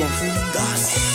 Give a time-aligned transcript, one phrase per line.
[0.00, 0.08] Y no
[0.54, 1.09] lo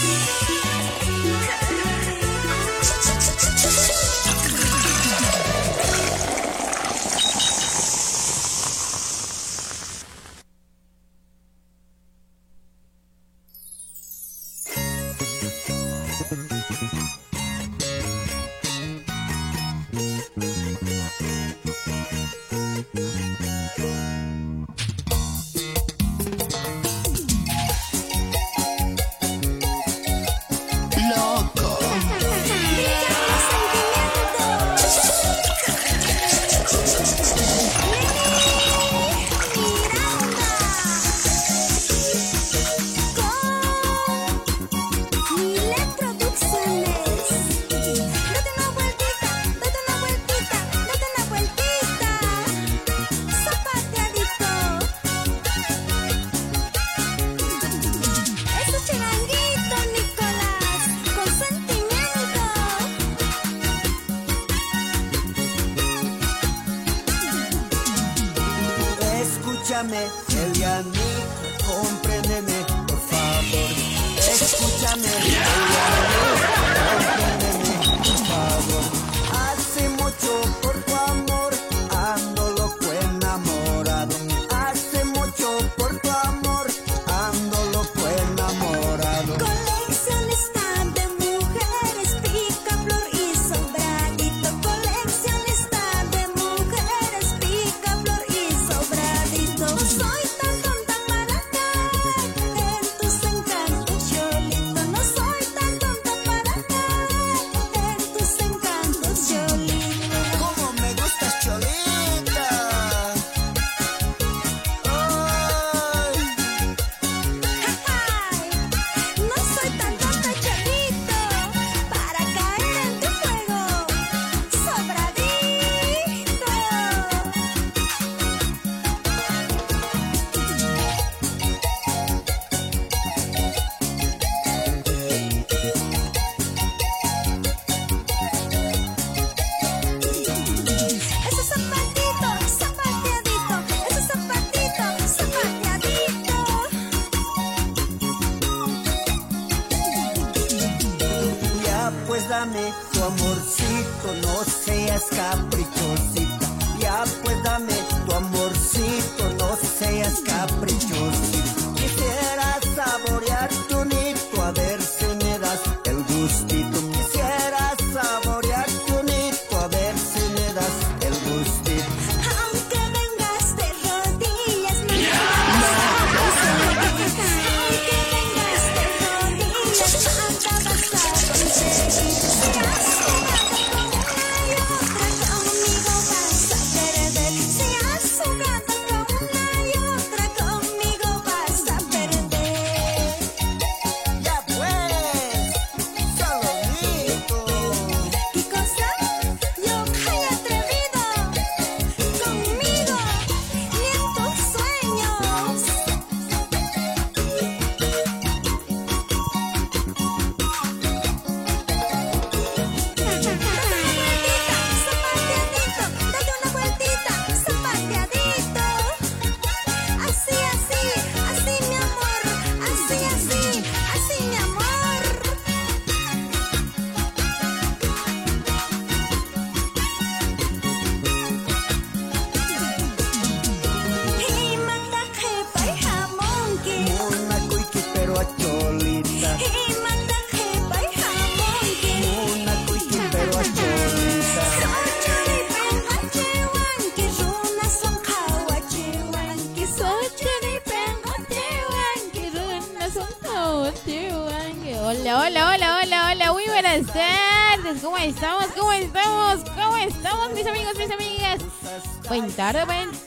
[262.07, 262.37] confundas.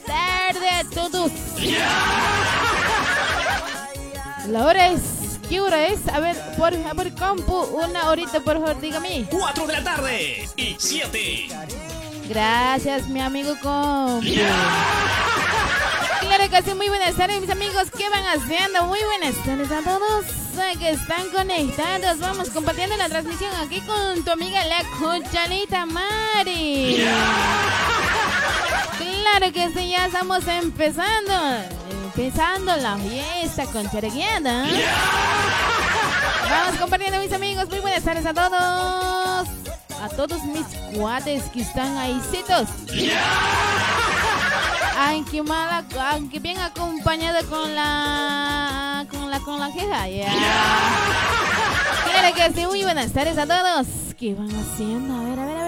[0.05, 1.31] tarde, a todos.
[4.47, 5.01] La hora es,
[5.47, 6.07] ¿qué hora es?
[6.07, 9.27] A ver, por favor, compu, una horita, por favor, dígame.
[9.29, 11.47] Cuatro de la tarde y siete.
[12.27, 14.27] Gracias, mi amigo compu.
[16.21, 17.87] Claro que sí, muy buenas tardes, mis amigos.
[17.97, 18.85] ¿Qué van haciendo?
[18.85, 20.25] Muy buenas tardes a todos.
[20.77, 22.19] que están conectados.
[22.19, 27.03] Vamos compartiendo la transmisión aquí con tu amiga la Conchalita Mari.
[29.31, 31.33] Claro que sí, ya estamos empezando.
[32.05, 34.65] Empezando la fiesta con Chereguiada.
[36.49, 37.69] Vamos compartiendo mis amigos.
[37.69, 39.47] Muy buenas tardes a todos.
[40.01, 40.65] A todos mis
[40.97, 42.67] cuates que están ahí citos.
[44.97, 50.33] Aunque bien acompañado con la con la con la queja, ya.
[52.11, 53.87] Claro que sí, muy buenas tardes a todos.
[54.19, 55.15] ¿Qué van haciendo?
[55.15, 55.58] A ver, a ver,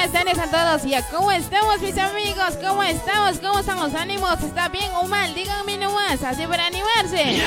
[0.00, 0.84] buenas tardes a todos.
[0.86, 2.56] ¿Y cómo estamos, mis amigos?
[2.62, 3.38] ¿Cómo estamos?
[3.38, 4.40] ¿Cómo están los ánimos?
[4.42, 5.34] ¿Está bien o mal?
[5.34, 7.42] Díganme nomás, así para animarse.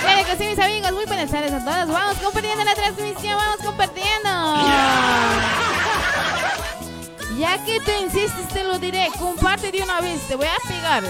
[0.00, 0.92] Claro que sí, mis amigos.
[0.92, 1.88] Muy buenas tardes a todos.
[1.88, 4.30] Vamos compartiendo la transmisión, vamos compartiendo.
[7.38, 9.08] Ya que tú insistes, te lo diré.
[9.18, 11.02] Comparte de una vez, te voy a pegar.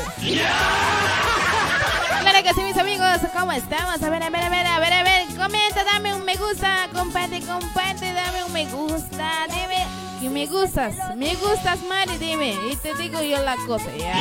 [2.21, 4.01] Claro que sí, mis amigos, ¿cómo estamos?
[4.01, 7.41] A ver, a ver, a ver, a ver, a ver, comenta, dame me gusta, comparte,
[7.41, 9.87] comparte, dame un me gusta, dime.
[10.21, 14.15] Que me gustas, me gustas, Mari, dime, y te digo yo la cosa, ya.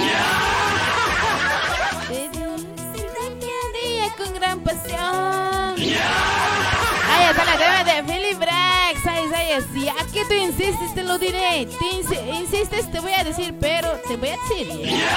[2.09, 2.55] Te digo,
[3.73, 5.75] día con gran pasión.
[5.77, 11.03] Ahí está la tema de Philip Brax, ahí, ahí, si a que tú insistes, te
[11.03, 15.09] lo diré, te insi- insistes, te voy a decir, pero te voy a decir, ya.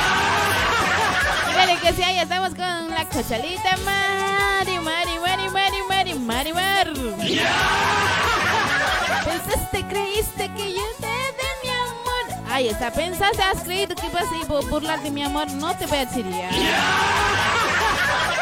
[1.56, 4.43] Vale, que sí, ahí estamos con la cochalita Mari,
[6.24, 7.54] Mari, Mari, Mari, Mar.
[9.24, 12.50] Pensaste, creíste que yo te de mi amor.
[12.50, 15.50] Ahí está, pensaste, has creído que vas a burlar de mi amor.
[15.52, 16.48] No te voy a decir ya.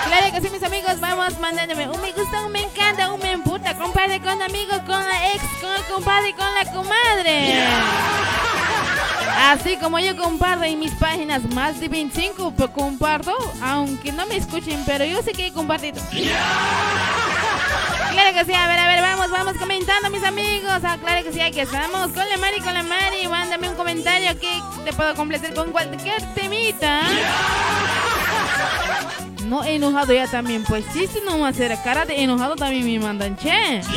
[0.06, 3.32] Claro que sí, mis amigos, vamos mandándome un me gusta, un me encanta, un me
[3.32, 7.64] emputa, compadre con amigos, con la ex, con el compadre, con la comadre.
[9.38, 14.36] Así como yo comparto en mis páginas más de 25, pues comparto, aunque no me
[14.36, 16.00] escuchen, pero yo sé que he compartido.
[18.22, 20.80] Claro que sí, a ver, a ver, vamos, vamos comentando, mis amigos.
[20.84, 23.26] Ah, claro que sí, aquí estamos con la Mari, con la Mari.
[23.26, 27.00] Mándame un comentario que te puedo completar con cualquier temita.
[29.46, 32.86] No enojado ya también, pues sí, si no va a hacer cara de enojado también
[32.86, 33.82] me mandan, che.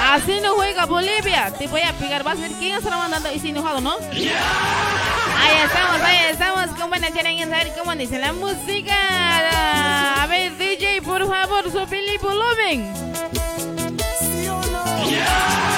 [0.00, 1.52] Así no juega Bolivia.
[1.56, 2.24] Te voy a pegar.
[2.24, 3.30] Vas a ver quién está mandando.
[3.32, 3.92] Y si enojado, ¿no?
[4.12, 6.66] Ahí estamos, ahí estamos.
[6.78, 10.22] Con buena quieren saber cómo dice la música.
[10.22, 12.90] A ver, DJ, por favor, su el volumen.
[14.18, 14.82] ¿Sí o no?
[14.82, 15.69] No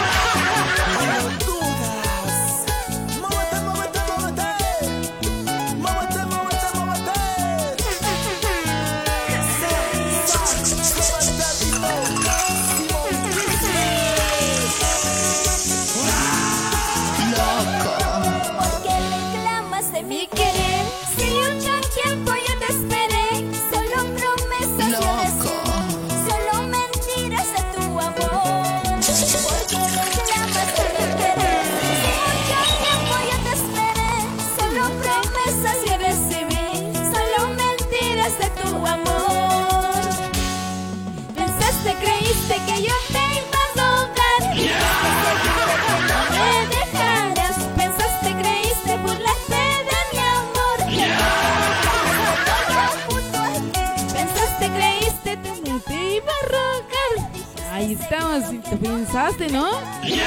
[58.12, 58.44] estamos.
[58.68, 59.70] ¿Te pensaste, no?
[60.02, 60.20] Que sí,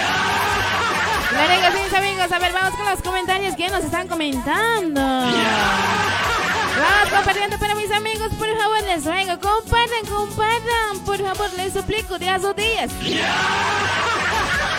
[1.83, 2.31] mis amigos.
[2.31, 5.01] A ver, vamos con los comentarios que nos están comentando.
[5.01, 12.19] Vamos compartiendo para mis amigos, por favor, les ruego, compartan, compartan, por favor, les suplico,
[12.19, 12.91] días o días.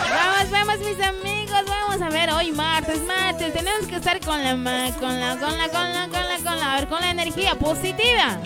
[0.09, 4.51] Vamos, vamos, mis amigos, vamos a ver, hoy martes, martes, tenemos que estar con la,
[4.99, 6.07] con la, con la, con la, con la,
[6.43, 8.37] con la, a ver, con la energía positiva.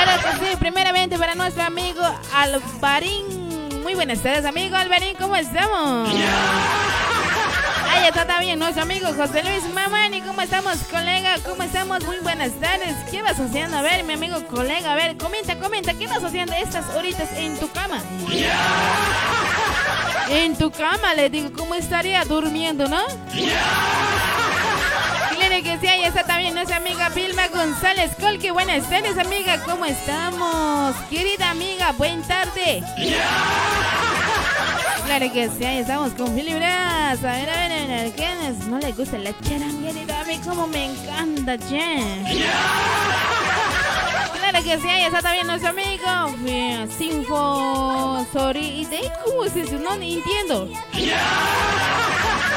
[0.00, 2.00] Claro que sí, primeramente para nuestro amigo
[2.32, 3.82] Alvarín.
[3.82, 6.08] Muy buenas tardes, amigo Alvarín, ¿cómo estamos?
[7.90, 10.20] Ahí está también nuestro amigo José Luis Mamani.
[10.20, 11.36] ¿Cómo estamos, colega?
[11.44, 12.04] ¿Cómo estamos?
[12.04, 12.94] Muy buenas tardes.
[13.10, 13.76] ¿Qué vas haciendo?
[13.76, 15.94] A ver, mi amigo colega, a ver, comenta, comenta.
[15.94, 18.00] ¿Qué vas haciendo estas horitas en tu cama?
[20.30, 23.02] En tu cama, le digo, ¿cómo estaría durmiendo, no?
[25.60, 28.52] Claro que sí, ahí está también nuestra amiga Vilma González Colque.
[28.52, 30.94] Buenas tardes, amiga, ¿cómo estamos?
[31.10, 32.80] Querida amiga, buen tarde.
[35.04, 37.24] Claro que sí, ahí estamos con Filibras.
[37.24, 40.20] A ver, a ver, a ver, ¿quiénes no le gusta la charanguerita?
[40.20, 42.04] A mí como me encanta, che.
[44.38, 46.86] Claro que sí, ahí está también nuestro amigo.
[46.96, 48.82] Sinfo Sori.
[48.82, 49.76] ¿Y de cómo es eso?
[49.80, 50.70] No entiendo.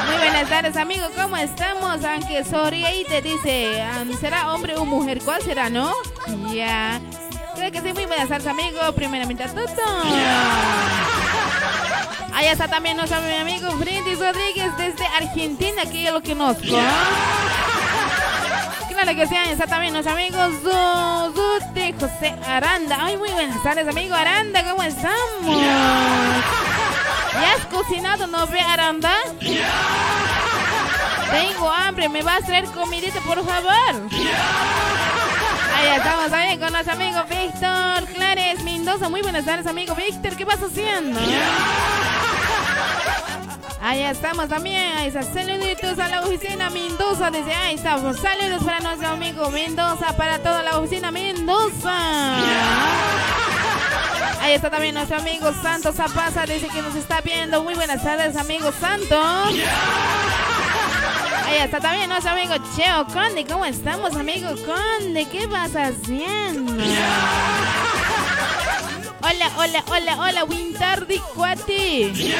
[0.06, 1.06] Muy buenas tardes, amigo.
[1.16, 2.04] ¿Cómo estamos?
[2.04, 3.82] Aunque Sori ahí te dice,
[4.20, 5.20] ¿será hombre o mujer?
[5.24, 5.92] ¿Cuál será, no?
[6.52, 7.00] Ya.
[7.54, 8.80] Creo que sí, muy buenas tardes, amigo.
[8.94, 9.66] Primeramente a todo.
[12.34, 16.56] Ahí está también nuestro amigo Brindis Rodríguez desde Argentina, que es lo nos
[19.04, 22.98] Claro que sí, ahí está también nuestro amigo Zuzute José Aranda.
[23.00, 25.56] Ay, muy buenas tardes, amigo Aranda, ¿cómo estamos?
[27.34, 29.14] ¿Ya has cocinado, no ve, Aranda?
[31.30, 34.08] Tengo hambre, ¿me vas a traer comidita, por favor?
[35.74, 39.08] Ahí estamos también con nuestro amigo Víctor Clares Mendoza.
[39.08, 40.36] Muy buenas tardes, amigo Víctor.
[40.36, 41.18] ¿Qué vas haciendo?
[43.80, 44.96] Ahí estamos también.
[44.96, 45.22] Ahí está.
[45.22, 47.30] Saluditos a la oficina Mendoza.
[47.30, 48.16] Desde ahí estamos.
[48.20, 50.16] Saludos para nuestro amigo Mendoza.
[50.16, 51.92] Para toda la oficina Mendoza.
[54.42, 56.44] Ahí está también nuestro amigo Santos Zapaza.
[56.46, 57.62] Dice que nos está viendo.
[57.62, 59.54] Muy buenas tardes, amigo Santos.
[61.46, 63.44] Ahí está también nuestro amigo Cheo Conde.
[63.46, 65.26] ¿Cómo estamos, amigo Conde?
[65.30, 66.72] ¿Qué vas haciendo?
[69.22, 72.34] Hola, hola, hola, hola, Wintardi Cuati.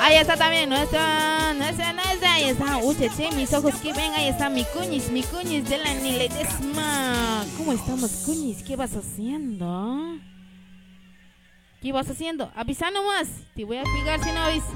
[0.00, 2.32] Ahí está también nuestra, nuestra, nuestra.
[2.32, 4.14] Ahí está, uy, che, mis ojos que ven.
[4.14, 7.44] Ahí está mi cuñis, mi cuñis de la Niledesma.
[7.58, 8.62] ¿Cómo estamos, cuñis?
[8.62, 10.18] ¿Qué vas haciendo?
[11.82, 12.50] ¿Qué vas haciendo?
[12.56, 13.28] Avisa nomás.
[13.54, 14.70] Te voy a pegar si no avisas.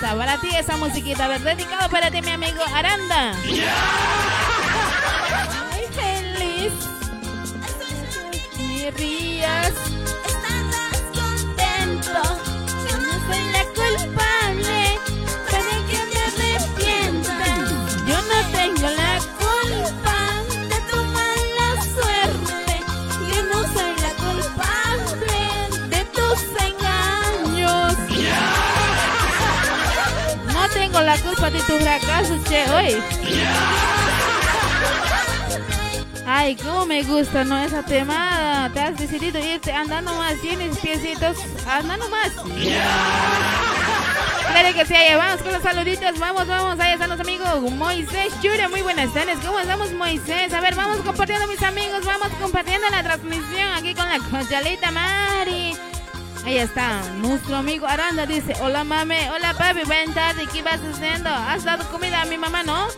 [0.00, 1.26] Para ti esa musiquita.
[1.26, 3.32] A ver, dedicado para ti, mi amigo Aranda.
[31.10, 33.02] La culpa de tu fracaso, che, hoy.
[36.24, 37.58] Ay, cómo me gusta, ¿no?
[37.58, 38.70] Esa temada.
[38.72, 39.72] Te has decidido irte.
[39.72, 41.36] Anda nomás, tienes piecitos.
[41.66, 42.30] Anda nomás.
[44.52, 46.16] Claro que sí, ahí vamos con los saluditos.
[46.20, 46.78] Vamos, vamos.
[46.78, 47.60] Ahí están los amigos.
[47.72, 49.38] Moisés Chura, muy buenas tardes.
[49.44, 50.52] ¿Cómo estamos, Moisés?
[50.52, 52.04] A ver, vamos compartiendo, mis amigos.
[52.04, 55.89] Vamos compartiendo la transmisión aquí con la cochalita Mari.
[56.44, 61.28] Ahí está, nuestro amigo Aranda dice, hola mame, hola papi, buenas tardes, ¿qué vas haciendo?
[61.28, 62.88] ¿Has dado comida a mi mamá, no?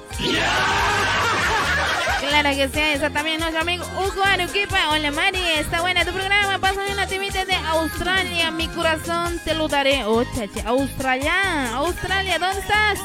[2.20, 4.90] Claro que sí, eso también nuestro amigo Hugo Aruquipa.
[4.90, 6.58] Hola Mari, está buena tu programa.
[6.58, 10.04] Pásame una timita de Australia, mi corazón te lo daré.
[10.04, 13.00] Oh, chacha, Australia, Australia, ¿dónde estás?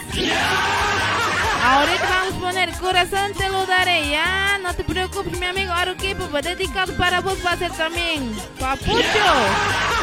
[1.64, 4.60] Ahorita vamos a poner corazón te lo daré, ya.
[4.60, 8.34] No te preocupes, mi amigo Aruquipa, dedicado para vos va a ser también.
[8.60, 9.97] Papucho.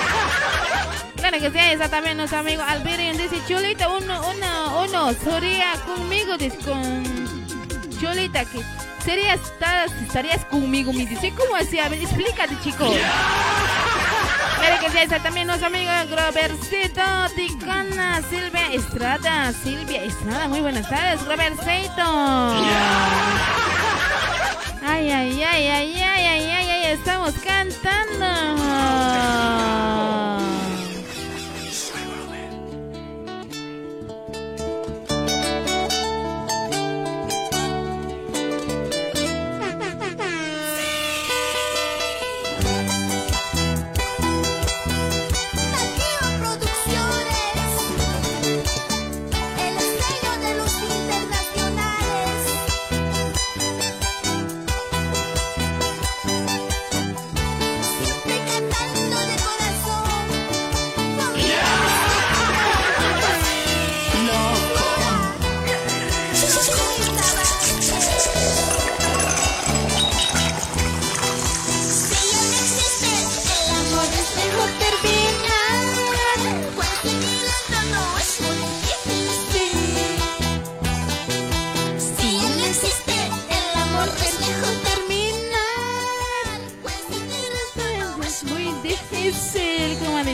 [1.25, 6.37] Claro que sí, está también nuestro amigo Alberion dice, Chulita, uno, uno, uno, sería conmigo,
[6.37, 7.03] dice, con
[7.99, 8.61] Chulita, que
[9.03, 11.79] sería, estás, estarías conmigo, me dice, ¿cómo así?
[11.79, 12.93] A ver, explícate, chico.
[14.59, 17.03] Claro que sí, está también nuestro amigo Grovercito,
[17.35, 22.03] Ticana, Silvia Estrada, Silvia Estrada, muy buenas tardes, Grovercito.
[24.87, 28.75] Ay, ay, ay, ay, ay, ay, ay, ay, estamos cantando.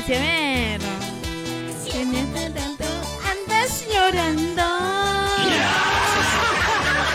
[0.06, 0.80] Dice ver.
[2.54, 2.84] tanto
[3.30, 4.62] andas llorando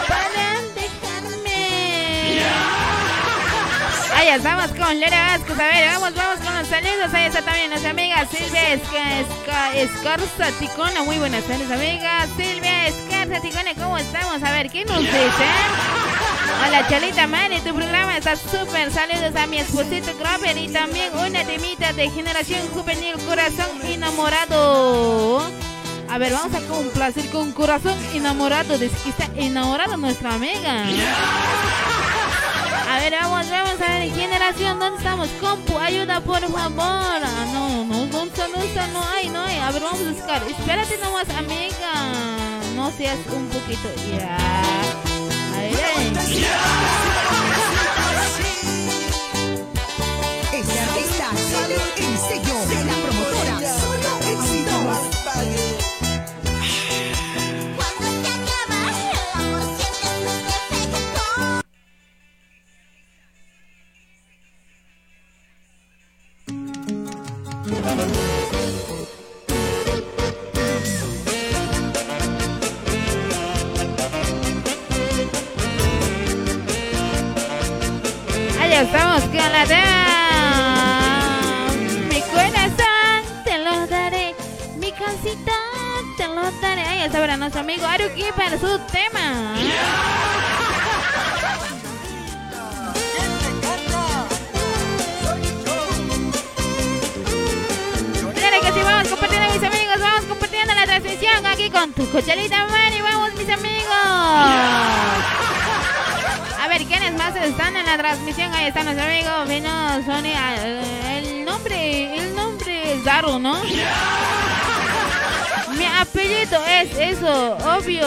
[0.07, 2.41] para dejarme.
[4.15, 5.59] Ahí estamos con Lera Vázquez.
[5.59, 7.13] A ver, vamos, vamos con los saludos.
[7.13, 11.03] Ahí está también nuestra amiga Silvia Esca, Esca- Escarza Ticona.
[11.03, 12.27] Muy buenas tardes, amiga.
[12.37, 14.43] Silvia Escarza Ticona, ¿cómo estamos?
[14.43, 15.45] A ver, ¿qué nos dice?
[16.63, 18.91] Hola, Chalita Mari, tu programa está súper.
[18.91, 25.49] Saludos a mi esposito Grover y también una temita de generación juvenil, corazón enamorado.
[26.09, 28.77] A ver, vamos a complacer con corazón enamorado.
[28.77, 30.85] Dice que está enamorada nuestra amiga.
[32.89, 35.27] A ver, vamos, vamos a ver, generación, ¿dónde estamos?
[35.41, 36.79] Compu, ayuda por favor.
[36.79, 39.57] Ah, no, no, no no está, no hay, no hay.
[39.57, 40.43] A ver, vamos a buscar.
[40.43, 41.93] Espérate nomás, amiga.
[42.75, 43.89] No seas un poquito.
[44.17, 44.37] Ya.
[44.37, 44.84] A
[45.55, 47.14] ver, eh.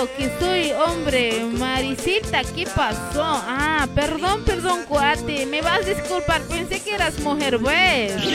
[0.06, 1.44] Que soy hombre.
[1.44, 3.24] Marisita, ¿qué pasó?
[3.24, 5.44] Ah, perdón, perdón, cuate.
[5.46, 8.12] Me vas a disculpar, pensé que eras mujer, pues.
[8.14, 8.32] Así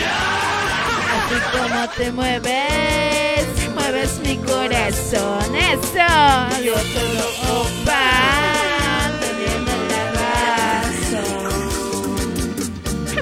[1.57, 5.55] como te mueves, mueves mi corazón.
[5.55, 6.05] Eso,
[6.63, 7.27] yo te lo
[7.61, 8.11] opa,
[9.37, 10.03] viene la
[10.81, 11.65] razón.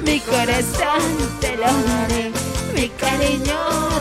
[0.03, 1.01] Mi corazón
[1.39, 2.31] te lo daré,
[2.73, 3.59] mi cariño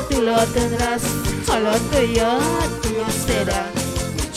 [0.08, 1.02] tú lo tendrás,
[1.44, 2.38] solo tuyo,
[2.82, 3.69] tuyo será.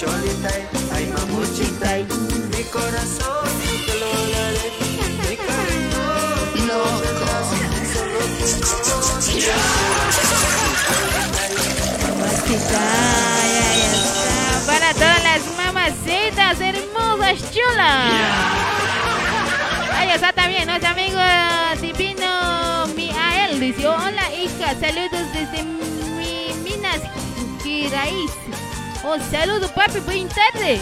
[0.04, 0.50] Cholita,
[0.96, 1.96] ay mamuchita,
[2.52, 3.48] mi corazón
[3.86, 4.68] te lo daré,
[5.30, 6.04] mi cariño
[12.52, 12.86] ay, está.
[14.68, 18.13] Para todas las mamacitas hermosas, chulas.
[19.96, 21.22] Ahí está también nuestro amigo
[21.80, 23.58] divino Miael.
[23.58, 27.00] Dice, hola hija, saludos desde mi Minas
[27.63, 28.42] Gerais.
[29.06, 30.82] Oh, saludos papi, buenas tardes.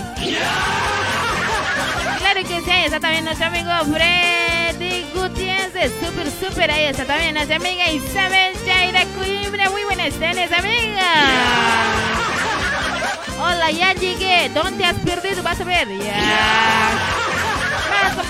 [2.19, 5.91] Claro que sí, ahí está también nuestro amigo Freddy Gutiérrez.
[5.99, 6.69] Súper, súper.
[6.71, 9.71] Ahí está también nuestra amiga Isabel Jaira Coimbra.
[9.71, 11.13] Muy buenas tardes, amiga.
[13.39, 14.49] Hola, ya llegué.
[14.53, 15.41] ¿Dónde has perdido?
[15.41, 15.87] Vas a ver.
[15.97, 17.20] Ya.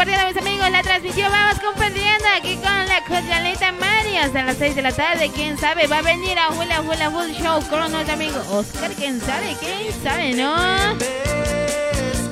[0.01, 1.31] Compartiendo, mis amigos, la transmisión.
[1.31, 5.29] Vamos compartiendo aquí con la Coyaleta Mario hasta las 6 de la tarde.
[5.29, 5.85] ¿Quién sabe?
[5.85, 8.89] Va a venir a Hula Hula Bull Show con nuestro amigo Oscar.
[8.93, 9.55] ¿Quién sabe?
[9.59, 10.55] ¿Quién sabe, no?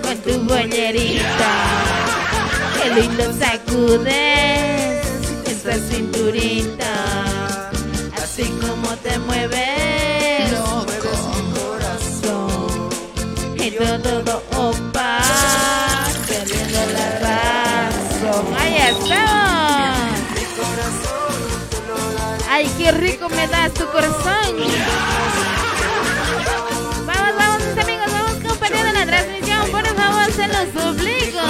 [0.02, 1.52] Con tu bollerita.
[2.82, 5.06] Qué lindo sacudes
[5.46, 7.70] esa cinturita.
[8.18, 9.69] Así como te mueves.
[22.92, 24.56] Rico me das tu corazón.
[27.06, 29.72] Vamos, vamos, mis amigos, vamos compartiendo la transmisión.
[29.72, 31.42] Por favor, se los suplico.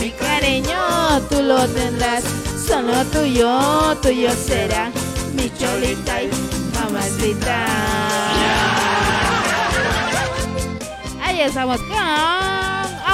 [0.00, 2.24] Mi cariño, tú lo tendrás.
[2.66, 4.90] Solo tuyo, tuyo será.
[5.34, 6.30] Mi cholita y
[6.74, 7.66] mamacita.
[11.22, 12.53] Ahí estamos con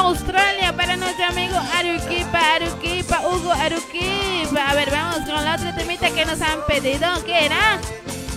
[0.01, 4.71] Australia para nuestro amigo Aruquipa, Aruquipa, Hugo Aruquipa.
[4.71, 7.07] A ver, vamos con la otra temita que nos han pedido.
[7.25, 7.79] ¿Qué era?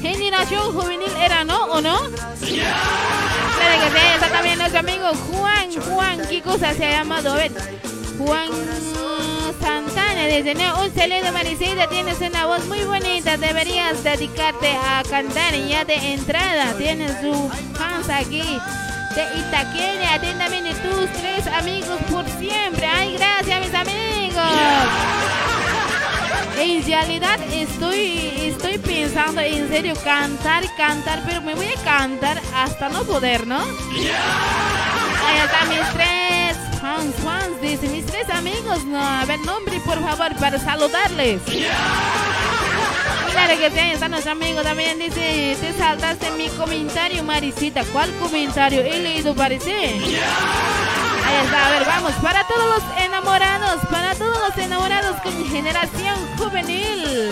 [0.01, 1.63] Generación juvenil era, ¿no?
[1.65, 1.97] ¿O no?
[1.99, 7.33] Claro que sí, está también nuestro amigo Juan, Juan, ¿qué cosa se ha llamado?
[7.33, 7.47] A
[8.17, 8.49] Juan
[9.61, 15.55] Santana dice, no, un saludo Maricita, tienes una voz muy bonita, deberías dedicarte a cantar
[15.55, 18.43] ya de entrada, tienes su fans aquí.
[19.15, 22.85] De Itaqueña, atentamente tus tres amigos por siempre.
[22.85, 24.03] Ay, gracias, mis amigos.
[26.57, 32.89] En realidad estoy, estoy pensando en serio cantar, cantar, pero me voy a cantar hasta
[32.89, 33.59] no poder, ¿no?
[33.59, 39.99] Ahí están mis tres fans, fans, dice mis tres amigos, no, a ver, nombre por
[40.01, 41.41] favor para saludarles.
[43.33, 48.11] Claro que sí, ahí está nuestro amigo también, dice, te saltaste mi comentario, Marisita, ¿cuál
[48.19, 48.81] comentario?
[48.81, 49.71] He leído, parece.
[49.71, 56.15] Ahí está, a ver, vamos, para todos los enamorados, para todos los enamorados con generación
[56.37, 57.31] juvenil.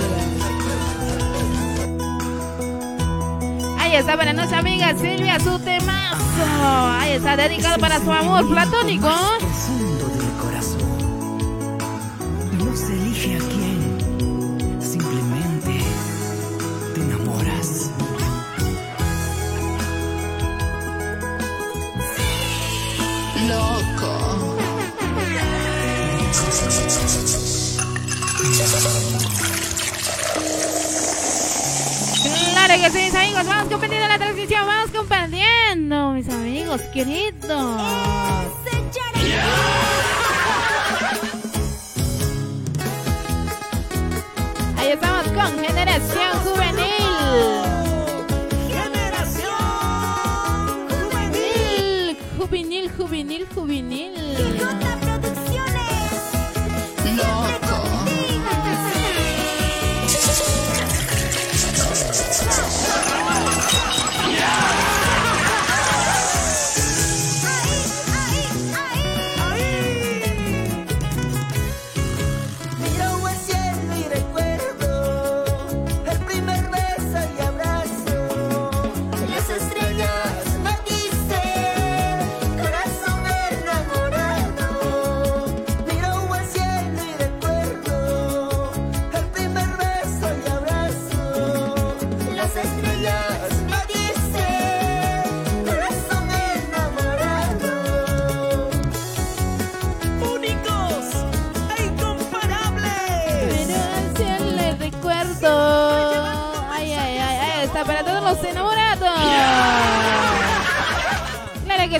[3.79, 6.17] Ahí está para nuestra amiga Silvia, su temazo.
[6.99, 9.09] Ahí está dedicado para su amor platónico.
[9.39, 11.77] profundo del corazón.
[12.57, 13.60] No se elige a
[23.51, 24.11] Loco.
[32.53, 37.81] Claro que sí, mis amigos, vamos compartiendo la transmisión, vamos compartiendo, mis amigos queridos.
[44.77, 47.70] Ahí estamos con Generación Juvenil.
[52.97, 54.20] Juvenil, juvenil,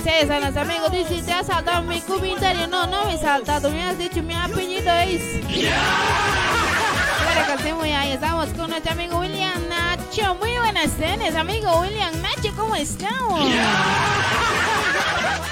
[0.04, 0.92] Están los amigos.
[0.92, 2.68] Dice, te has saltado mi comentario.
[2.68, 3.70] No, no me he saltado.
[3.70, 5.22] Me has dicho mi apellido es.
[7.34, 10.36] Claro que muy ahí estamos con nuestro amigo William Nacho.
[10.36, 12.52] Muy buenas tardes, amigo William Nacho.
[12.56, 13.42] ¿Cómo estamos?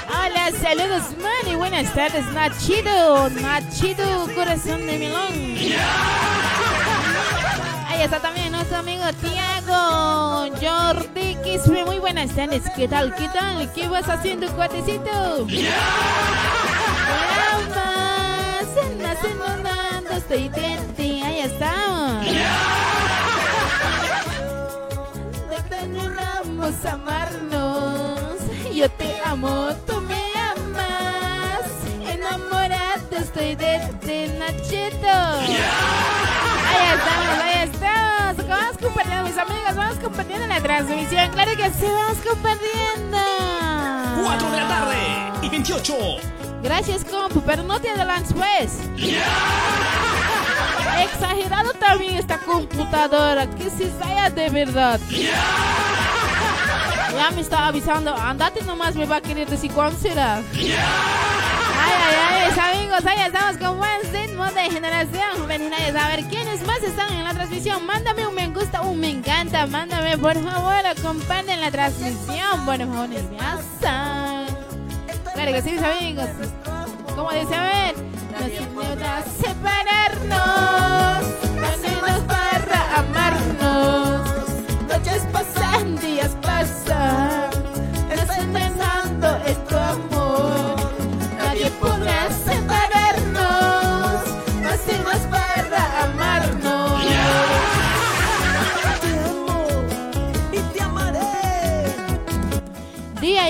[0.08, 1.54] Hola, saludos, Manny.
[1.56, 3.30] Buenas tardes, Nachito.
[3.30, 5.32] Nachito, corazón de melón.
[7.88, 11.84] Ahí está también nuestro amigo Tiago con Jordi Quispe.
[11.84, 12.62] Muy buenas tardes.
[12.74, 13.14] ¿Qué tal?
[13.14, 13.72] ¿Qué tal?
[13.72, 15.46] ¿Qué vas haciendo, cuatecito?
[15.46, 15.70] ¡Llama!
[18.74, 21.22] ¡Cena, cena, estoy diente!
[21.22, 22.26] ¡Ahí estamos!
[26.16, 28.40] ¡Vamos a amarnos!
[28.74, 31.64] Yo te amo, tú me amas.
[32.06, 35.08] Enamorado estoy de, de Nachito.
[35.08, 35.56] ¡Ahí
[36.94, 37.49] estamos!
[38.80, 39.74] Compartiendo, mis amigos.
[39.76, 41.30] Vamos compartiendo la transmisión.
[41.32, 43.18] Claro que sí, vamos compartiendo.
[44.24, 44.96] 4 de la tarde
[45.42, 45.94] y 28.
[46.62, 48.78] Gracias, compu, pero no te adelantes, pues.
[51.02, 53.48] Exagerado también esta computadora.
[53.50, 55.00] Que se sea de verdad.
[57.14, 58.14] Ya me está avisando.
[58.14, 60.36] Andate nomás, me va a querer decir cuándo será.
[60.36, 60.74] Ay,
[62.08, 62.19] ay,
[62.58, 65.72] ay, amigos, ahí estamos con buen ritmo de generación juvenil.
[65.96, 67.84] A ver, ¿quiénes más están en la transmisión?
[67.86, 69.66] Mándame un me gusta, un me encanta.
[69.66, 72.64] Mándame, por favor, comparten la transmisión.
[72.64, 74.46] Bueno, favor, nerviosa.
[75.34, 76.28] Claro que sí, amigos.
[77.14, 77.94] Como dice, a ver,
[78.32, 78.54] no se
[79.42, 80.30] separarnos,
[82.26, 84.20] para amarnos.
[84.88, 85.59] Noches pasan,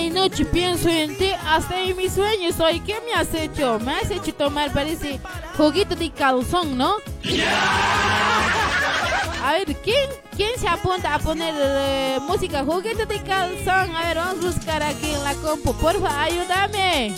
[0.01, 2.81] Día y noche pienso en ti, hasta en mis sueños hoy.
[2.81, 3.79] ¿Qué me has hecho?
[3.81, 5.21] Me has hecho tomar, parece,
[5.59, 6.97] juguito de calzón, ¿no?
[9.45, 13.95] A ver, ¿quién, quién se apunta a poner eh, música juguete de calzón?
[13.95, 15.75] A ver, vamos a buscar aquí en la compu.
[15.75, 17.15] Porfa, ayúdame.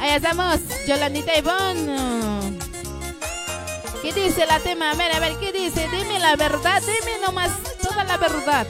[0.00, 2.58] Ahí estamos, Yolandita Ivonne.
[4.02, 4.92] ¿Qué dice la tema?
[4.92, 5.86] A ver, a ver, ¿qué dice?
[5.90, 7.50] Dime la verdad, dime nomás
[7.82, 8.66] toda la verdad.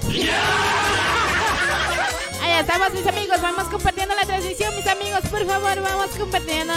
[2.61, 3.41] Estamos, mis amigos.
[3.41, 5.21] Vamos compartiendo la transmisión, mis amigos.
[5.31, 6.75] Por favor, vamos compartiendo.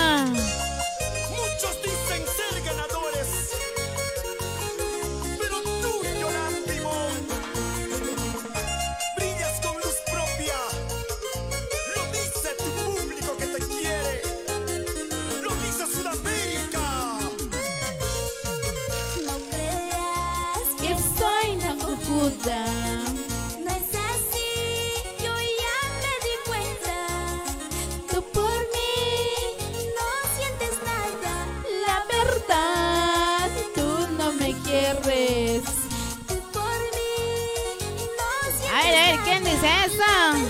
[39.90, 40.47] ¿Quién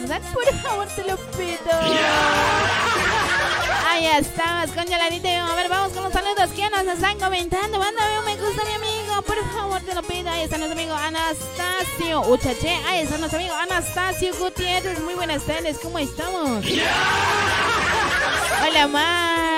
[0.00, 1.70] verdad, por favor, te lo pido.
[3.88, 6.50] Ahí estamos con Yolanita y A ver, vamos con los saludos.
[6.54, 7.78] ¿Quién nos están comentando?
[7.78, 9.22] Mándame un me gusta, mi amigo.
[9.22, 10.30] Por favor, te lo pido.
[10.30, 12.70] Ahí está nuestro amigo Anastasio Uchache.
[12.86, 15.00] Ahí está nuestro amigo Anastasio Gutiérrez.
[15.00, 15.78] Muy buenas tardes.
[15.78, 16.64] ¿Cómo estamos?
[18.66, 19.49] Hola, ma.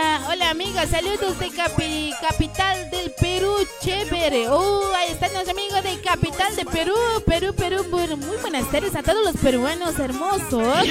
[0.42, 0.86] Hola, amiga.
[0.88, 3.54] Saludos de Capi- Capital del Perú.
[3.80, 4.50] Chévere.
[4.50, 6.94] Uh, ahí están los amigos de Capital de Perú.
[7.24, 7.86] Perú, Perú.
[7.88, 10.78] Bueno, muy buenas tardes a todos los peruanos hermosos.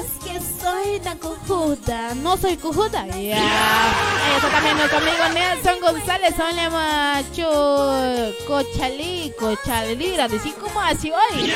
[0.00, 2.14] Es que soy tan cojuda.
[2.16, 3.06] No soy cojuda.
[3.06, 3.36] Ya.
[3.38, 6.34] Ahí está también nuestro amigo Nelson González.
[6.36, 8.34] Hola, macho.
[8.48, 10.26] Cochalí, cochalira.
[10.26, 11.52] Decir cómo así hoy.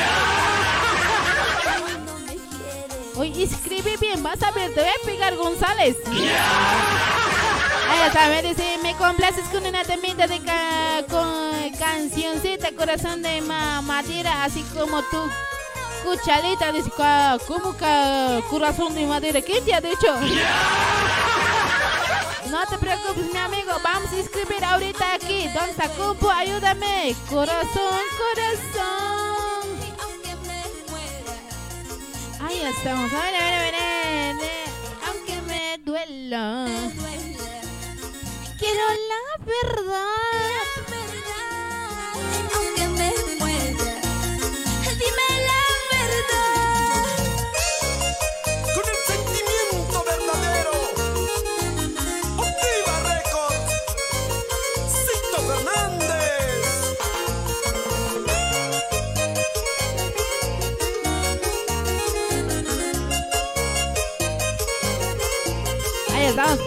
[3.19, 5.97] Oye, escribe bien, vas a ver, te voy a pegar González.
[8.07, 13.83] Está, me dice, me complaces con una temita de ca- con cancioncita, corazón de ma
[13.83, 15.19] madera, así como tú.
[16.05, 19.43] Cuchalita, dice, "Ca- ¿cómo que corazón de madera?
[19.43, 20.15] ¿Quién te ha dicho?
[22.51, 25.49] No te preocupes, mi amigo, vamos a escribir ahorita aquí.
[25.53, 26.31] ¿Dónde está Cupo?
[26.31, 27.15] Ayúdame.
[27.29, 29.08] Corazón, corazón.
[32.69, 33.11] Ahí estamos.
[35.07, 36.67] Aunque me duela.
[38.59, 40.58] Quiero la verdad,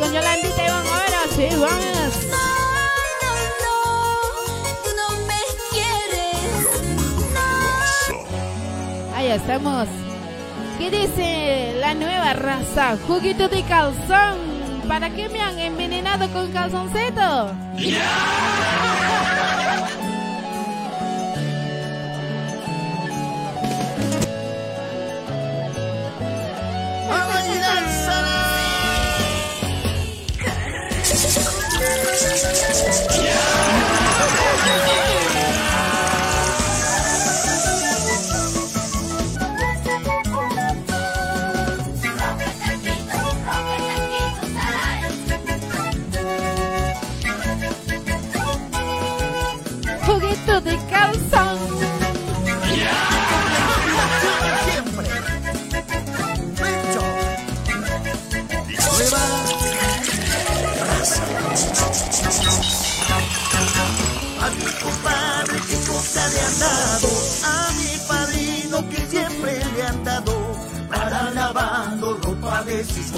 [0.01, 2.13] con Yolandita y vamos a ver así, vamos.
[2.31, 2.37] No,
[3.21, 3.77] no, no,
[4.97, 6.65] no me quieres.
[9.15, 9.87] Ahí estamos.
[10.79, 12.97] ¿Qué dice la nueva raza?
[13.07, 14.49] Juguito de calzón.
[14.87, 17.53] ¿Para qué me han envenenado con calzoncito?
[17.73, 17.99] Juguito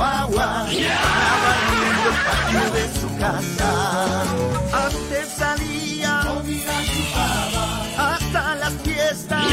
[0.04, 0.70] guaguas,
[1.04, 3.70] para barriendo el patio de su casa.
[4.88, 6.14] Antes salía
[7.98, 9.46] hasta las fiestas,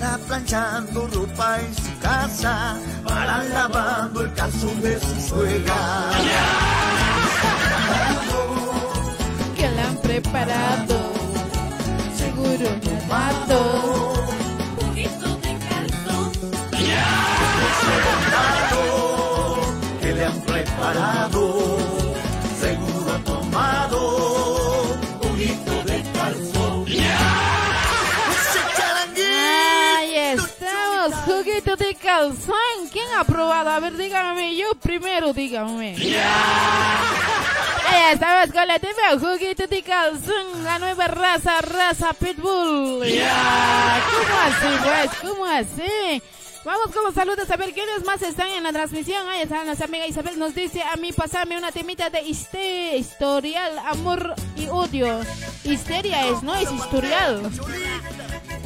[0.00, 6.10] para planchando ropa en su casa, para lavando el calzón de su suegra.
[9.56, 10.96] que la han preparado.
[12.16, 14.09] Seguro me ha
[32.20, 32.88] calzón.
[32.92, 33.70] ¿Quién ha probado?
[33.70, 35.96] A ver, dígame, yo primero, dígame.
[37.88, 43.04] Ahí estamos con la TV, juguito de calzón, la nueva raza, raza Pitbull.
[43.06, 45.10] Ya, ¿Cómo así, pues?
[45.30, 46.22] ¿Cómo así?
[46.62, 49.26] Vamos con los saludos a ver quiénes más están en la transmisión.
[49.28, 50.38] Ahí está nuestra amiga Isabel.
[50.38, 55.20] Nos dice a mí pasarme una temita de este historial, amor y odio.
[55.64, 57.50] Histeria es, no es historial.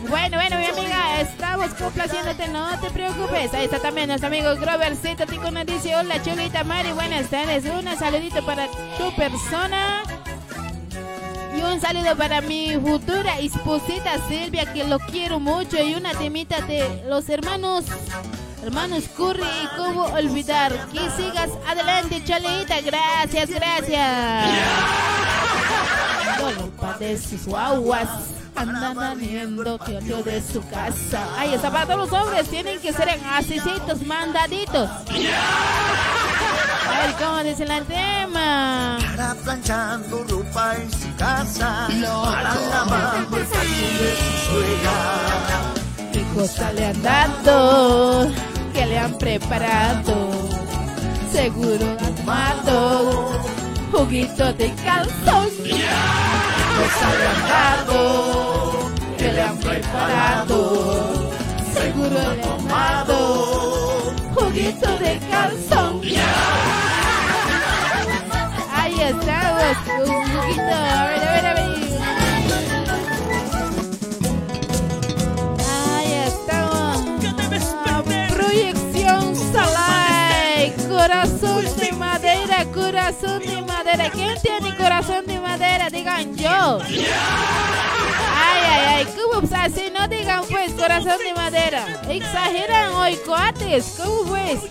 [0.08, 3.54] Bueno, bueno, mi amiga, estamos complaciéndote, no te preocupes.
[3.54, 5.24] Ahí está también nuestro amigo Grover Z.
[5.26, 7.64] Tico nos dice: Hola, chulita Mari, buenas tardes.
[7.64, 10.02] Un saludito para tu persona.
[11.56, 15.82] Y un saludo para mi futura esposita Silvia, que lo quiero mucho.
[15.82, 17.84] Y una temita de los hermanos.
[18.62, 20.72] Hermanos Curry y cómo olvidar.
[20.88, 22.80] Que sigas adelante, Cholita.
[22.82, 24.48] Gracias, gracias.
[27.28, 28.08] Sus guaguas
[28.56, 31.26] andan aniendo teatro de su casa.
[31.36, 34.88] Ahí está, para todos los hombres tienen que ser asesitos, mandaditos.
[36.86, 38.98] A ver cómo dice el tema.
[39.00, 44.94] Para planchando ropa en su casa, para lavando el de su suegra.
[46.12, 48.30] ¿Qué cosa le han dado?
[48.72, 50.30] ¿Qué le han preparado?
[51.32, 53.40] Seguro han tomado
[53.90, 55.48] juguito de calzón.
[55.64, 55.84] ¿Qué
[56.84, 58.90] cosa le han dado?
[59.18, 60.58] ¿Qué le han preparado?
[61.72, 66.00] Seguro han dado juguito de calzón.
[68.72, 70.62] Ahí estamos, un juguito.
[70.62, 71.70] A ver, a ver, a ver.
[75.96, 76.96] Ahí estamos.
[78.34, 80.74] Proyección Salai.
[80.88, 83.53] Corazón de madera, corazón de
[83.96, 84.10] madera.
[84.10, 85.88] ¿Quién tiene corazón de madera?
[85.90, 86.80] Digan yo.
[86.80, 89.06] Ay, ay, ay.
[89.14, 89.92] ¿Cómo así?
[89.96, 91.86] No digan pues corazón de madera.
[92.08, 93.94] Exageran hoy, coates.
[93.96, 94.62] ¿Cómo pues?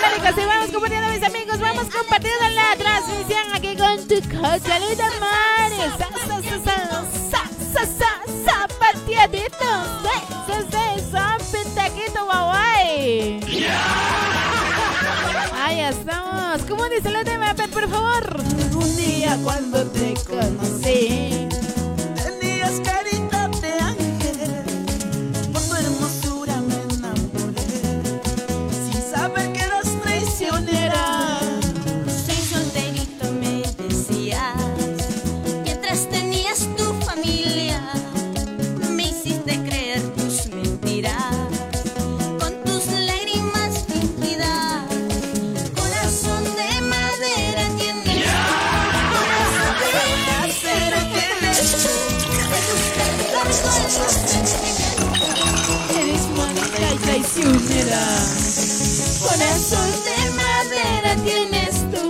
[0.00, 5.76] Dale, que vamos compartiendo mis amigos, vamos compartiendo la transmisión aquí con tu cochalita Mari.
[5.96, 6.76] Sa, sa, sa, sa,
[7.30, 8.10] sa, sa, sa,
[8.44, 9.70] sa, partiadito.
[10.02, 10.14] Sa,
[10.46, 13.40] sa, sa, sa, pentaquito, guay.
[15.88, 16.60] Estamos.
[16.68, 17.54] ¿Cómo dice la tema?
[17.54, 18.42] Ven, por favor.
[18.74, 21.48] Un día cuando te conocí.
[57.58, 62.04] Por Corazón de madera tienes tú,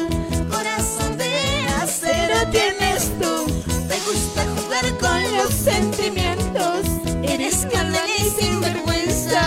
[0.51, 3.46] corazón de acero tienes tú.
[3.88, 6.84] Te gusta jugar con los sentimientos,
[7.22, 9.42] eres canalla y sinvergüenza.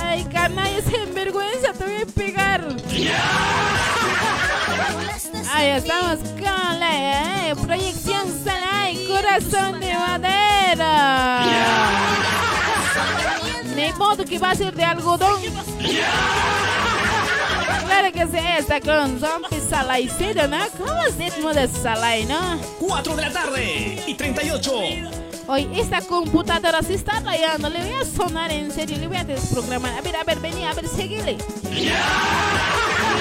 [0.00, 2.66] Ay, canalla sinvergüenza, te voy a pegar.
[5.54, 8.26] Ahí estamos con la eh, proyección
[8.90, 11.42] y Corazón de Madera.
[13.82, 15.40] Ni modo que va a ser de algodón.
[17.84, 20.58] Claro que sí, está con Zombie Salaicero, ¿no?
[20.78, 22.60] ¿Cómo es ritmo de Salai, no?
[22.78, 24.72] 4 de la tarde y 38.
[25.48, 29.24] Hoy esta computadora se está rayando, le voy a sonar en serio, le voy a
[29.24, 29.92] desprogramar.
[29.98, 31.36] A ver, a ver, vení, a ver, seguile.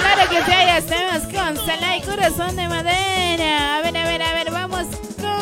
[0.01, 3.77] Claro que sí, ya estamos con Salai Corazón de Madera.
[3.77, 4.85] A ver, a ver, a ver, vamos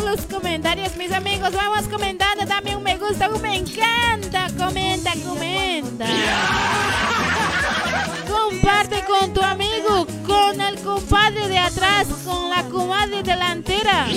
[0.09, 1.51] los comentarios, mis amigos.
[1.51, 4.47] Vamos comentando, dame un me gusta, un me encanta.
[4.57, 6.05] Comenta, comenta.
[8.27, 14.07] Comparte con tu amigo, con el compadre de atrás, con la comadre delantera.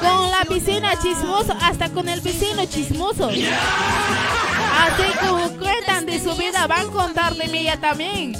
[0.00, 3.28] Con la piscina chismoso, hasta con el vecino chismoso.
[3.28, 8.36] Así como cuentan de su vida, van a contar de mí ya también.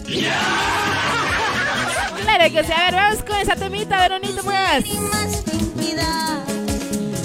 [2.22, 4.84] Claro que sí, a ver, vamos con esa temita, Veronito, pues.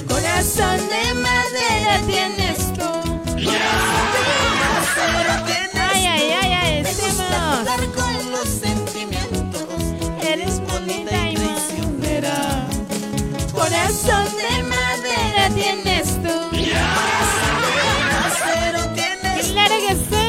[0.07, 2.91] Corazón de madera tienes tú.
[5.93, 7.15] Ay, ay, ay, ay, decimos.
[7.95, 9.67] con los sentimientos.
[10.21, 12.67] Eres bonita y sincera.
[13.51, 16.37] Corazón de madera tienes tú.
[19.53, 20.23] Claro que sí.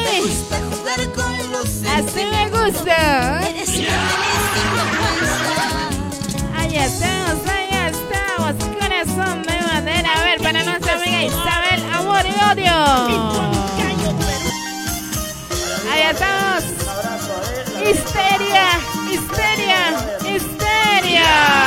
[1.95, 3.41] Así me gusta.
[12.55, 13.41] Amor y odio.
[15.91, 16.63] Ahí estamos.
[17.81, 18.67] Histeria,
[19.11, 19.79] histeria,
[20.23, 21.64] histeria.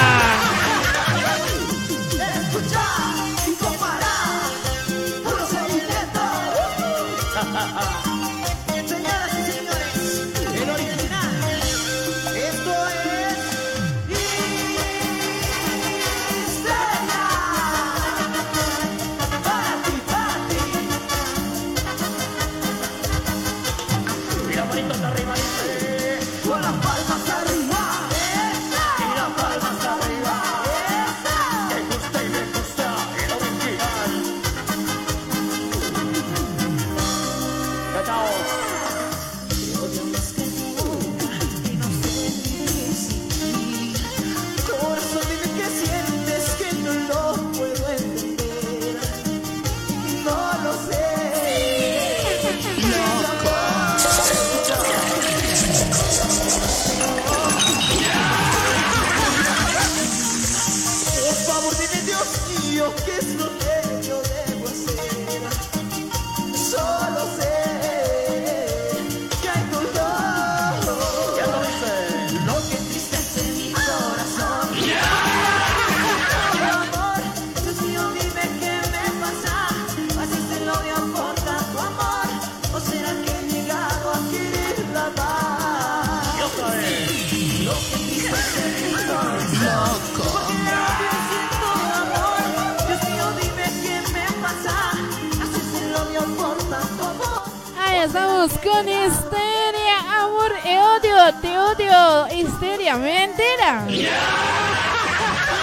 [102.89, 103.85] Histeria, mentira.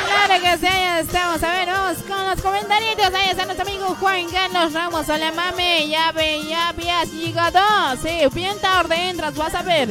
[0.07, 1.41] Claro que sí, ahí estamos.
[1.41, 3.13] A ver, vamos con los comentarios.
[3.13, 5.09] Ahí está nuestro amigo Juan Carlos Ramos.
[5.09, 5.89] Hola, mami.
[5.89, 7.59] Ya ve, ya habías llegado.
[8.01, 9.89] Sí, bien tarde entras, vas a ver.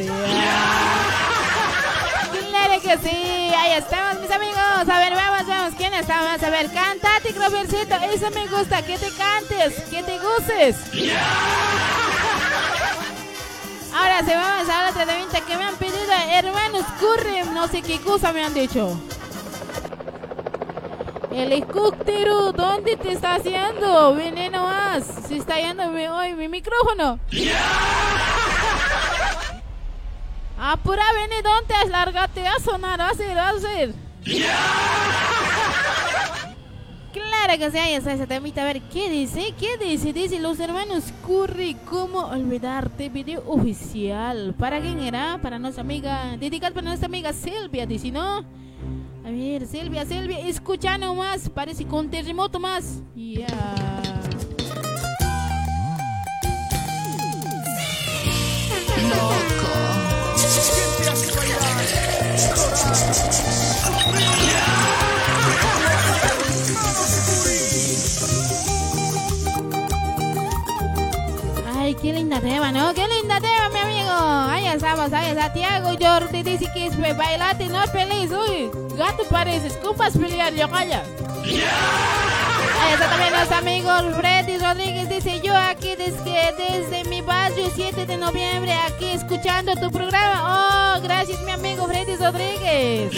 [2.51, 4.89] Claro que sí, ahí estamos mis amigos.
[4.89, 5.74] A ver, vamos, vamos.
[5.76, 6.22] ¿Quién está?
[6.22, 7.97] Vamos a ver, cantate, Grovercito.
[7.97, 10.76] Eso me gusta, que te cantes, que te goces.
[13.97, 15.94] Ahora se vamos a la de que me han pedido
[17.53, 18.99] no sé qué cosa me han dicho.
[21.31, 24.14] Helicóptero, ¿dónde te está haciendo?
[24.14, 25.05] Veneno más.
[25.27, 27.18] Se está yendo hoy mi micrófono.
[30.59, 33.95] Apura, ven dónde es lárgate a sonar, a hacer, a hacer.
[37.15, 38.62] Claro que sí, ahí está ese temita.
[38.62, 39.55] A ver, ¿qué dice?
[39.57, 40.12] ¿Qué dice?
[40.12, 43.09] Dice los hermanos Curry, ¿cómo olvidarte?
[43.09, 44.53] Video oficial.
[44.59, 45.39] ¿Para quién era?
[45.41, 48.39] Para nuestra amiga, dedicado para nuestra amiga Silvia, dice, ¿no?
[49.25, 53.01] A ver, Silvia, Silvia, escucha nomás, parece con terremoto más.
[53.15, 53.47] Ya.
[59.09, 59.71] Loco.
[60.75, 61.85] ¿Quién te hace bailar?
[72.05, 72.93] Qué linda tema, ¿no?
[72.93, 74.11] Qué linda tema, mi amigo.
[74.13, 78.31] Ahí estamos, ahí está Tiago Jordi dice que es bailate, no feliz.
[78.31, 80.53] Uy, gato pareces, ¿cómo vas a pelear?
[80.53, 81.03] Yo calla.
[82.83, 85.09] Ahí está también nuestro amigo Freddy Rodríguez.
[85.09, 90.97] Dice yo aquí desde, desde mi barrio 7 de noviembre aquí escuchando tu programa.
[90.97, 93.13] Oh, gracias mi amigo Freddy Rodríguez.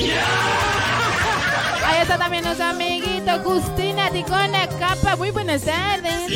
[1.84, 5.16] Ahí está también nuestro amiguito Justina Ticona Capa.
[5.16, 6.30] Muy buenas tardes.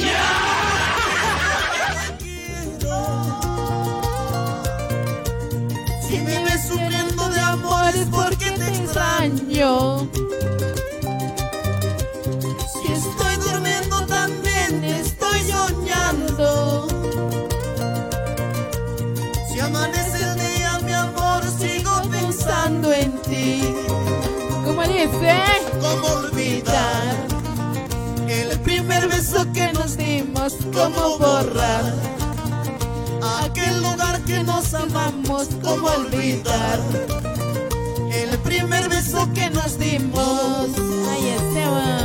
[6.11, 10.09] Si me ves sufriendo de amor es porque te extraño.
[12.73, 16.89] Si estoy durmiendo también estoy soñando.
[19.53, 23.63] Si amanece el día, mi amor, sigo pensando en ti.
[24.65, 25.39] ¿Cómo dice?
[25.81, 27.15] ¿Cómo olvidar
[28.29, 30.57] el primer beso que nos dimos?
[30.75, 31.95] ¿Cómo borrar
[33.45, 35.49] aquel lugar que nos amamos?
[35.63, 36.79] ¿Cómo olvidar
[38.13, 40.69] el primer beso que nos dimos?
[41.11, 42.01] Ahí está.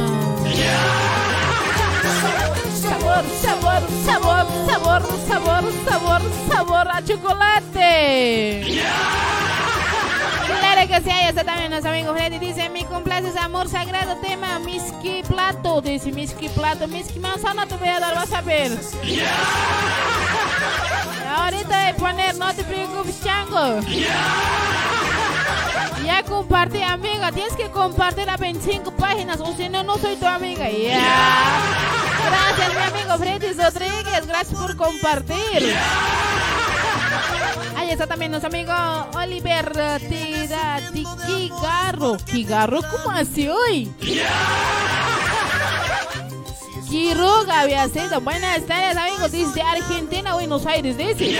[2.81, 8.81] Sabor, sabor, sabor, sabor, sabor, sabor, sabor a chocolate.
[10.59, 12.39] Claro que sí, ahí está también nuestro amigo Freddy.
[12.39, 15.81] Dice, mi complaces amor sagrado tema, Miski Plato.
[15.81, 18.71] Dice, Miski Plato, Miski Manzana te voy a dar, vas a ver.
[21.35, 23.79] Ahorita voy a poner, no te preocupes, chango.
[26.05, 27.31] Ya compartí, amiga.
[27.31, 30.69] Tienes que compartir a 25 páginas o si no, no soy tu amiga.
[30.69, 31.61] Ya.
[32.25, 34.27] Gracias, mi amigo Freddy Rodríguez.
[34.27, 35.75] Gracias por compartir.
[37.75, 38.73] Ahí está también nuestro amigo
[39.15, 40.79] Oliver Tira
[41.27, 42.17] Kigarro.
[42.17, 42.81] ¿Kigarro?
[42.81, 43.91] ¿Cómo así hoy?
[46.89, 48.21] Quiroga había sido.
[48.21, 49.31] Buenas tardes, amigos.
[49.31, 51.39] Desde Argentina, Buenos Aires, dice.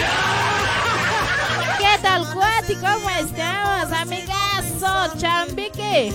[1.78, 2.74] ¿Qué tal, Cuati?
[2.74, 5.16] ¿Cómo estamos, amigazo?
[5.18, 6.12] Chambique.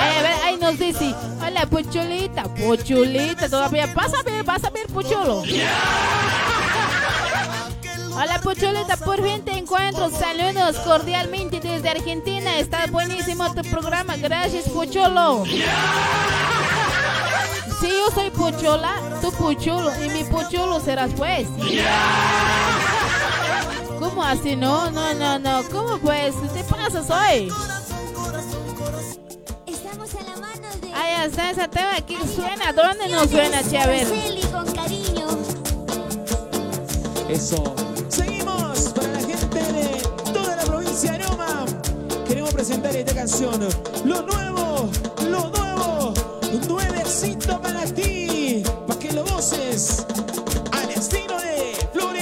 [0.00, 1.14] Ay, a ver, ahí nos dice,
[1.44, 5.42] hola, Puchulita, Puchulita, todavía, pasa a ver, vas a ver, Puchulo.
[8.18, 14.70] Hola, Puchulita, por fin te encuentro, saludos cordialmente desde Argentina, está buenísimo tu programa, gracias,
[14.70, 15.44] Puchulo.
[17.80, 21.46] Si yo soy Puchola, tú Puchulo, y mi Puchulo serás pues.
[23.98, 24.56] ¿Cómo así?
[24.56, 25.62] No, no, no, no.
[25.70, 26.34] ¿Cómo pues?
[26.54, 27.52] ¿Qué pasa hoy?
[29.66, 32.72] Estamos a la mano de Ahí está ese tema que suena.
[32.72, 33.62] ¿Dónde no suena,
[34.52, 35.26] con cariño.
[37.28, 37.74] Eso.
[38.08, 40.02] Seguimos para la gente de
[40.32, 41.66] toda la provincia de Loma.
[42.26, 43.60] Queremos presentar esta canción.
[44.04, 44.88] Lo nuevo,
[45.28, 46.14] lo nuevo.
[46.68, 48.62] Nuevecito para ti.
[48.86, 50.06] Para que lo goces.
[50.72, 52.16] Al estilo de Flor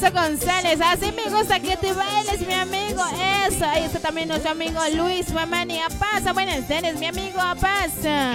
[0.00, 0.80] Celso González.
[0.80, 3.04] Así me gusta que te bailes, mi amigo.
[3.46, 3.66] Eso.
[3.66, 6.32] Ahí está también nuestro amigo Luis Mamani Apasa.
[6.32, 8.34] Buenas tardes, mi amigo Apasa.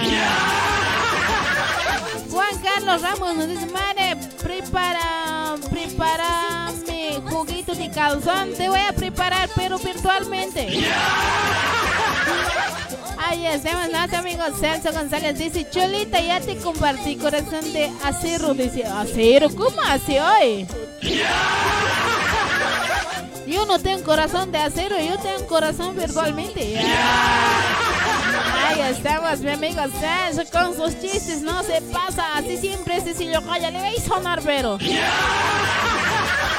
[2.30, 8.54] Juan Carlos Ramos nos dice, madre, prepara, prepara mi juguito de calzón.
[8.54, 10.68] Te voy a preparar, pero virtualmente.
[13.18, 18.54] Ahí estamos, nuestro amigo Celso González dice, Cholita, ya te compartí corazón de acero.
[18.54, 20.68] Dice, acero, ¿cómo así hoy?
[23.66, 26.78] No tengo corazón de acero, yo tengo corazón virtualmente.
[28.64, 29.82] Ahí estamos, mi amigo
[30.52, 32.36] con sus chistes, no se pasa.
[32.36, 34.78] Así siempre, Cecilio Calla, le a sonar, pero.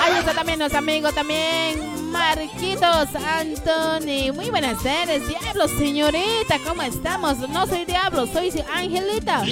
[0.01, 4.33] Ahí está también nuestro amigo, también Marquitos Anthony.
[4.33, 7.37] Muy buenas tardes, diablo, señorita, ¿cómo estamos?
[7.49, 9.43] No soy diablo, soy Angelita.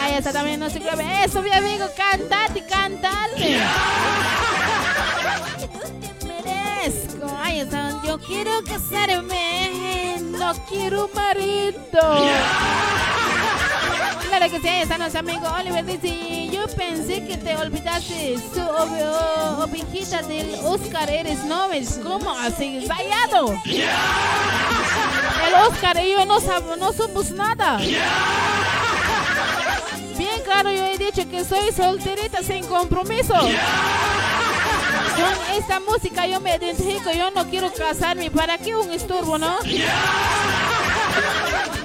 [0.00, 0.82] Ahí está también nuestro
[1.24, 3.60] Eso, mi amigo, cantate, cantarte.
[8.26, 11.80] Quiero casarme, no quiero marido.
[14.28, 15.84] Claro que sí, ahí está nuestro amigo Oliver.
[15.84, 18.60] Dice, yo pensé que te olvidaste su
[19.62, 21.86] ovejita del Oscar Eres Nobel.
[22.02, 22.86] ¿Cómo así?
[22.88, 23.54] ¡Vallado!
[23.64, 26.40] El Oscar y yo no,
[26.76, 27.78] no somos nada.
[30.16, 33.34] Bien claro, yo he dicho que soy solterita sin compromiso.
[35.14, 38.30] Con esta música yo me identifico, yo no quiero casarme.
[38.30, 39.58] ¿Para qué un estorbo, no?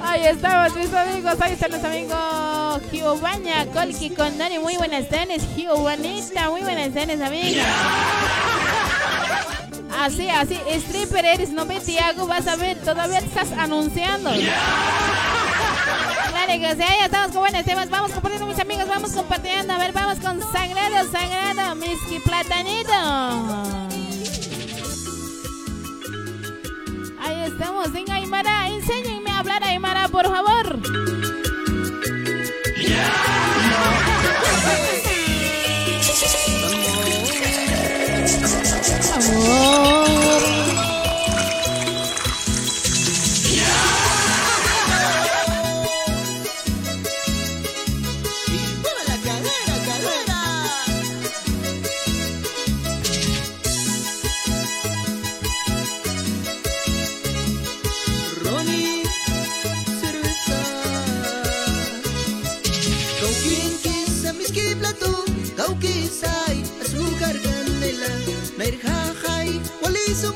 [0.03, 1.36] Ahí estamos, mis amigos.
[1.39, 4.59] Ahí están los amigos Giovanna, Colki con Dani.
[4.59, 6.49] Muy buenas tardes, Giovanita.
[6.49, 7.63] Muy buenas tardes, amiga.
[9.99, 14.32] Así, así, stripper eres, no me Tiago, vas a ver, todavía estás anunciando.
[16.57, 20.41] Ya estamos con buenos temas, vamos compartiendo mis amigos, vamos compartiendo, a ver, vamos con
[20.51, 22.91] Sagrado, Sagrado, Miski Platanito.
[27.19, 28.67] Ahí estamos en Aymara.
[28.67, 30.79] Enséñenme a hablar Aymara, por favor.
[39.15, 39.98] Amor.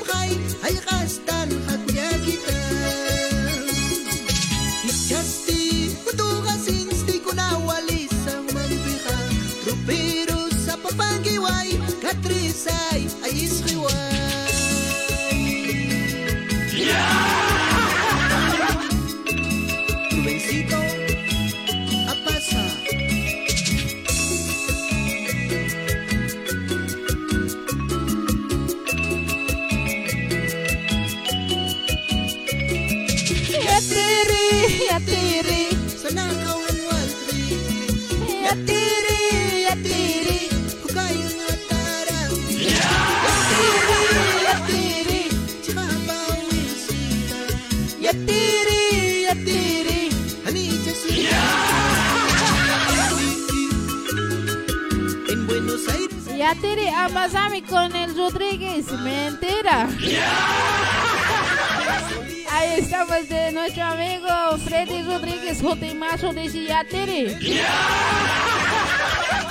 [0.05, 0.42] hiding.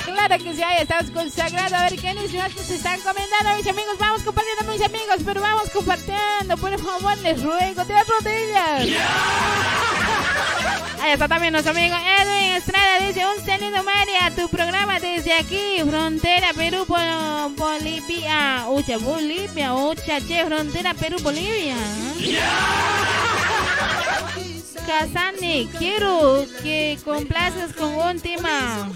[0.05, 1.77] Claro que sí, ahí estamos consagrando.
[1.77, 3.97] A ver quiénes se están comentando, mis amigos.
[3.99, 6.57] Vamos compartiendo, mis amigos, pero vamos compartiendo.
[6.57, 8.89] Por favor, les ruego, de rodillas.
[11.03, 13.01] Ahí está también nuestro amigo Edwin Estrada.
[13.01, 14.31] Dice: Un saludo, María.
[14.37, 18.67] Tu programa desde aquí, frontera Perú, Bolivia.
[18.69, 21.75] Ucha, Bolivia, ucha, che, frontera Perú, Bolivia.
[24.87, 28.89] Casani, quiero que complaces con un tema.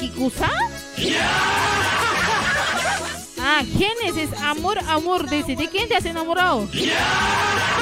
[0.00, 0.50] ¿Kikusa?
[3.44, 4.16] Ah, ¿quién es?
[4.16, 5.28] Es amor, amor.
[5.28, 6.68] Dice, ¿de quién te has enamorado?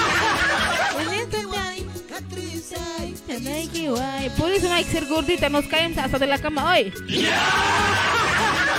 [4.36, 6.92] Por eso no hay que ser gordita, nos caemos hasta de la cama hoy.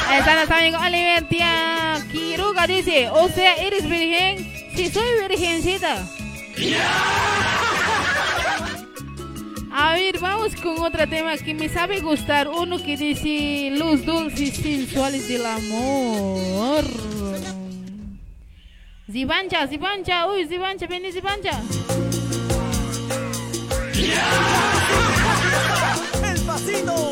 [0.07, 4.51] Ahí está nuestro amigo Alimentia Quiruga dice, o sea, ¿eres virgen?
[4.75, 6.05] Sí, soy virgencita.
[9.73, 12.47] A ver, vamos con otro tema que me sabe gustar.
[12.49, 16.83] Uno que dice los dulces sensuales del amor.
[19.09, 21.61] Zibancha, Zibancha, uy, Zibancha, ven Zibancha.
[26.23, 27.10] El pasito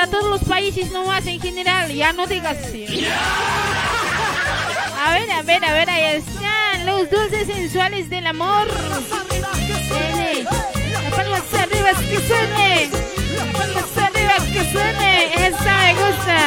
[0.00, 3.06] para todos los países nomás en general, ya no digas así.
[4.98, 8.66] A ver, a ver, a ver, ahí están los dulces sensuales del amor.
[8.66, 8.74] La
[11.10, 12.88] palma arriba que suene.
[13.36, 15.48] La arriba que suene.
[15.48, 16.38] Esa me gusta.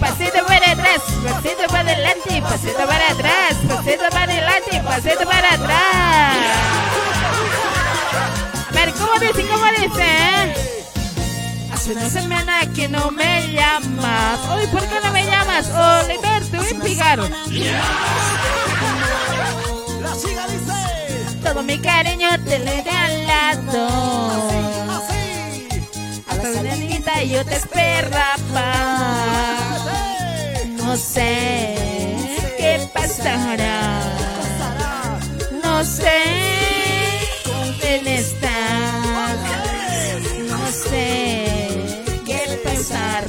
[0.00, 7.13] Pasito para atrás, pasito para adelante, pasito para atrás, pasito para adelante, pasito para atrás.
[8.84, 9.48] Ver, ¿cómo dice?
[9.48, 10.54] ¿Cómo dice?
[11.72, 14.40] Hace una semana que no me llamas.
[14.58, 15.70] Uy, ¿por qué no me llamas?
[15.70, 17.20] Oliver, te voy a pegar.
[21.42, 23.88] Todo mi cariño te lo he regalado.
[24.90, 25.68] así,
[26.28, 28.74] Hasta una niñita yo te esperaba.
[30.76, 31.76] No sé
[32.58, 34.02] qué pasará.
[35.62, 36.43] No sé
[43.14, 43.20] No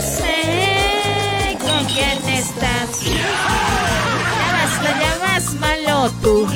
[0.00, 2.90] sé con quién estás.
[4.36, 6.48] Llamas, lo llamas malo tú.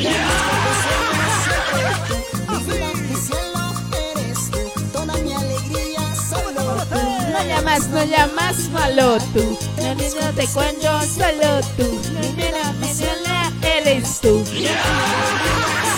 [7.30, 9.56] No llamas, no llamas malo tú.
[9.76, 12.00] No, no, no te cuento solo tú.
[12.14, 12.20] No,
[13.28, 14.44] no, eres tú.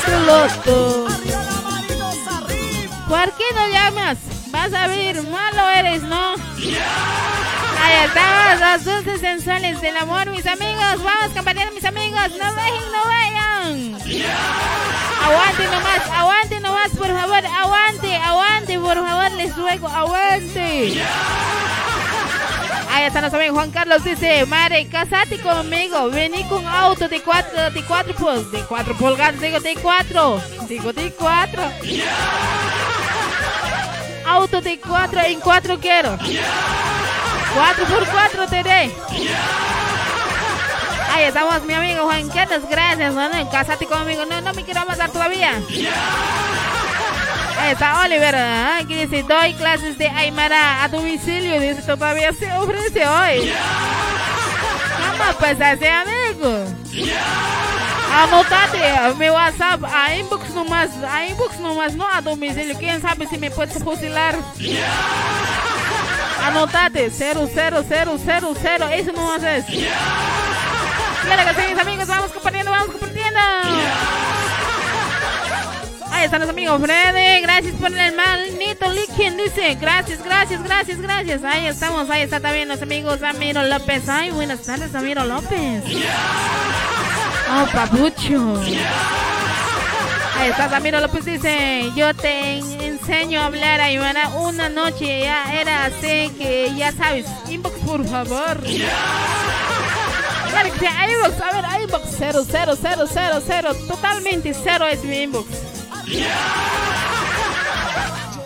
[0.05, 1.09] Solo tú.
[3.09, 4.19] ¿Por qué no llamas?
[4.51, 6.35] Vas a ver, malo eres, ¿no?
[7.81, 11.03] Ahí estamos, los dulces sensuales del amor, mis amigos.
[11.03, 12.31] Vamos, compañeros, mis amigos.
[12.39, 13.95] No vayan, no vayan.
[15.25, 17.47] Aguante nomás, aguante nomás, por favor.
[17.47, 21.03] Aguante, aguante, por favor, les ruego, aguante.
[22.91, 27.71] Ahí está nuestro amigo Juan Carlos dice, madre, casate conmigo, vení con auto de cuatro,
[27.71, 31.63] de cuatro, de cuatro pulgadas, digo de cuatro, digo de cuatro.
[34.29, 36.16] Auto de cuatro, en cuatro quiero.
[37.55, 38.95] Cuatro por cuatro te dé.
[41.14, 45.11] Ahí estamos, mi amigo Juan Carlos, gracias, bueno, casate conmigo, no, no me quiero matar
[45.11, 45.55] todavía.
[47.59, 48.81] Ahí está Oliver, ¿ah?
[48.87, 53.53] que dice, doy clases de Aymara a domicilio, dice, todavía se ofrece hoy.
[55.18, 56.64] ¿Cómo pasaste, amigo?
[58.13, 62.77] Anotate mi WhatsApp, a inbox nomás, a inbox nomás, no a domicilio.
[62.79, 64.35] ¿Quién sabe si me puedes fusilar?
[66.45, 69.65] Anotate, 00000, eso no haces.
[69.67, 73.41] Claro que sí, mis amigos, vamos compartiendo, vamos compartiendo.
[76.11, 81.45] Ahí están los amigos Freddy, gracias por el maldito líquido, dice, gracias, gracias, gracias, gracias.
[81.45, 84.09] Ahí estamos, ahí está también los amigos Amiro López.
[84.09, 85.85] Ay, buenas tardes, Amiro López.
[87.51, 88.61] Oh, papucho.
[90.39, 95.87] Ahí está Ramiro López dice, yo te enseño a hablar Aymara una noche, ya era
[95.87, 98.61] así que ya sabes, inbox por favor.
[100.51, 105.03] Claro que sí, inbox, a ver, inbox, cero, cero, cero, cero, cero, totalmente cero es
[105.03, 105.49] mi inbox.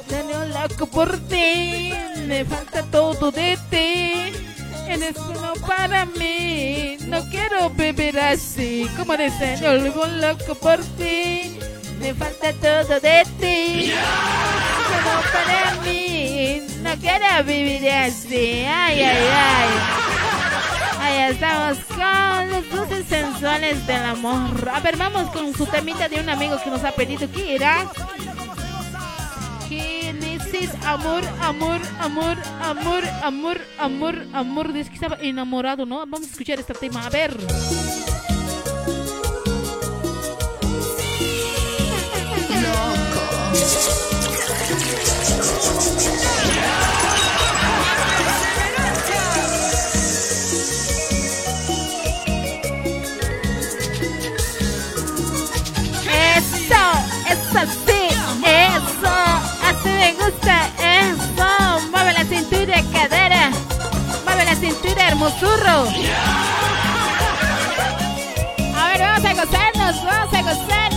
[0.08, 1.92] Tengo loco por ti,
[2.26, 4.41] me falta todo de ti.
[4.88, 8.88] Eres uno para mí, no quiero vivir así.
[8.96, 11.58] Como dice, yo vivo loco por ti,
[12.00, 13.92] me falta todo de ti.
[14.86, 18.64] Solo para mí, no quiero vivir así.
[18.66, 19.68] Ay, ay, ay.
[21.00, 24.70] Ahí estamos con los dulces sensuales del amor.
[24.72, 27.28] A ver, vamos con su temita de un amigo que nos ha pedido.
[27.32, 27.88] ¿Qué era?
[30.52, 34.72] ¿Quién es Génesis, amor, amor, amor, amor, amor, amor, amor.
[34.72, 36.00] Dice que estaba enamorado, ¿no?
[36.00, 37.34] Vamos a escuchar este tema, a ver.
[56.36, 56.84] Eso,
[57.30, 58.01] eso sí,
[60.24, 61.90] gusta, eso.
[61.90, 63.50] Mueve la cintura, cadera.
[64.24, 65.88] Mueve la cintura, hermosurro.
[68.76, 70.91] A ver, vamos a gozarnos, vamos a gozarnos.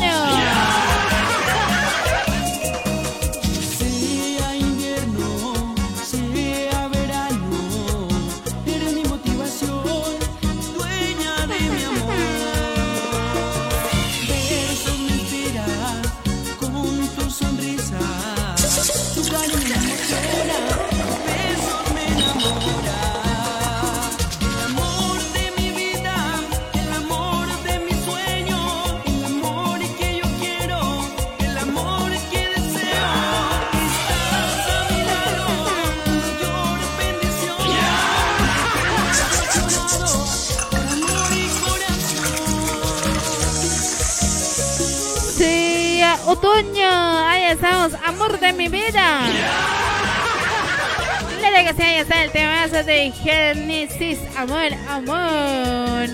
[46.45, 49.21] Sí, otoño, ahí estamos, amor de mi vida.
[51.41, 56.09] Digo que sí, ahí está el temazo de Génesis, amor, amor,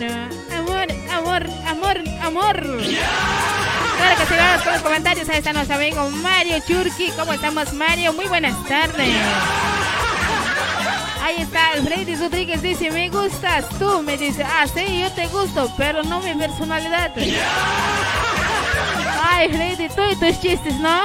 [0.55, 2.55] amor, amor, amor, amor.
[2.55, 7.73] Claro que sí, vamos con los comentarios, ahí está nuestro amigo Mario Churki, ¿cómo estamos
[7.73, 8.13] Mario?
[8.13, 9.09] Muy buenas tardes.
[11.23, 15.71] Ahí está Freddy Rodríguez, dice, me gustas tú, me dice, ah, sí, yo te gusto,
[15.77, 17.11] pero no mi personalidad.
[19.49, 21.03] Freddy, tú y tus chistes, ¿no?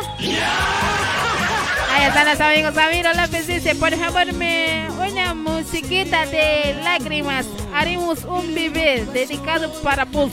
[1.95, 2.75] Ahí están los amigos.
[2.75, 7.47] Ramiro López dice, por favor, me una musiquita de lágrimas.
[7.75, 10.33] Haremos un bebé dedicado para vos.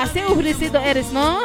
[0.00, 1.42] Así ofrecido eres, ¿no?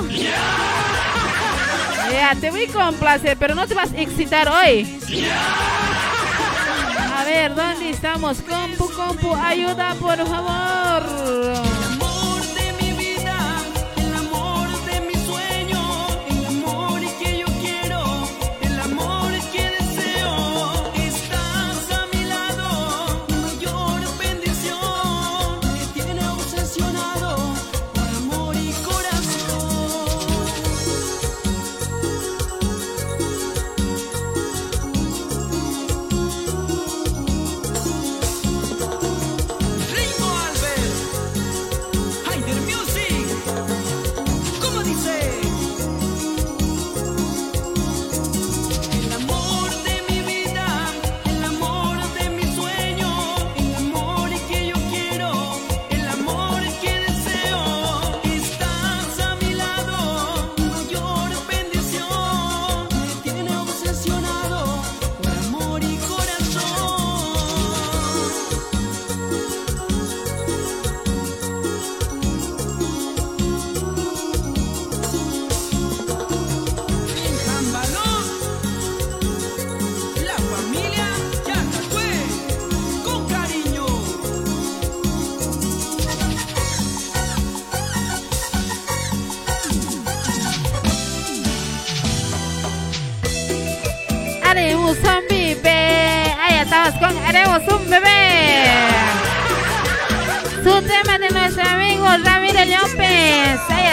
[2.12, 5.00] Ya, te voy a complacer, pero no te vas a excitar hoy.
[7.16, 8.38] A ver, ¿dónde estamos?
[8.42, 11.89] Compu, compu, ayuda, por favor.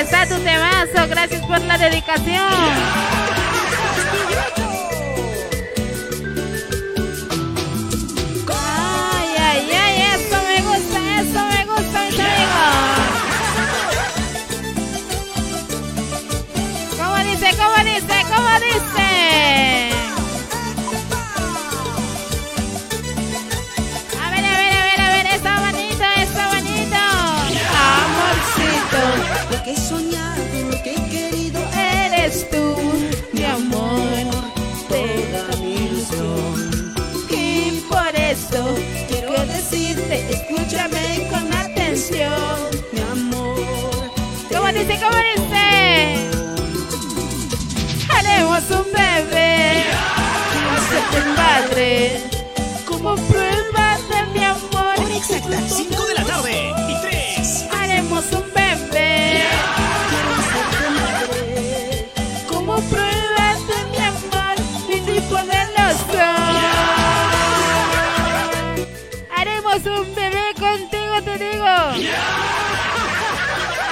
[0.06, 1.08] Está tu temazo.
[1.08, 3.25] Gracias por la dedicación.
[52.86, 54.96] como pruebas de mi amor.
[54.96, 57.66] Hora exacta, 5 de la tarde y 3.
[57.70, 59.42] Haremos un bebé.
[59.42, 60.32] Yeah.
[62.48, 64.56] Como pruebas de mi amor,
[64.88, 66.16] vivir por el nuestro.
[66.16, 67.34] Yeah.
[69.36, 71.92] Haremos un bebé contigo, te digo.
[71.98, 72.16] Yeah.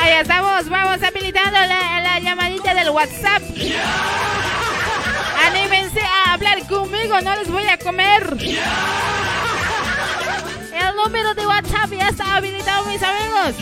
[0.00, 3.42] Ahí estamos, vamos habilitando la, la llamadita del WhatsApp.
[7.22, 8.36] No les voy a comer.
[10.72, 13.54] El número de WhatsApp ya está habilitado, mis amigos.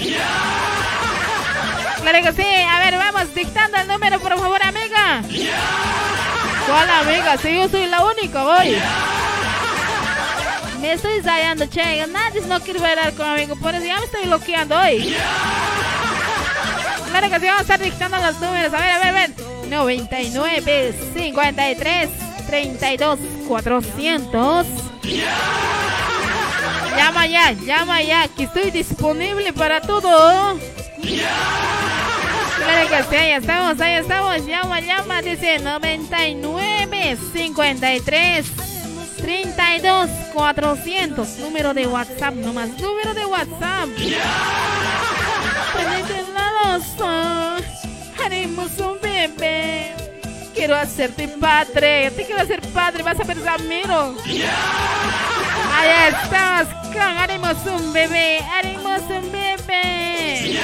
[2.01, 2.49] Claro que sí.
[2.69, 5.23] A ver, vamos dictando el número, por favor, amiga.
[6.67, 7.37] ¿Cuál amiga?
[7.37, 8.81] Si yo soy la única, voy.
[10.81, 12.07] Me estoy ensayando, che.
[12.07, 15.15] Nadie no quiere bailar conmigo, por eso ya me estoy bloqueando hoy.
[17.11, 18.73] Claro que sí, vamos a estar dictando los números.
[18.73, 19.31] A ver, a ver, a ver.
[19.69, 22.11] 99, 53,
[22.47, 23.19] 32,
[23.53, 24.67] 400.
[26.97, 30.59] Llama ya, llama ya, que estoy disponible para todo.
[32.57, 34.47] Claro que sí, ahí estamos, ahí estamos.
[34.47, 38.47] Llama, llama, dice 99, 53,
[39.19, 41.39] 32, 400.
[41.41, 43.91] Número de WhatsApp, nomás, número de WhatsApp.
[48.25, 49.93] Haremos un bebé.
[50.55, 52.11] Quiero hacerte padre.
[52.13, 52.62] Te quiero hacer
[52.93, 53.03] padre.
[53.03, 54.15] Vas a ver Ramiro.
[55.75, 56.69] Ahí estamos
[57.19, 58.41] Haremos un bebé.
[58.53, 60.61] Haremos un bebé.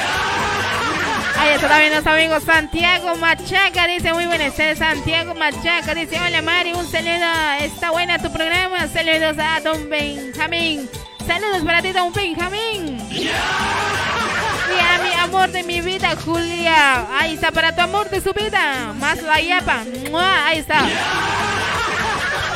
[1.39, 3.87] Ahí está también nuestro amigo Santiago Machaca.
[3.87, 5.95] Dice muy buenas tardes, Santiago Machaca.
[5.95, 7.33] Dice, hola Mari, un saludo.
[7.61, 8.87] Está buena tu programa.
[8.89, 10.89] Saludos a Don Benjamín.
[11.27, 12.99] Saludos para ti, Don Benjamín.
[13.11, 17.07] Y a mi amor de mi vida, Julia.
[17.19, 18.93] Ahí está, para tu amor de su vida.
[18.99, 19.85] Más la yapa.
[20.11, 20.47] ¡Mua!
[20.47, 20.87] Ahí está.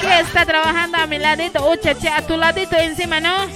[0.03, 1.65] Que está trabajando a mi ladito.
[1.65, 3.47] Oh, chache, a tu ladito encima, ¿no?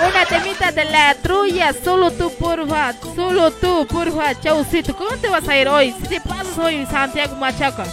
[0.00, 1.72] Una temita de la trulla.
[1.84, 2.94] Solo tú, porfa.
[3.14, 4.34] Solo tú, porfa.
[4.40, 4.96] Chaucito.
[4.96, 5.94] ¿Cómo te vas a ir hoy?
[6.00, 7.84] Si te pasas hoy, Santiago Machaca.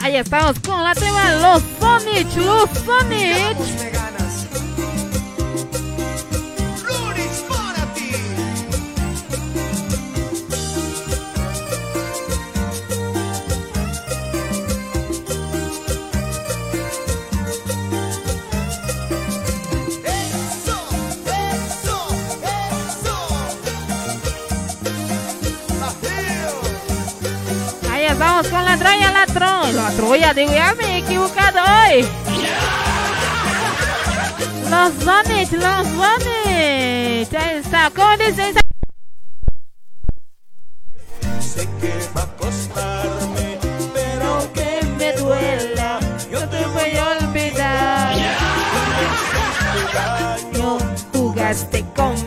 [0.00, 3.97] Ahí estamos con la tema Los Sonic, los Sonic.
[28.40, 29.72] Estamos con la troya, la troya.
[29.72, 32.06] La troya, digo, ya me he equivocado hoy.
[34.70, 37.34] Los Sonic, los Sonic.
[37.34, 38.60] Ahí está, ¿cómo dice esa?
[41.40, 43.58] Sé que va a costarme,
[43.92, 45.98] pero que me duela,
[46.30, 48.16] yo te voy a olvidar.
[50.52, 50.78] No
[51.12, 52.17] jugaste conmigo,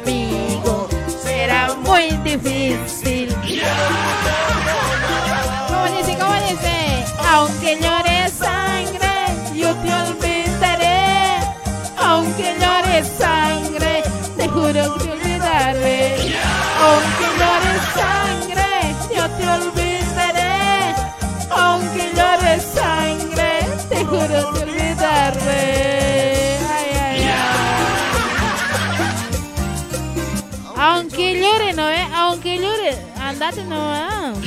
[33.41, 34.37] llore, andate nomás.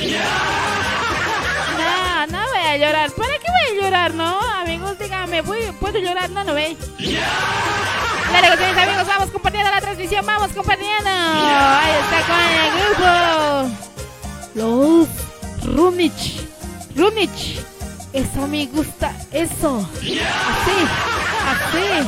[1.77, 3.11] No, no voy a llorar.
[3.11, 4.39] ¿Para qué voy a llorar, no?
[4.39, 6.29] Amigos, díganme, ¿puedo, ¿puedo llorar?
[6.29, 6.77] No, no ve.
[8.31, 11.09] Dale, que mis amigos, vamos compartiendo la transmisión, vamos compartiendo.
[11.09, 13.85] Ahí está con el grupo.
[14.55, 16.41] Los Runich.
[16.95, 17.59] Runich.
[18.13, 19.87] Eso me gusta, eso.
[19.97, 20.19] Así,
[21.51, 22.07] así.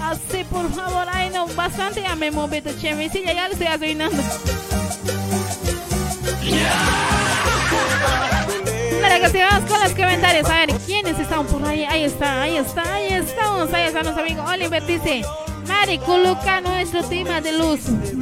[0.00, 1.06] Así, por favor.
[1.12, 4.22] Ay, no, bastante ya me moví de chemisilla, ya lo estoy arruinando.
[8.98, 10.48] Claro que sí, vamos con los comentarios.
[10.48, 11.84] A ver, ¿quiénes están por ahí?
[11.84, 13.72] Ahí está, ahí está, ahí estamos.
[13.72, 14.84] Ahí está nuestro amigo Oliver.
[14.86, 15.22] Dice,
[15.66, 17.80] Mari, coloca nuestro tema de los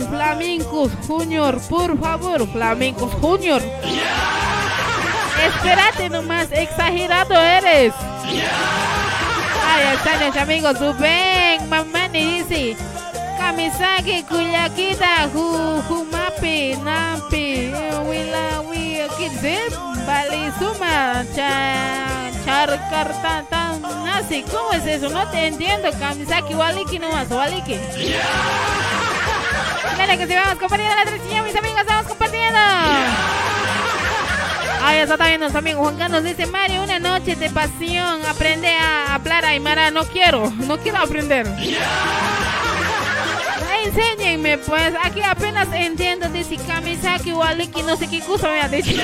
[0.09, 1.61] flamencos junior.
[1.69, 3.63] Por favor, flamencos junior.
[5.47, 7.95] Espérate nomás, exagerado eres.
[9.65, 12.77] Ahí está nuestro amigo Rubén Mamani dice
[13.49, 17.73] Kamisaki Kuyakita Hu Humapi Nampi
[18.05, 19.57] Wila Wi Kidze
[20.05, 25.09] Bali Suma Cha Charkarta Tan Nasi ¿Cómo es eso?
[25.09, 27.81] No te entiendo Kamisaki Waliki nomás Waliki
[29.97, 32.59] Mira que si vamos compartiendo la transmisión mis amigos vamos compartiendo
[34.85, 39.15] Ahí está también nuestro amigo Juan Carlos dice Mario, una noche de pasión, aprende a
[39.15, 41.47] hablar Aymara, no quiero, no quiero aprender.
[43.89, 49.01] Enséñenme pues, aquí apenas entiendo, dice Kamisaki, Waliki, no sé qué cosa me ha dicho.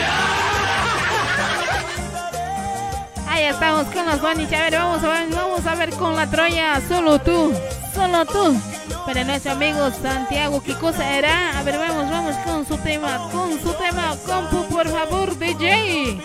[3.26, 4.53] Ahí estamos con los Bonich.
[4.53, 6.82] A ver, vamos a ver, vamos a ver con la Troya.
[6.87, 7.55] Solo tú,
[7.95, 8.61] solo tú.
[9.07, 11.59] Para nuestro amigo Santiago, ¿qué cosa era?
[11.59, 14.14] A ver, vamos, vamos con su tema, con su tema.
[14.26, 16.20] Compu, por favor, DJ.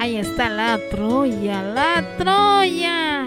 [0.00, 3.25] Ahí está la Troya, la Troya.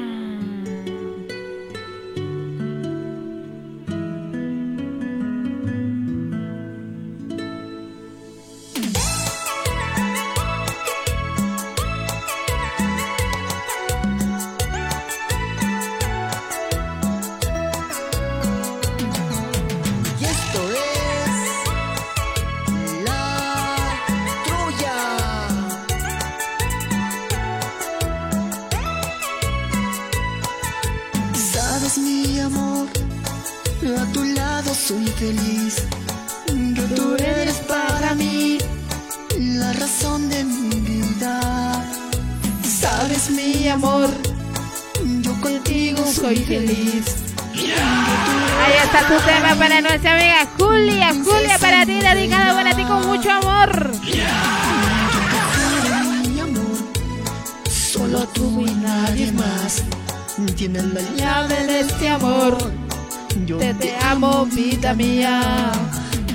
[64.89, 65.71] Vida mía.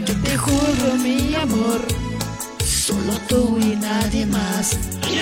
[0.06, 1.80] yo te juro mi amor,
[2.64, 5.18] solo tú y nadie más de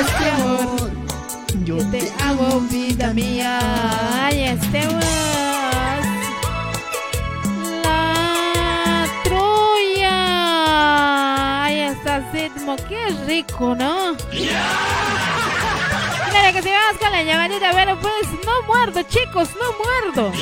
[0.00, 0.90] este amor.
[1.64, 3.58] Yo Te amo, vida mía.
[4.24, 5.04] Ahí estamos.
[7.84, 10.16] La Troya.
[11.64, 12.76] Ahí está Sitmo.
[12.88, 14.16] Qué rico, ¿no?
[16.30, 20.32] Claro que si vamos con la llamadita, bueno, pues no muerdo, chicos, no muerdo.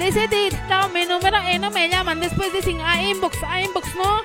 [0.00, 2.20] He dictado mi número y no me llaman.
[2.20, 4.20] Después dicen a inbox, a inbox, ¿no?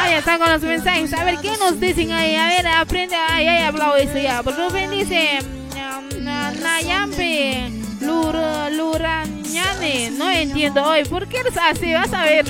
[0.00, 1.12] Ahí están con los mensajes.
[1.14, 2.34] A ver, ¿qué nos dicen ahí?
[2.34, 3.14] A ver, aprende.
[3.14, 4.42] Ahí he hablado eso ya.
[4.42, 10.10] Rubén dice: mm, na- Nayambe, Lura, Lurañane.
[10.12, 11.04] No entiendo hoy.
[11.04, 11.92] ¿Por qué eres así?
[11.92, 12.44] Vas a ver.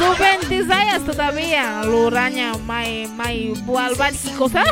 [0.00, 1.82] Rubén, desayas todavía.
[1.84, 4.64] Luraña, May, May, Bualbar, ¿qué cosa?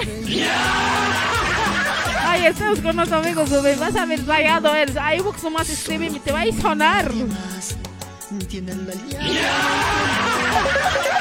[2.35, 3.78] Ay, estamos con nuestros amigos, Rubén.
[3.78, 4.68] Vas a ver, rayado.
[5.01, 7.12] Ahí, vos nomás escribe y te va a sonar.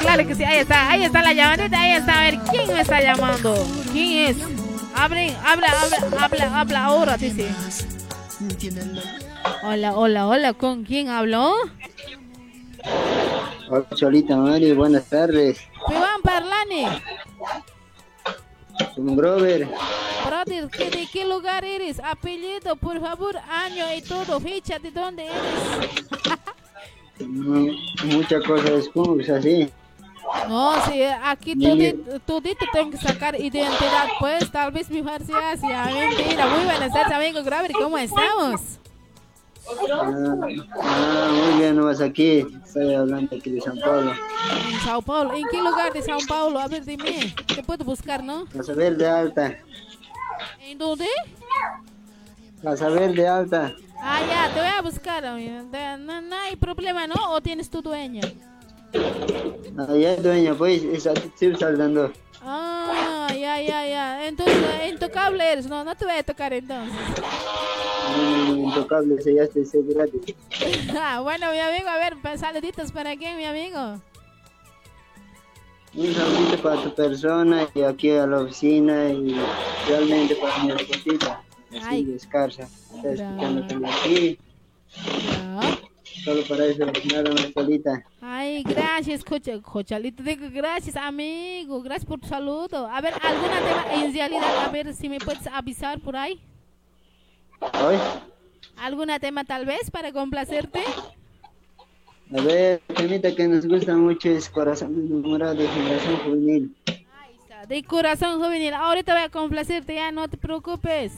[0.00, 2.18] Claro que sí, ahí está, ahí está la llamadita, ahí está.
[2.18, 3.54] A ver, ¿quién me está llamando?
[3.92, 4.36] ¿Quién es?
[4.94, 7.48] Abre, habla, habla, habla, habla ahora, dice.
[9.62, 11.54] Hola, hola, hola, ¿con quién habló?
[13.70, 15.60] Hola Cholita Mari, buenas tardes.
[15.88, 16.86] Pivan Parlani.
[18.94, 19.68] Soy Grover,
[20.26, 22.00] Brother, ¿qué- ¿de qué lugar eres?
[22.00, 26.04] Apellido, por favor, año y todo, fecha, ¿de dónde eres?
[28.04, 28.88] Muchas cosas
[29.38, 29.70] así.
[30.48, 35.84] No, sí, aquí todito, todito tengo que sacar identidad, pues, tal vez mi farsia sea
[35.86, 36.46] mentira.
[36.46, 38.60] Muy buenas tardes, amigo Grover, ¿cómo estamos?
[39.66, 40.46] Ah,
[40.82, 42.46] ah, muy bien, no vas aquí.
[42.64, 44.12] Estoy hablando aquí de San Paulo.
[44.70, 45.34] En Sao Paulo.
[45.34, 46.58] ¿En qué lugar de Sao Paulo?
[46.58, 47.34] A ver, dime.
[47.54, 48.46] Te puedo buscar, ¿no?
[48.46, 49.56] Casa Verde Alta.
[50.60, 51.08] ¿En dónde?
[52.62, 53.74] Casa Verde Alta.
[54.00, 57.14] Ah, ya, te voy a buscar, No, no hay problema, ¿no?
[57.30, 58.22] ¿O tienes tu dueña?
[59.88, 62.12] Allá es dueña, pues, estoy saldando.
[62.42, 64.26] Ah, ya, ya, ya.
[64.26, 64.56] Entonces,
[64.90, 65.66] intocable eres.
[65.66, 66.94] No, no te voy a tocar entonces.
[68.56, 70.04] Intocable, ese ya estoy seguro.
[70.98, 74.00] Ah, bueno, mi amigo, a ver, pues, saluditos para quién, mi amigo.
[75.94, 79.36] Un saludito para tu persona y aquí a la oficina y
[79.86, 81.42] realmente para mi esposita.
[81.70, 82.04] Así, Ay.
[82.04, 82.68] descarsa.
[82.96, 84.38] Está escuchando aquí.
[84.96, 85.78] Ya.
[86.24, 88.02] Solo para eso, nada más solita.
[88.20, 90.22] Ay, gracias, Cocha, Cochalito.
[90.22, 91.82] Digo, gracias, amigo.
[91.82, 92.86] Gracias por tu saludo.
[92.86, 94.64] A ver, ¿alguna tema en realidad?
[94.64, 96.40] A ver si me puedes avisar por ahí.
[98.76, 100.80] ¿Alguna tema tal vez para complacerte?
[102.36, 106.76] A ver, temita que nos gusta mucho es Corazón enamorado de Generación Juvenil.
[107.68, 108.74] De corazón juvenil.
[108.74, 111.12] Ahorita voy a complacerte, ya no te preocupes.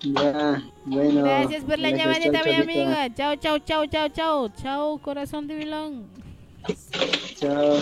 [0.00, 1.24] Ya, bueno.
[1.24, 3.14] Gracias por la gracias, llamadita, chao, mi amiga.
[3.14, 4.48] Chao, chao, chao, chao, chao.
[4.48, 6.06] Chao, corazón de vilón.
[7.38, 7.76] Chao.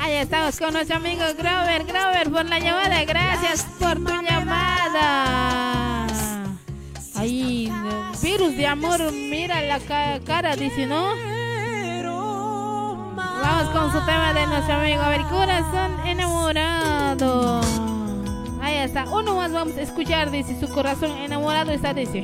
[0.00, 1.84] Ahí estamos con nuestro amigo Grover.
[1.84, 3.04] Grover, por la llamada.
[3.04, 6.06] Gracias por tu llamada.
[7.16, 7.70] Ay,
[8.22, 9.12] virus de amor.
[9.12, 11.10] Mira la ca- cara, dice, ¿no?
[13.42, 15.02] Vamos con su tema de nuestro amigo.
[15.02, 17.60] A ver, corazón enamorado.
[18.62, 19.04] Ahí está.
[19.04, 20.58] Uno más vamos a escuchar, dice.
[20.58, 22.22] Su corazón enamorado está, dice.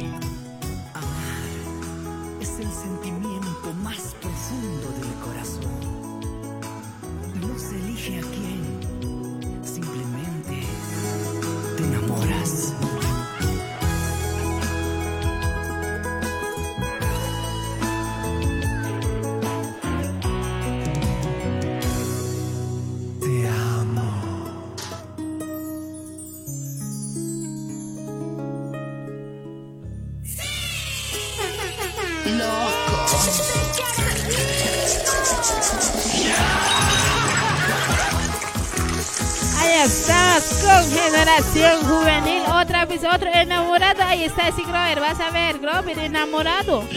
[42.97, 44.03] Vez, otro enamorado.
[44.03, 45.01] Ahí está ese Grover.
[45.01, 46.85] Vas a ver, Grover enamorado.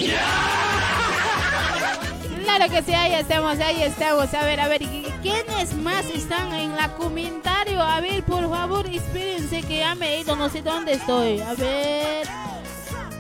[2.44, 4.34] Claro que sí, ahí estamos, ahí estamos.
[4.34, 4.82] A ver, a ver,
[5.22, 7.80] ¿quiénes más están en la comentario?
[7.80, 11.42] A ver, por favor, espérense que ya me he ido, no sé dónde estoy.
[11.42, 12.28] A ver.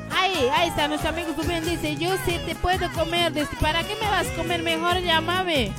[0.09, 1.63] Ahí, ahí está nuestro amigo Rubén.
[1.63, 3.31] Dice, yo sí te puedo comer.
[3.31, 4.63] Dice, ¿para qué me vas a comer?
[4.63, 5.73] Mejor llámame.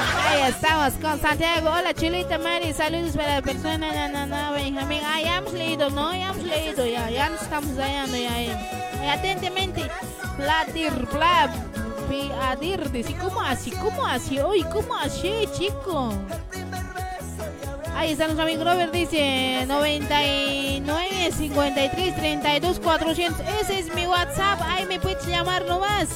[0.00, 1.70] Ahí estamos con Santiago.
[1.70, 2.72] Hola, Chulita Mari.
[2.72, 3.92] Saludos para la persona.
[3.92, 5.00] Na, na, na, Benjamín.
[5.04, 6.12] Ah, ya hemos leído, ¿no?
[6.12, 7.10] Ya hemos leído, ya.
[7.10, 8.42] Ya nos estamos hallando, ya.
[8.42, 9.90] Y atentamente,
[10.36, 11.50] Platir, Plab.
[12.42, 13.70] Adir, dice, ¿cómo así?
[13.70, 14.40] ¿Cómo así?
[14.40, 16.12] Uy, ¿cómo así, chico?
[17.94, 23.40] Ahí está nuestro amigo Robert, dice 99 53 32 400.
[23.60, 24.60] Ese es mi WhatsApp.
[24.64, 26.08] Ahí me puedes llamar nomás.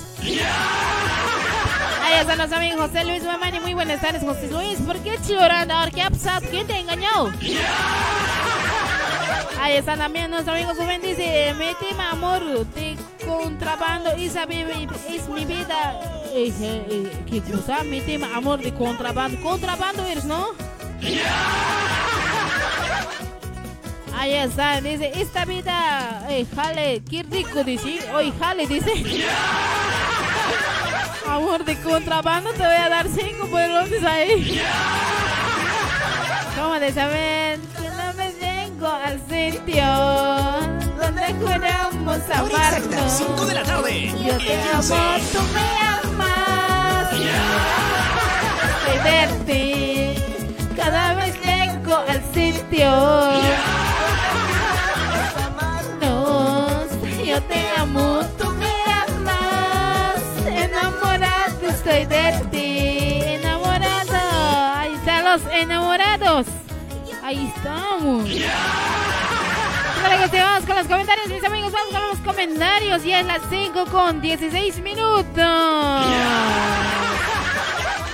[2.05, 3.61] Ahí está nuestro amigo José Luis Mamani.
[3.61, 4.79] Muy buenas tardes, José Luis.
[4.81, 5.19] ¿Por qué?
[5.41, 6.11] Ahora, ¿qué ha?
[6.51, 7.33] ¿Quién te engañó?
[9.59, 15.45] Ahí está también nuestro amigo Rubén dice, mi tema amor de contrabando, esa es mi
[15.47, 15.99] vida.
[16.35, 17.83] Eh, eh, ¿Qué cosa?
[17.85, 19.41] Mi tema amor de contrabando.
[19.41, 20.49] Contrabando eres, ¿no?
[24.15, 28.93] Ahí está, dice, esta vida, eh, jale, qué rico, dice, hoy jale, dice.
[31.29, 34.61] Amor de contrabando, te voy a dar cinco pelones ahí.
[36.57, 39.85] ¿Cómo de saber que no me llego al sitio
[40.97, 43.13] donde juramos amarnos?
[43.13, 44.13] 5 de la tarde.
[44.25, 47.11] Yo te amo, tú me amas.
[48.85, 50.15] Soy verte
[50.77, 52.91] cada vez llego al sitio.
[55.47, 56.87] Amarnos,
[57.25, 58.44] yo te amo, tú
[61.85, 64.75] estoy de ti, enamorado.
[64.75, 66.47] Ahí están los enamorados.
[67.23, 68.31] Ahí estamos.
[70.03, 71.73] Para que vamos con los comentarios, mis amigos.
[71.73, 73.05] Vamos con los comentarios.
[73.05, 75.27] Ya es las 5 con 16 minutos.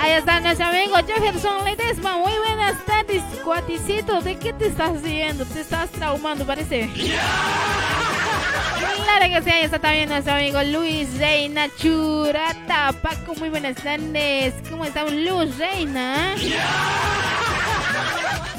[0.01, 2.19] Ahí está nuestro amigo Jefferson Ledesma.
[2.19, 4.21] Muy buenas tardes, cuaticito.
[4.21, 5.45] ¿De qué te estás haciendo?
[5.45, 6.91] Te estás traumando, parece.
[9.05, 12.93] Claro que sí, ahí está también nuestro amigo Luis Reina Churata.
[13.03, 14.55] Paco, muy buenas tardes.
[14.71, 16.35] ¿Cómo estamos, Luz Reina?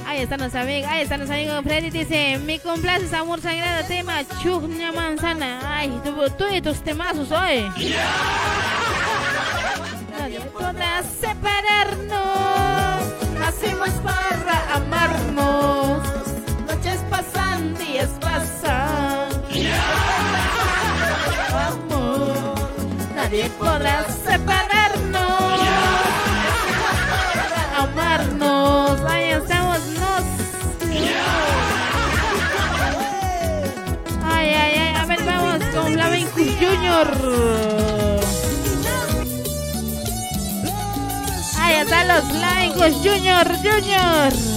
[0.07, 1.89] Ahí está nuestro amigo, ahí está nuestro amigo Freddy.
[1.89, 5.59] Dice: Me complaces, amor sagrado, tema Chugna Manzana.
[5.63, 7.65] Ay, tú, tú y tus temazos hoy.
[10.71, 13.01] No separarnos.
[13.39, 16.01] Nacimos para amarnos.
[16.67, 19.10] Noches pasan, días pasan.
[23.31, 25.59] Nadie podrá separarnos.
[27.33, 29.01] Para amarnos.
[29.09, 30.23] Ahí estamos, nos.
[34.23, 34.95] Ay, ay, ay.
[34.95, 37.07] A ver, vamos con Flamenco Junior.
[41.59, 44.50] Ahí están los Flamencos Junior, Junior.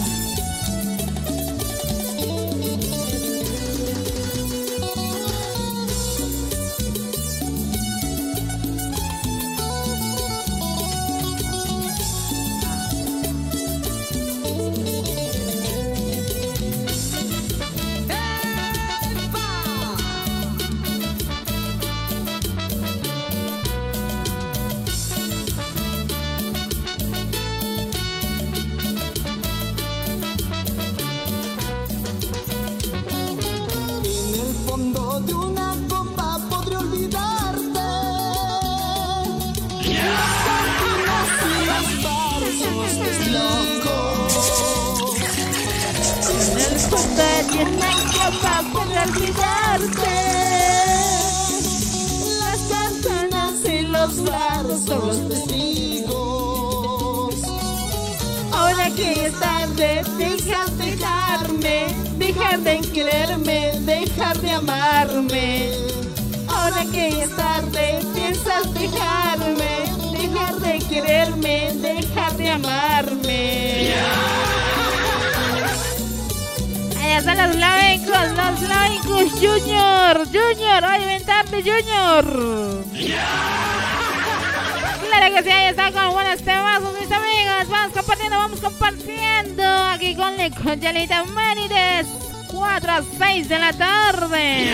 [90.65, 92.07] Conjalita Marides.
[92.49, 94.73] 4 a 6 de la tarde.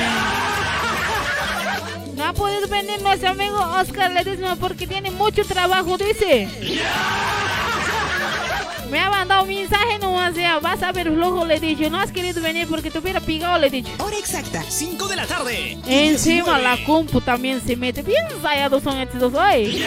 [2.14, 6.48] No ha podido venir nuestro amigo Oscar Ledesma porque tiene mucho trabajo, dice.
[8.90, 10.60] Me ha mandado un mensaje nomás, ya.
[10.60, 11.90] Vas a ver flujo, le he dicho.
[11.90, 13.90] No has querido venir porque te hubiera pigado, le he dicho.
[13.98, 15.78] Hora exacta, 5 de la tarde.
[15.86, 18.02] Encima la compu también se mete.
[18.02, 19.84] Bien ensayados son estos hoy.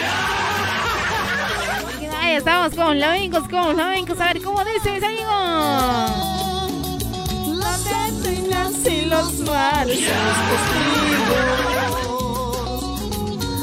[2.36, 4.18] Estamos con amigos, con amigos.
[4.20, 6.10] A ver cómo dice, mis amigos.
[7.58, 10.00] Las estrellas y los mares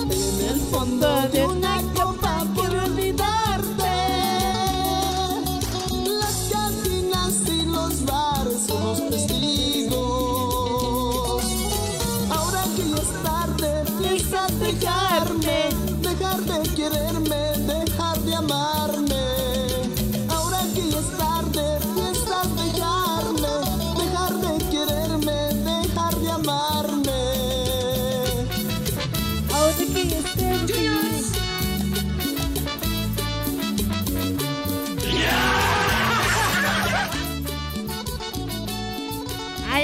[0.10, 1.82] En el fondo de una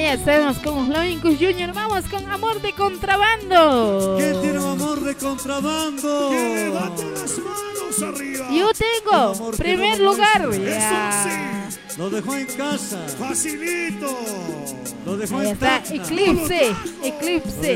[0.07, 1.73] Ahí estamos con amigos Junior.
[1.73, 4.15] Vamos con amor de contrabando.
[4.17, 6.29] ¿Quién tiene un amor de contrabando?
[6.29, 8.47] Que levante las manos arriba.
[8.49, 10.47] Yo tengo primer no lugar.
[10.47, 10.69] muestra.
[10.69, 11.69] ya.
[11.97, 13.05] Lo dejó en casa.
[13.19, 14.17] Facilito.
[15.05, 16.03] Lo dejó Ahí en está, Tacna.
[16.05, 17.73] eclipse, eclipse,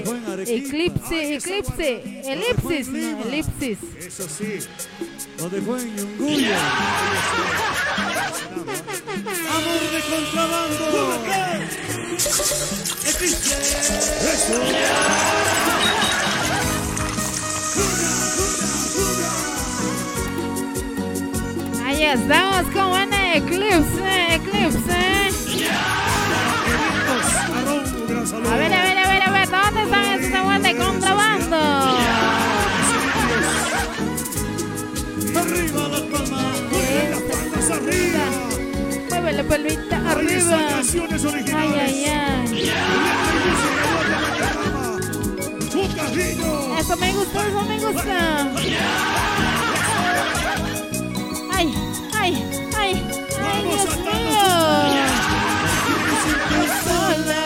[0.48, 3.78] eclipse, eclipse, elipsis, no, elipsis.
[3.99, 4.60] Eso sí.
[5.38, 6.60] Lo dejó en Yunguya.
[9.56, 10.86] Amor de contrabando.
[21.86, 25.32] Ahí estamos con una eclipse, eclipse.
[28.52, 32.01] A ver, a ver, a ver, a ver, ¿dónde están esos amores de contrabando?
[35.52, 36.56] Arriba las palmas.
[37.11, 38.26] Las palmas arriba.
[39.10, 40.68] Mueve la palmita arriba.
[40.69, 41.82] canciones Ay, originales.
[41.82, 42.72] ay, ay.
[45.95, 46.78] Cariño.
[46.80, 48.52] Eso me gusta, eso me gusta.
[51.52, 51.73] Ay,
[52.14, 52.34] ay,
[52.78, 53.03] ay,
[53.41, 54.48] ay, Dios mío.
[56.84, 57.44] Sola,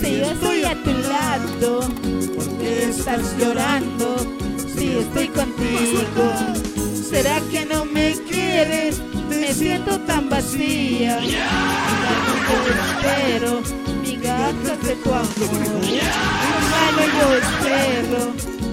[0.00, 1.80] si yo estoy a tu lado,
[2.36, 4.06] ¿por qué estás llorando?
[4.74, 6.32] Si estoy contigo,
[7.10, 9.02] ¿será que no me quieres?
[9.28, 11.18] Me siento tan vacía.
[11.20, 11.38] Yo
[12.78, 13.62] espero
[14.02, 15.82] migajas de tu amor.
[16.54, 18.20] Hermano, yo espero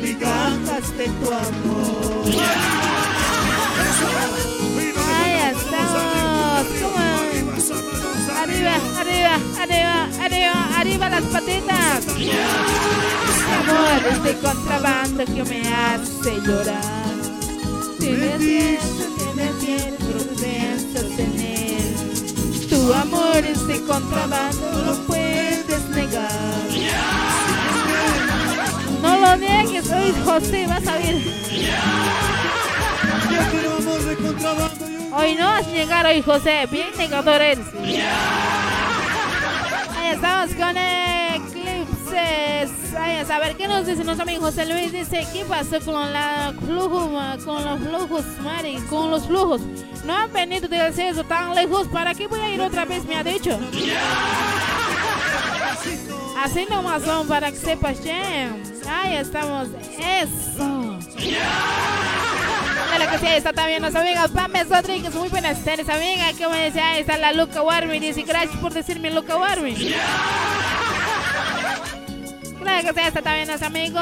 [0.02, 2.26] migajas de tu amor.
[5.10, 6.08] Ahí estamos.
[8.38, 12.06] Arriba, arriba, arriba, arriba, arriba las patitas.
[13.58, 17.07] Amor, este contrabando que me hace llorar.
[18.08, 18.38] Tienes
[19.60, 22.70] piel, pero piensas en él.
[22.70, 26.32] Tu amor, este contrabando, no lo puedes negar.
[29.02, 31.16] No lo niegues, hoy José, vas a ver.
[31.16, 31.38] De.
[35.12, 36.68] Hoy no vas a llegar hoy, José.
[36.72, 37.66] Bien negador eres.
[39.96, 42.57] Ahí estamos con eclipses.
[43.08, 43.38] Está.
[43.38, 44.92] A ver, ¿qué nos dice nuestro amigo José Luis?
[44.92, 47.12] Dice, ¿qué pasó con la flujo,
[47.46, 48.76] con los flujos, Mari?
[48.90, 49.62] Con los flujos.
[50.06, 51.88] No han venido del cielo tan lejos.
[51.88, 53.06] ¿Para qué voy a ir otra vez?
[53.06, 53.60] Me ha dicho.
[56.38, 57.98] Así nomás son para que sepas.
[58.90, 59.68] Ahí estamos.
[60.00, 61.00] Eso.
[62.96, 65.14] Claro que sí, ahí está también nuestra amiga Pames Rodríguez.
[65.14, 66.26] Muy buenas tardes, amiga.
[66.50, 68.00] Me dice, ahí está la Luca Warmi.
[68.00, 69.76] Dice, gracias por decirme Luca Warmi.
[72.78, 74.00] Que ahí está también nuestro amigo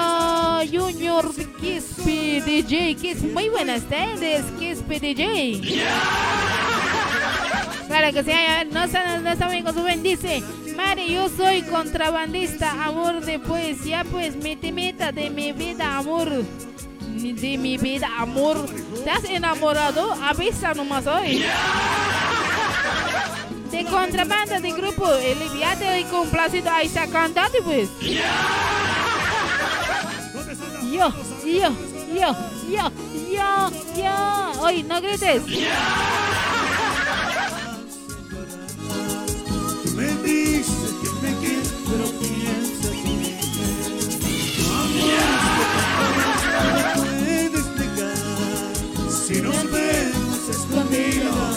[0.70, 2.96] Junior Kispi DJ.
[2.96, 3.24] Kiss.
[3.24, 5.62] Muy buenas tardes, Kispi DJ.
[7.88, 10.44] Claro que sí, a ver, nuestro, nuestro amigo Rubén dice,
[10.76, 17.58] Mari, yo soy contrabandista, amor de poesía, pues mi temita de mi vida, amor, de
[17.58, 18.58] mi vida, amor.
[19.06, 20.12] ¿Te has enamorado?
[20.22, 21.46] Avisa nomás hoy.
[23.76, 27.90] De contrabanda de grupo, Eliviate y complacido, ahí está cantando pues.
[30.90, 31.12] Yo,
[31.44, 31.76] yo,
[32.16, 32.34] yo,
[32.72, 32.90] yo,
[33.34, 34.62] yo, yo.
[34.62, 35.44] Oye, no grites.
[39.94, 42.34] Me dices que me quieres, pero mí.
[44.72, 45.20] Amor,
[46.72, 48.18] no puedes negar.
[49.10, 51.55] Si nos vemos escondidos,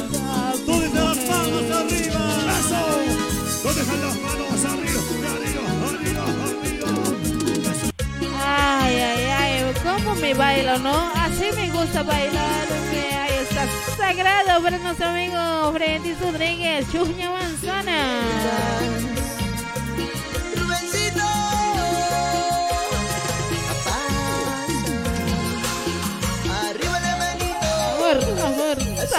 [8.40, 11.10] Ay, ay, ay, ¿cómo me bailo, no?
[11.14, 12.66] Así así me gusta bailar.
[12.90, 13.66] Que ahí está
[13.96, 19.17] sagrado para nuestro amigo Freddy Rodríguez, Chuña Manzana.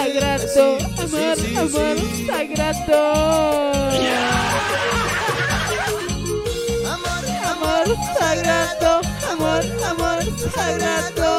[0.00, 0.78] Sagrado.
[1.02, 1.96] Amor, amor,
[2.26, 3.00] sagrado.
[6.88, 7.86] Amor, Amor,
[8.16, 8.92] sagrado.
[9.30, 10.22] Amor, amor,
[10.54, 11.30] sagrado.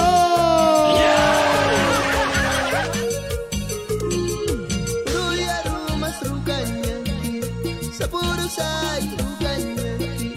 [7.98, 10.30] Sapuro say rukanyaki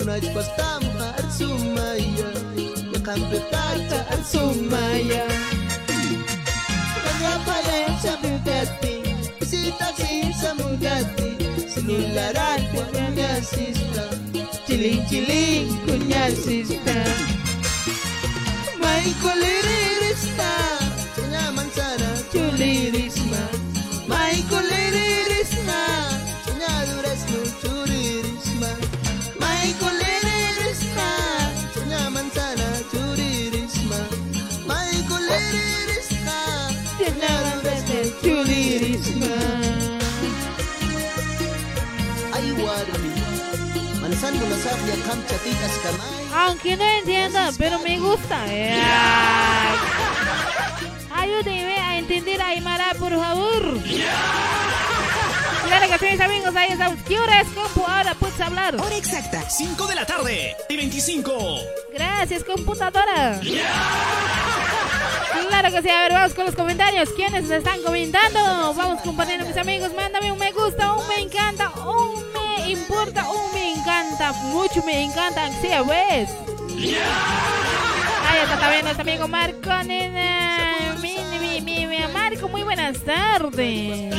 [0.00, 2.30] Unaj pastam har sumaya
[2.92, 5.55] Ya kampe tata har sumaya
[8.46, 9.02] Sister,
[9.42, 11.34] si taksi sisa mugatti
[11.66, 14.06] sinularate punya sista.
[14.66, 16.94] Chili chili punya sista.
[18.78, 20.52] Mai kolirista
[21.26, 22.15] nyaman sana.
[46.34, 48.42] Aunque no entienda, pero me gusta.
[48.42, 48.82] Ay.
[51.14, 53.80] Ayúdenme a entender a Aymara, por favor.
[55.66, 56.98] Claro que sí, mis amigos, ahí estamos.
[57.02, 57.84] ¿Qué hora es, compu?
[57.84, 58.76] Ahora puedes hablar.
[58.76, 59.48] Hora exacta.
[59.48, 61.58] 5 de la tarde y 25.
[61.92, 63.40] Gracias, computadora.
[65.48, 67.10] Claro que sí, a ver, vamos con los comentarios.
[67.10, 68.74] ¿Quiénes están comentando?
[68.74, 69.92] Vamos compartiendo, mis amigos.
[69.94, 72.35] Mándame un me gusta, un me encanta, un
[72.70, 74.32] importa, un me encanta.
[74.32, 76.30] Mucho me encanta, sí, pues.
[78.28, 80.96] Ahí está también nuestro amigo Marco Nena.
[81.00, 84.14] Mi, mi, mi, mi, Marco, muy buenas tardes.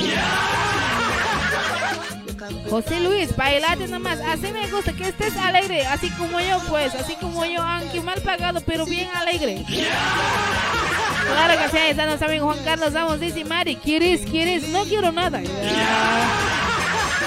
[2.70, 7.16] José Luis, bailate nomás, así me gusta, que estés alegre, así como yo pues, así
[7.16, 9.64] como yo, aunque mal pagado, pero bien alegre.
[9.68, 14.68] Claro que sí, ahí está nuestro amigo Juan Carlos Ramos, dice Mari, ¿quieres, quieres?
[14.70, 15.42] No quiero nada.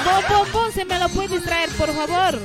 [0.04, 2.38] Bom, bom, se me lo puedes traer, por favor.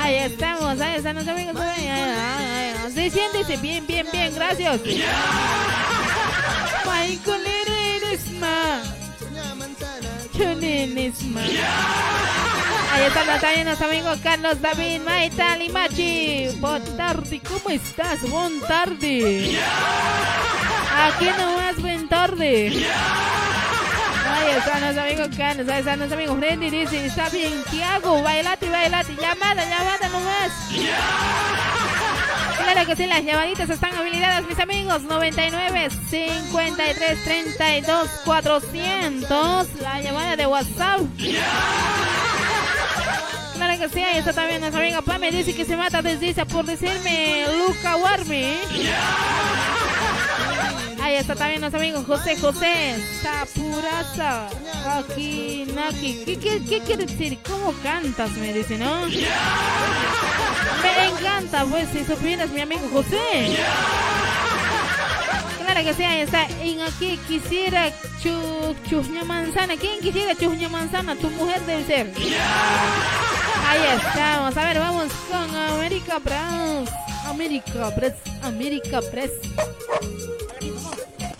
[0.00, 1.56] Ahí estamos, ahí están nuestros amigos.
[1.60, 2.92] Ay.
[2.94, 4.80] Sí, siéntese, bien, bien, bien, gracias.
[6.84, 8.82] Michael Eresma.
[10.36, 11.40] Chunenesma.
[12.92, 16.48] Ahí está también nuestro amigo Carlos David Maita Limachi.
[16.58, 18.22] Buenas tarde, ¿cómo estás?
[18.28, 19.58] Buenas tarde.
[20.96, 22.86] Aquí nomás, buen tarde.
[24.48, 28.22] Ahí está nuestro amigo Carlos, ahí está nuestro amigo Freddy, dice, está bien, ¿qué hago?
[28.22, 30.52] Bailate, bailate, llamada, llamada nomás.
[32.58, 35.02] Claro que sí, las llamaditas están habilitadas, mis amigos.
[35.02, 39.68] 99 53 32 400.
[39.80, 41.00] La llamada de WhatsApp.
[43.56, 45.32] Claro que sí, ahí está también nuestra amiga Pame.
[45.32, 48.56] Dice que se mata desde por decirme Luca Warmi.
[51.08, 53.02] Ahí está también nuestro amigo José José.
[53.22, 54.48] Sapuraza.
[54.86, 56.22] Aquí, Naki.
[56.26, 57.38] ¿Qué, qué, quiere decir?
[57.48, 58.30] ¿Cómo cantas?
[58.32, 59.06] Me dice, ¿no?
[59.06, 63.56] Me encanta, pues, si supieras, mi amigo José.
[65.64, 66.46] Claro que sí, ahí está.
[66.60, 67.90] En aquí quisiera
[68.22, 69.78] chu, chusña manzana.
[69.78, 71.16] ¿Quién quisiera chusña manzana?
[71.16, 72.12] Tu mujer debe ser.
[73.66, 74.54] Ahí estamos.
[74.54, 76.90] A ver, vamos con América Press.
[77.26, 78.12] América Press.
[78.42, 79.30] América Press.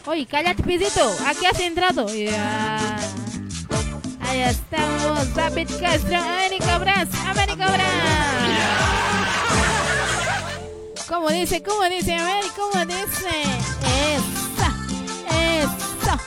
[0.09, 1.15] Oye, cállate, pisito.
[1.27, 2.09] Aquí has entrado.
[2.09, 2.97] Ya.
[4.21, 5.35] Ahí estamos.
[5.35, 6.17] David Castro.
[6.17, 7.09] América Press.
[7.27, 7.85] América Press.
[11.07, 11.63] ¿Cómo dice?
[11.63, 12.15] ¿Cómo dice?
[12.15, 13.43] A ver, ¿cómo dice?
[14.09, 14.75] Esa.
[15.61, 16.19] Esa.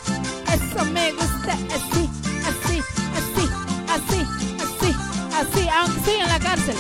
[0.53, 1.53] Eso me gusta.
[1.73, 2.07] Así.
[2.45, 2.83] Así.
[3.17, 3.49] Así.
[3.89, 4.19] Así.
[4.61, 4.95] Así.
[5.33, 5.69] Así.
[5.69, 6.75] Aunque estoy en la cárcel.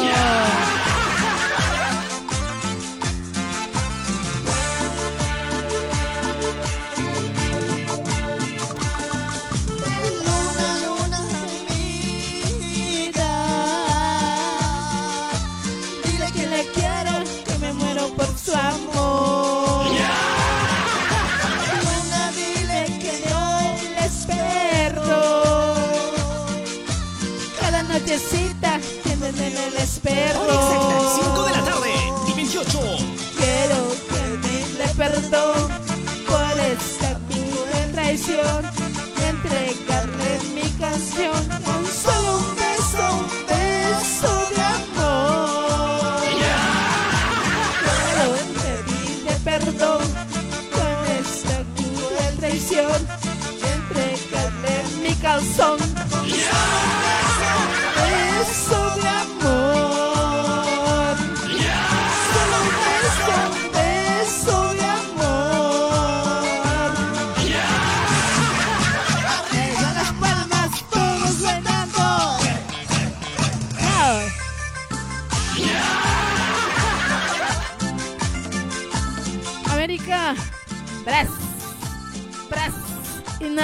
[0.00, 0.65] Mío.
[30.08, 30.65] En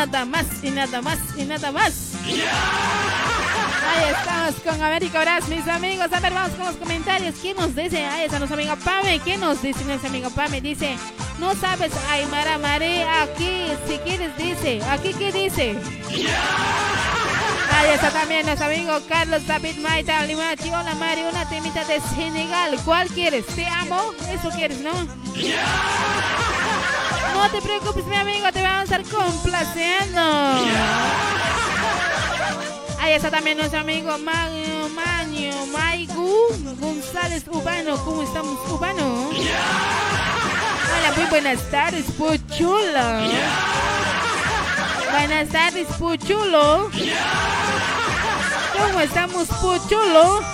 [0.06, 2.12] nada más, y nada más, y nada más.
[3.88, 6.08] Ahí estamos con América Bras, mis amigos.
[6.12, 7.34] A ver, vamos con los comentarios.
[7.40, 8.04] ¿Quién nos dice?
[8.06, 9.20] Ahí está nuestro amigo Pame.
[9.20, 9.84] ¿Quién nos dice?
[9.84, 10.96] Nuestro amigo Pame dice,
[11.38, 14.80] no sabes, Aymara Mare, aquí, si quieres, dice.
[14.90, 15.76] ¿Aquí qué dice?
[17.74, 20.68] Ahí está también nuestro amigo Carlos David Maita Limachi.
[20.68, 22.78] Hola Mari, una temita de Senegal.
[22.84, 23.46] ¿Cuál quieres?
[23.46, 24.12] ¿Te amo?
[24.30, 24.92] Eso quieres, ¿no?
[27.42, 30.20] No te preocupes, mi amigo, te vamos a estar complaciendo.
[33.00, 36.46] Ahí está también nuestro amigo Maño, Maño, Maigu
[36.78, 37.96] González Urbano.
[38.04, 39.30] ¿Cómo estamos, Urbano?
[39.30, 43.28] Hola, muy buenas tardes, Puchulo.
[45.10, 46.90] Buenas tardes, Puchulo.
[48.78, 50.44] ¿Cómo estamos, Puchulo?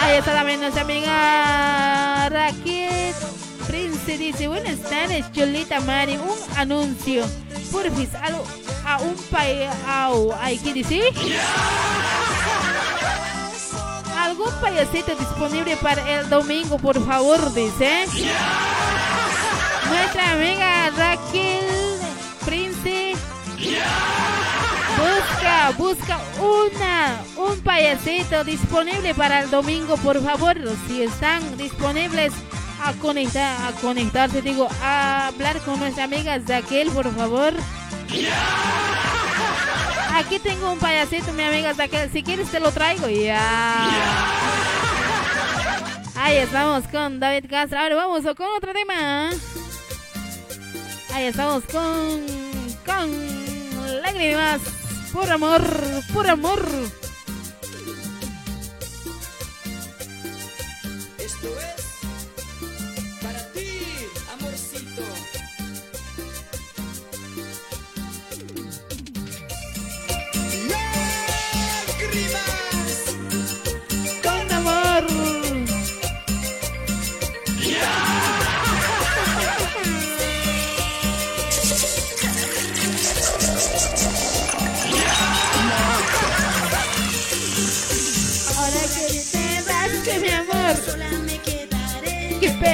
[0.00, 2.71] Ahí está también nuestra amiga Raquel
[4.18, 6.16] Dice, buenas tardes, Cholita Mari.
[6.16, 7.24] Un anuncio.
[7.72, 8.10] Porfis,
[8.84, 9.70] a un país.
[10.40, 11.02] ¿Hay que decir?
[14.18, 17.52] ¿Algún payasito disponible para el domingo, por favor?
[17.54, 18.06] Dice.
[19.88, 21.64] Nuestra amiga Raquel
[22.44, 23.14] Prince.
[24.96, 30.56] Busca, busca una, un payasito disponible para el domingo, por favor.
[30.86, 32.32] Si están disponibles
[32.82, 37.52] a conectar, a conectarse, digo, a hablar con nuestra amiga Raquel, por favor.
[40.14, 42.10] Aquí tengo un payasito, mi amiga Raquel.
[42.12, 43.08] Si quieres te lo traigo.
[43.08, 43.88] Ya.
[46.16, 47.78] Ahí estamos con David Castro.
[47.78, 49.30] Ahora vamos con otro tema.
[51.14, 52.26] Ahí estamos con
[52.86, 54.60] con lágrimas
[55.12, 55.62] por amor,
[56.12, 56.62] por amor.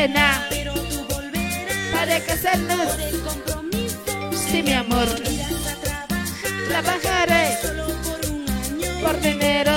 [0.09, 0.49] Pena
[1.93, 2.97] para casarnos.
[4.33, 5.09] Sí, mi amor,
[6.69, 7.59] trabajaré
[9.03, 9.73] por dinero.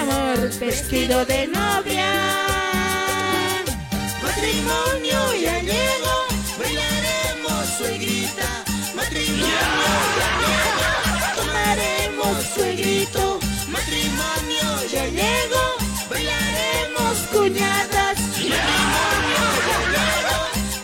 [0.00, 2.10] Amor, vestido de novia.
[4.22, 6.16] Matrimonio ya llegó,
[6.58, 8.48] bailaremos suegrita.
[8.94, 10.92] Matrimonio ya llegó,
[11.36, 13.40] tomaremos suegrito.
[13.68, 15.39] Matrimonio ya llegó,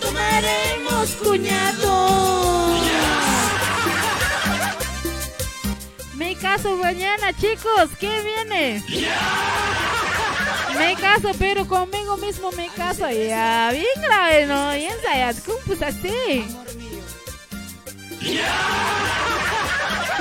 [0.00, 2.68] tomaremos Cuñado.
[6.14, 7.90] Me caso mañana, chicos.
[8.00, 8.82] ¿Qué viene?
[10.78, 13.08] Me caso, pero conmigo mismo me caso.
[13.10, 14.76] Ya, bien grave, ¿no?
[14.76, 16.44] Y ensayas, ¿cómo pues así?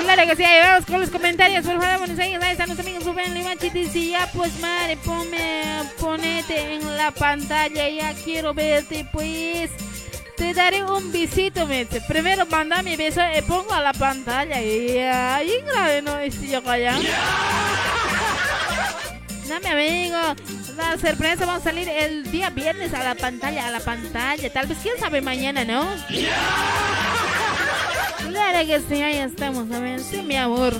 [0.06, 1.66] Claro que sí, ahí vamos con los comentarios.
[1.66, 2.40] Por favor, buenos años.
[2.40, 3.70] Ahí están los amigos Rubén Limachi.
[3.70, 5.64] Dice, ya pues, madre, ponme,
[5.98, 7.88] ponete en la pantalla.
[7.88, 9.68] Ya quiero verte, pues.
[10.36, 12.00] Te daré un besito, me dice.
[12.02, 14.62] Primero manda mi beso y pongo a la pantalla.
[14.62, 16.18] Y ya, bien grave, ¿no?
[16.20, 16.94] Estoy yo allá.
[19.48, 20.18] No, mi amigo.
[20.76, 24.52] La sorpresa va a salir el día viernes a la pantalla, a la pantalla.
[24.52, 25.86] Tal vez, quién sabe, mañana, ¿no?
[28.36, 29.98] Claro que sí, ahí estamos, a ver.
[29.98, 30.74] Sí, mi amor.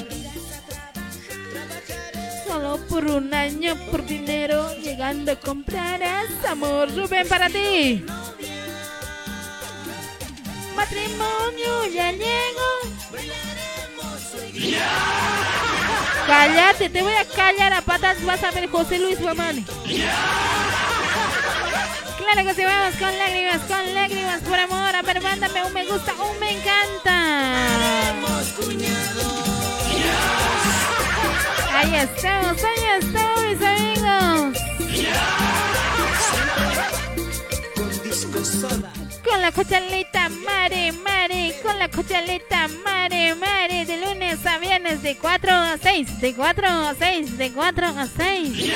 [2.47, 6.95] Solo por un año, por dinero, llegando comprarás amor.
[6.95, 8.05] Rubén, para ti.
[10.77, 12.69] Matrimonio, ya llego.
[16.27, 18.23] Cállate, te voy a callar a patas.
[18.23, 19.65] Vas a ver José Luis Guamani.
[22.19, 24.95] Claro que sí, vamos con lágrimas, con lágrimas por amor.
[24.95, 27.17] A ver, mándame un me gusta, un me encanta.
[31.75, 33.97] Ahí estamos, ahí estamos, mis amigos.
[39.25, 45.17] con la cochalita mare, mare, con la cochalita mare, mare, de lunes a viernes de
[45.17, 48.73] 4 a 6, de 4 a 6, de 4 a 6.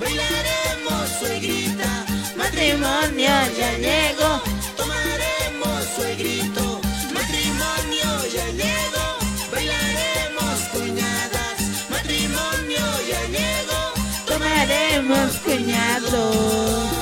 [0.00, 2.04] Bailaremos suegrita,
[2.36, 4.42] Matrimonio ya llegó,
[4.76, 6.80] tomaremos suegrito.
[7.12, 9.06] Matrimonio ya llegó,
[9.52, 11.56] bailaremos cuñadas.
[11.90, 13.82] Matrimonio ya llegó,
[14.26, 16.93] tomaremos cuñados.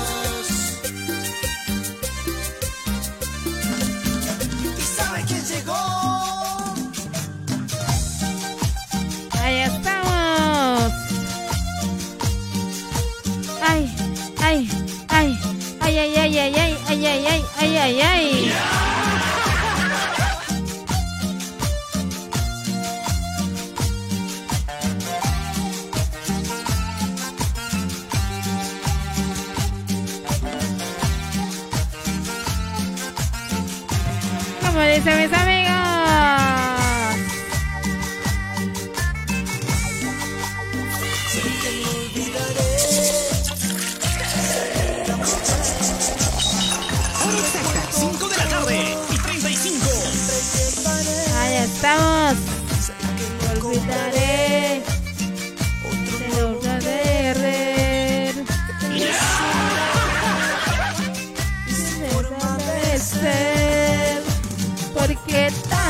[16.02, 16.64] 哎呀呀呀！
[16.88, 17.30] 哎呀呀！
[17.56, 18.02] 哎呀呀！
[34.74, 35.51] 来，三位，三位。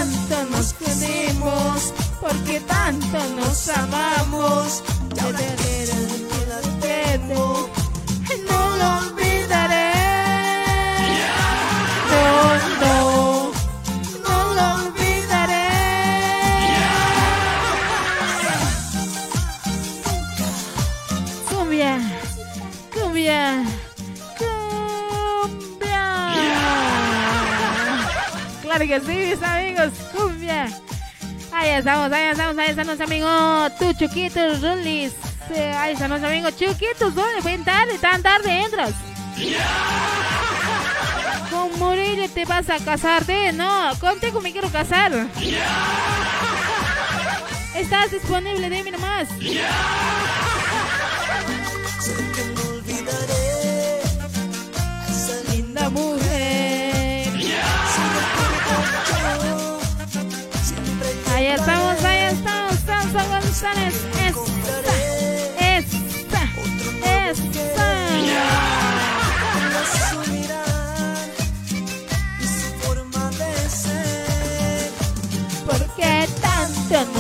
[0.03, 1.95] Tanto nos queremos.
[2.21, 4.83] Porque tanto nos amamos.
[28.85, 30.69] Claro que sí, mis amigos, cumbia.
[31.53, 33.73] Ahí estamos, ahí estamos, ahí están los amigos.
[33.79, 35.13] Tu Chuquitos, Rulis.
[35.77, 37.15] Ahí están los amigos Chuquitos.
[37.15, 37.43] ¿Dónde?
[37.45, 38.93] Ven tarde, tan tarde entras.
[41.49, 45.13] Con Morelia te vas a casarte, no, contigo me quiero casar.
[47.77, 49.29] Estás disponible, dime nomás.
[55.09, 56.32] Esa linda mujer.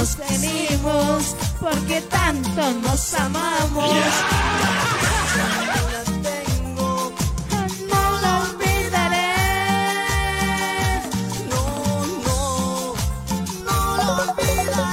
[0.02, 3.94] Nos venimos, porque tanto nos amamos.
[5.38, 7.12] La tengo,
[7.88, 9.30] No lo olvidaré.
[11.50, 11.62] no,
[12.26, 12.94] no,
[13.64, 14.90] no lo olvidaré.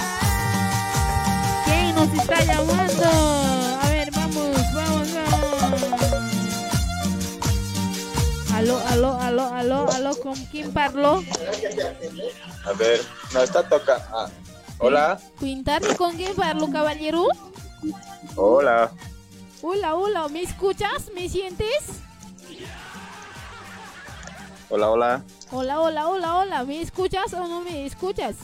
[1.65, 3.09] ¿Quién nos está llamando?
[3.81, 5.89] A ver, vamos, vamos, vamos.
[8.53, 11.23] Aló, aló, aló, aló, aló, ¿con quién parlo?
[12.63, 13.01] A ver,
[13.33, 14.05] no está tocando.
[14.15, 14.29] Ah,
[14.79, 15.19] hola.
[15.39, 17.25] ¿Pintarlo con quién parlo, caballero?
[18.35, 18.91] Hola.
[19.61, 21.11] Hola, hola, ¿me escuchas?
[21.13, 22.01] ¿Me sientes?
[24.69, 25.23] Hola, hola.
[25.51, 28.35] Hola, hola, hola, hola, ¿me escuchas o no me escuchas?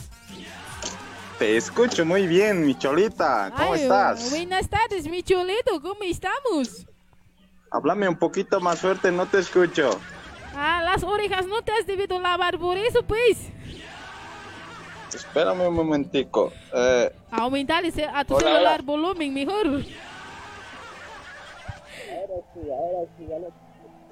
[1.38, 3.52] Te escucho muy bien, mi cholita.
[3.56, 4.30] ¿Cómo Ay, estás?
[4.30, 6.88] Buenas tardes, mi chuleto, ¿cómo estamos?
[7.70, 10.00] Háblame un poquito más fuerte, no te escucho.
[10.56, 13.38] Ah, las orejas no te has debido lavar por eso, pues.
[15.16, 16.52] Espérame un momentico.
[16.74, 18.84] Eh, Aumentar a tu Hola, celular hola.
[18.84, 19.84] volumen mejor.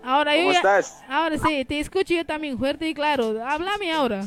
[0.04, 1.02] Ahora ¿Cómo ya- estás?
[1.10, 3.42] Ahora sí, te escucho yo también fuerte y claro.
[3.46, 4.26] Háblame ahora.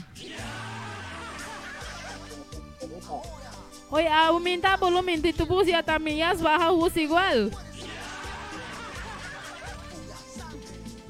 [3.90, 7.50] Oye, aumenta volumen de tu voz ya también, ya has bajado voz igual.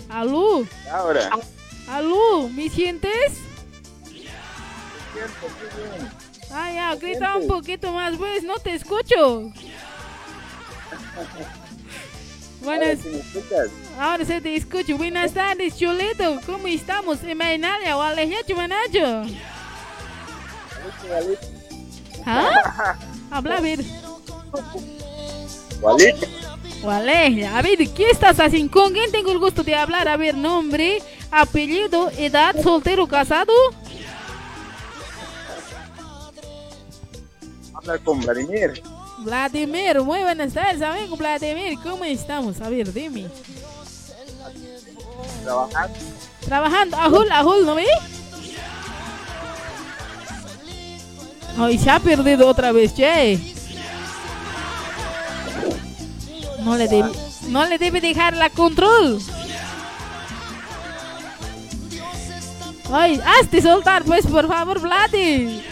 [0.09, 0.65] ¿Aló?
[0.93, 1.31] ahora.
[1.89, 2.49] ¿Aló?
[2.51, 3.41] ¿Me sientes?
[6.53, 9.53] Ah, ya, grita un poquito más, pues, no te escucho.
[12.63, 12.85] Bueno,
[13.97, 14.97] Ahora sí te escucho.
[14.97, 16.41] Buenas tardes, Chuleto.
[16.47, 17.23] ¿Cómo estamos?
[17.23, 19.23] Imagiнаria, Waleja Chumanacho.
[22.25, 22.97] ¿Ah?
[23.31, 23.85] Habla, a ver.
[26.83, 27.45] Walid.
[27.45, 28.73] A ver, ¿qué estás haciendo?
[28.73, 30.09] ¿Con quién tengo el gusto de hablar?
[30.09, 33.53] A ver, nombre, apellido, edad, soltero, casado.
[37.87, 38.83] Habla con Vladimir.
[39.19, 41.79] Vladimir, muy buenas tardes, amigo Vladimir.
[41.81, 42.61] ¿Cómo estamos?
[42.61, 43.27] A ver, dime.
[45.45, 45.99] Trabajando.
[46.45, 47.87] Trabajando, ajul, ajul, ¿no ve?
[51.57, 53.55] Ay, se ha perdido otra vez, che.
[56.65, 57.11] No le debe,
[57.49, 59.21] no le debe dejar la control.
[62.93, 65.63] Ay, hazte soltar, pues, por favor, Vladi.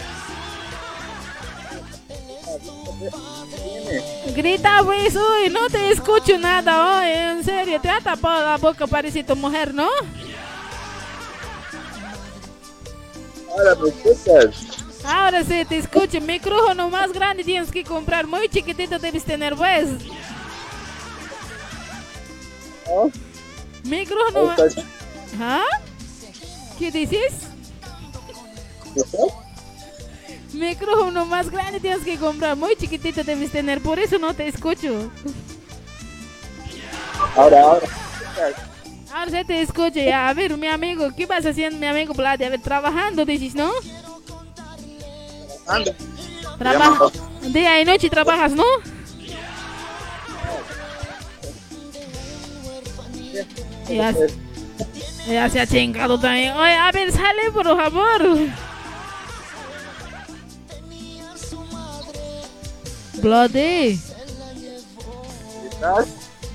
[4.35, 8.87] Grita, pues, uy, no te escucho nada, hoy, en serio, te ha tapado la boca,
[8.87, 9.89] parece tu mujer, ¿no?
[13.51, 14.85] Ahora me escuchas.
[15.05, 16.19] Ahora sí, te escucho.
[16.19, 18.25] Micrófono más grande tienes que comprar.
[18.25, 19.87] Muy chiquitito debes tener, pues.
[23.83, 24.75] Micrófono más...
[25.39, 25.63] ¿Ah?
[26.79, 27.33] ¿Qué dices?
[30.55, 32.55] Micrófono más grande tienes que comprar.
[32.55, 33.81] Muy chiquitito debes tener.
[33.81, 35.11] Por eso no te escucho.
[37.35, 37.87] Ahora, ahora.
[39.13, 40.29] Ahora se te escucha ya.
[40.29, 42.43] A ver, mi amigo, ¿qué vas haciendo, mi amigo Vladi?
[42.45, 43.71] A ver, trabajando, dices, ¿no?
[45.67, 45.93] Anda.
[46.57, 47.05] Trabaja.
[47.41, 48.63] Día y noche trabajas, ¿no?
[53.87, 54.13] Ya,
[55.27, 56.53] ya se ha chingado también.
[56.53, 58.37] Oye, a ver, sale, por favor.
[63.21, 63.99] Bloody.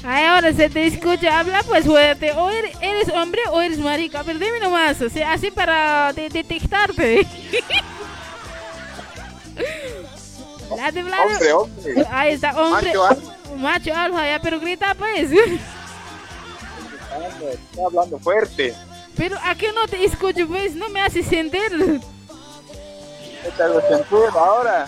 [0.02, 2.32] Ay, ahora se te escucha, habla pues fuerte.
[2.32, 4.22] O eres, eres hombre o eres marica.
[4.22, 7.26] Ver, dime nomás, o sea, así para de- detectarte.
[10.76, 12.06] La de Vlad- Hombre, hombre.
[12.10, 12.86] Ahí está, hombre.
[12.88, 13.32] Macho alfa.
[13.56, 15.30] Macho alfa, ya, pero grita pues.
[15.32, 15.58] Está
[17.84, 18.74] hablando fuerte.
[19.16, 20.74] Pero ¿a qué no te escucho pues?
[20.76, 22.00] No me hace sentir.
[23.42, 24.86] ¿Qué tal lo sentí ahora?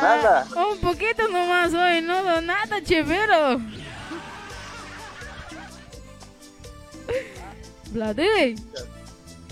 [0.00, 0.46] Nada.
[0.56, 3.58] Ah, un poquito nomás hoy, no, nada chévere.
[7.90, 8.54] Vlade.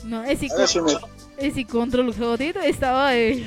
[0.04, 1.00] No, ese, con-
[1.36, 3.46] ese control jodido está hoy.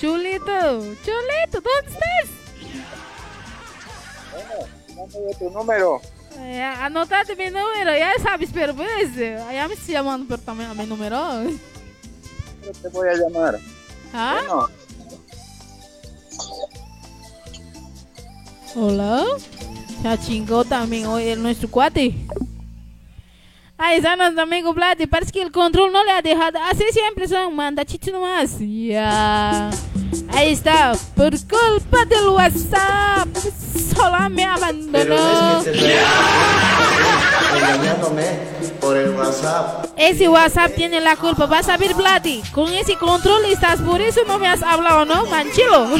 [0.00, 2.28] Chulito, chulito, ¿dónde estás?
[4.96, 6.00] Mándame tu número.
[6.38, 10.70] Eh, anotate mi número, ya sabes, pero pues, eh, ya me estoy llamando pero también
[10.70, 11.42] a mi número.
[12.82, 13.58] Te voy a llamar.
[14.12, 14.40] ¿Ah?
[14.46, 14.68] Bueno,
[18.76, 19.24] Hola.
[20.02, 22.14] Ya chingó también hoy el nuestro cuate.
[23.76, 24.98] Ahí está nuestro amigo Vlad.
[25.08, 26.58] Parece que el control no le ha dejado.
[26.70, 28.58] Así siempre son, manda chiste nomás.
[28.58, 29.70] Ya.
[30.28, 30.92] Ahí está.
[31.16, 33.28] Por culpa del WhatsApp.
[33.94, 34.92] Sola me abandonó.
[34.92, 35.80] Pero no es que
[39.96, 41.46] Ese WhatsApp tiene la culpa.
[41.46, 42.42] Vas a ver, Vladi.
[42.52, 43.80] Con ese control estás.
[43.80, 45.26] Por eso no me has hablado, ¿no?
[45.26, 45.88] Manchilo.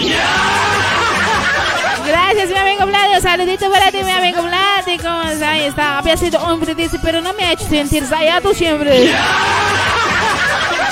[2.07, 3.21] Gracias, mi amigo Vladi.
[3.21, 4.97] Saludito para ti, mi amigo Vladi.
[4.99, 5.49] ¿Cómo estás?
[5.49, 5.99] Ahí está.
[5.99, 8.05] Había sido hombre, dice, pero no me ha hecho sentir
[8.43, 9.15] tú siempre.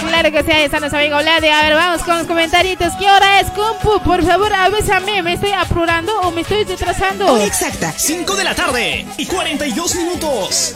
[0.06, 1.48] Claro que sí, ahí está nuestro amigo Vladi.
[1.48, 2.78] A ver, vamos con los comentarios.
[2.98, 4.00] ¿Qué hora es, compu?
[4.04, 5.22] Por favor, avísame.
[5.22, 7.36] ¿Me estoy apurando o me estoy retrasando?
[7.38, 7.92] Exacta.
[7.96, 10.74] 5 de la tarde y 42 minutos.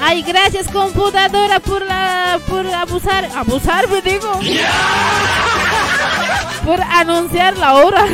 [0.00, 4.30] Ay, gracias computadora por la por abusar, abusar me digo.
[6.64, 8.06] Por anunciar la hora.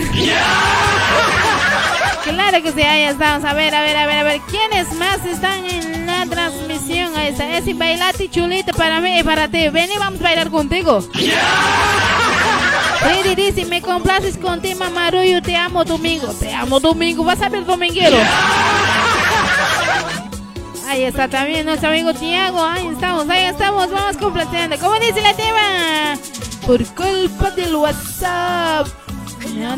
[2.24, 3.44] Claro que sí, ahí estamos.
[3.44, 4.40] A ver, a ver, a ver, a ver.
[4.42, 7.14] ¿Quiénes más están en la transmisión?
[7.16, 7.58] Ahí está.
[7.58, 9.68] Ese bailate chulito para mí y para ti.
[9.68, 11.02] Ven y vamos a bailar contigo.
[13.00, 15.42] Freddy dice, me complaces con ti, mamarullo.
[15.42, 16.28] Te amo, Domingo.
[16.28, 17.24] Te amo, Domingo.
[17.24, 18.16] Vas a ver, dominguero.
[20.88, 22.64] Ahí está también nuestro amigo Tiago.
[22.64, 23.90] Ahí estamos, ahí estamos.
[23.90, 24.78] Vamos complaciendo.
[24.78, 26.14] ¿Cómo dice la tema?
[26.66, 29.03] Por culpa del WhatsApp.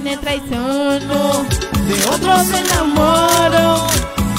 [0.02, 1.44] Me traiciono.
[1.86, 3.86] De otro me enamoro.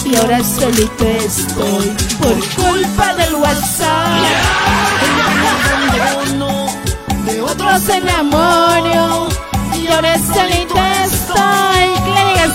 [0.05, 1.95] Y ahora solito estoy.
[2.21, 4.23] Por culpa del WhatsApp.
[7.25, 9.27] De otro se enamoro.
[9.75, 11.37] Y ahora solito estoy.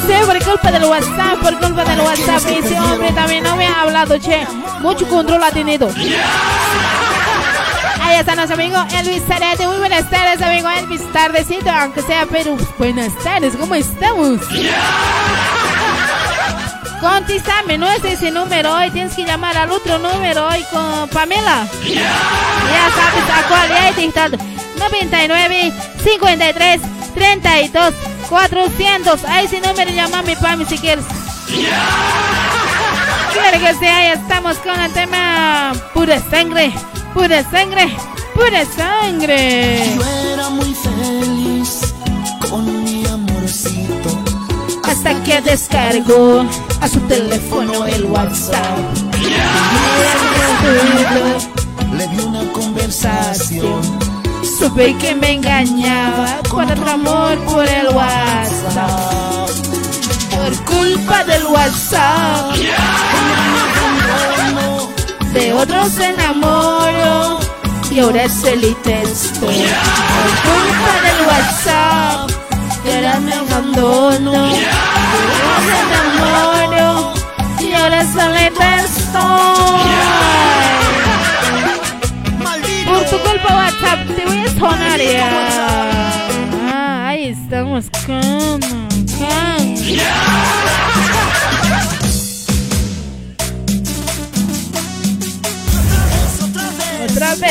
[0.06, 2.42] Sí, por culpa del WhatsApp, por culpa del WhatsApp.
[2.48, 4.46] Ese hombre también no me ha hablado, che.
[4.80, 5.88] Mucho control ha tenido.
[8.02, 9.64] Ahí está nuestro amigo Elvis Zarate.
[9.64, 11.00] Muy buenas tardes, amigo Elvis.
[11.12, 14.40] Tardecito, aunque sea, pero buenas tardes, ¿cómo estamos?
[17.00, 18.90] Contéstame, no es ese número hoy.
[18.90, 21.64] Tienes que llamar al otro número hoy con Pamela.
[21.84, 24.36] Ya sabes a cuál ya he dictado.
[24.78, 25.72] 99
[26.02, 26.80] 53
[27.14, 27.94] 32
[28.28, 29.24] 400.
[29.24, 31.04] A ese número llámame, Pami, si quieres.
[33.32, 36.72] Claro que sí, ahí estamos con el tema pura sangre,
[37.14, 37.94] pura sangre,
[38.34, 39.94] pura sangre.
[39.94, 40.02] Yo
[40.32, 41.94] era muy feliz
[42.48, 44.10] con mi amorcito.
[44.84, 46.44] Hasta que descargó
[46.80, 48.78] a su teléfono el WhatsApp.
[51.96, 53.82] Le di una conversación.
[54.58, 59.50] Supe que me engañaba con otro amor por el WhatsApp.
[60.30, 62.56] Por culpa del WhatsApp.
[65.32, 67.38] De otro se enamoro.
[67.90, 69.64] Y ahora solita estoy.
[70.14, 72.30] Por culpa del WhatsApp.
[72.84, 74.32] Y ahora me abandono.
[74.32, 77.14] De otro se enamoro.
[77.60, 79.02] Y ahora solita estoy.
[82.84, 85.30] Por tu culpa WhatsApp te voy a sonar ya.
[86.70, 88.60] Ah, ahí estamos con,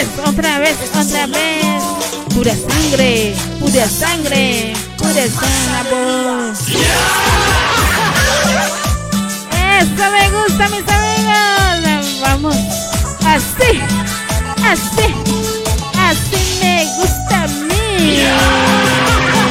[0.02, 1.84] vez, otra vez, otra vez.
[2.34, 6.54] Pura sangre, pura sangre, pura sangre.
[9.80, 12.22] Eso me gusta, mis amigos.
[12.22, 12.56] Vamos.
[13.26, 13.82] Así.
[14.64, 15.14] Así.
[15.98, 18.24] Así me gusta a mí.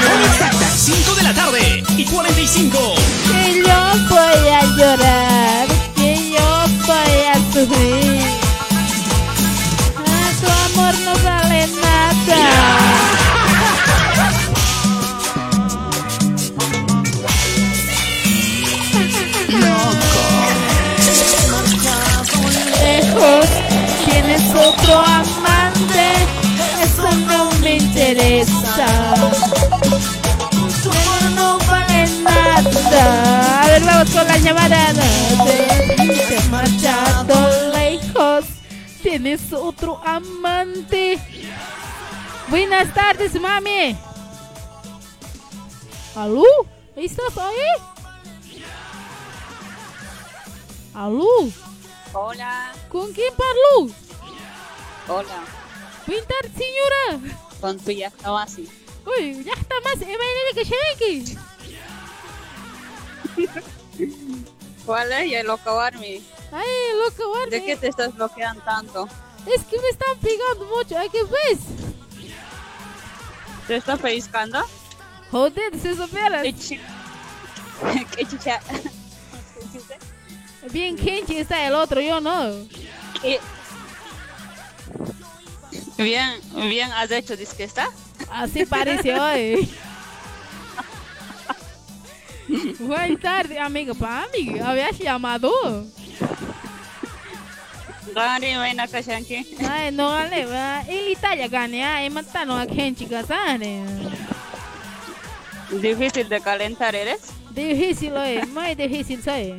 [0.03, 2.95] Hora exacta, 5 de la tarde y 45.
[3.33, 5.30] Que yo voy a llorar.
[24.41, 26.13] Tienes otro amante,
[26.83, 29.15] eso no me interesa.
[30.83, 33.63] Tu amor no vale nada.
[33.63, 34.93] A ver, vamos con la llamada.
[36.29, 38.45] Te has marchado lejos,
[39.03, 41.19] tienes otro amante.
[42.49, 43.97] Buenas tardes, mami.
[46.17, 46.45] ¿Aló?
[46.97, 48.63] ¿Estás ahí?
[50.95, 51.29] ¿Aló?
[52.13, 52.73] Hola.
[52.89, 53.95] ¿Con quién parlo?
[55.09, 55.45] Hola.
[56.07, 57.35] Tardes, señora.
[57.61, 58.69] Con tu ya estaba así.
[59.07, 59.95] Uy, ya está más.
[59.97, 61.37] Imagínate que llegue.
[64.87, 65.31] ¿Cuál es?
[65.31, 66.21] Ya lo acabarme.
[66.53, 66.69] Ay,
[67.05, 67.51] loco, guarda.
[67.51, 69.09] ¿De qué te estás bloqueando tanto?
[69.47, 70.99] Es que me están pegando mucho.
[70.99, 71.59] ¿Ay, qué ves?
[73.67, 74.61] ¿Te estás pellizcando?
[75.31, 76.43] Joder, se supieras.
[76.43, 76.81] ¿Qué chi-
[78.17, 78.61] qué chicha?
[80.73, 82.53] Bien Kenchi está el otro, yo no.
[83.23, 83.39] ¿Qué?
[85.97, 87.91] Bien, bien has hecho, dice que está.
[88.31, 89.69] Así parece hoy.
[92.79, 93.95] Buenas tardes, amigo.
[93.95, 95.53] Para mí, habías llamado.
[98.15, 99.57] Gari, ven acá, Shanky.
[99.69, 100.83] Ay, no vale, va.
[100.83, 103.85] El Italia gane, ay, matando a Kenchi Gazane.
[105.71, 107.21] Difícil de calentar eres.
[107.51, 109.55] Difícil, oye, muy difícil soy.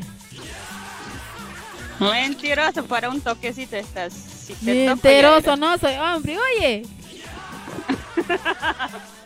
[1.99, 4.40] Mentiroso, para un toquecito estás.
[4.59, 6.83] Si te toco, Mentiroso, no soy hombre, oye.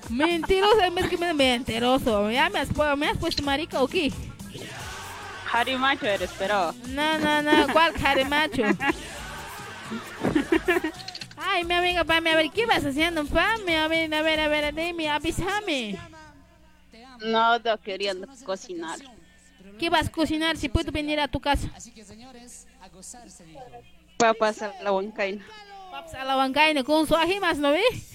[0.09, 2.29] Mentiroso, en vez que me mentiroso.
[2.31, 4.11] Ya me has, me has puesto marica o qué?
[4.11, 4.69] eres
[5.51, 6.73] Harry macho eres, pero.
[6.89, 8.63] No, no, no, ¿cuál care macho?
[11.37, 13.77] Ay, mi amiga, Pame, a ver, ¿qué vas haciendo, Pame?
[13.77, 15.97] A ver, a ver, a ver, dime, avísame.
[17.21, 18.99] No, no queriendo cocinar.
[19.79, 21.69] ¿Qué vas a cocinar si puedo venir a tu casa?
[24.17, 25.43] Papas a la huancaina.
[25.91, 28.11] Papas a la bancaina con su ají más, ¿no ves?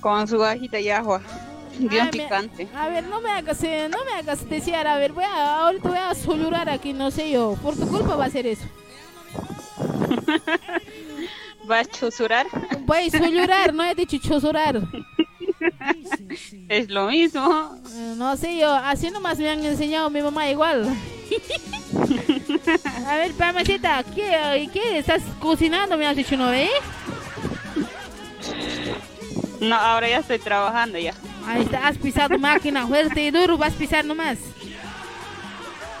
[0.00, 1.22] Con su gajita y agua.
[1.78, 2.68] Bien Ay, me- picante.
[2.74, 4.86] A ver, no me hagas, no me hagas desear.
[4.86, 7.56] A ver, voy a, ahorita voy a solurar aquí, no sé yo.
[7.62, 8.64] Por tu culpa va a ser eso.
[11.66, 12.46] ¿Vas a chusurar?
[12.80, 14.80] Voy a solurar, no he dicho chusurar.
[16.68, 17.74] Es lo mismo.
[17.94, 20.86] Eh, No sé yo, así nomás me han enseñado mi mamá igual.
[23.06, 25.96] A ver, Pamacita, ¿qué, ¿qué estás cocinando?
[25.96, 26.70] Me has dicho, ¿no eh?
[29.60, 31.14] No, ahora ya estoy trabajando ya.
[31.46, 34.38] Ahí está, has pisado máquina fuerte y duro, vas a pisar nomás.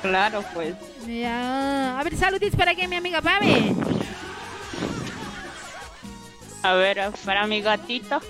[0.02, 0.74] Claro, pues.
[1.06, 3.74] Ya, a ver, saluditos para que mi amiga Pame.
[6.62, 8.20] A ver, para mi gatito,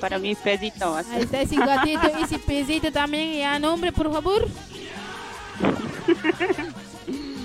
[0.00, 0.92] para mi pedito.
[0.92, 1.06] más.
[1.10, 3.38] Ahí está ese gatito, ese pesito también.
[3.38, 4.48] Ya, nombre, por favor.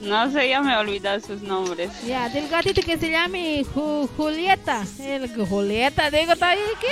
[0.00, 1.90] No sé, ya me he olvidado sus nombres.
[2.06, 4.84] Ya, del gatito que se llame Ju- Julieta.
[5.00, 6.88] El Julieta, digo, está ahí, ¿qué?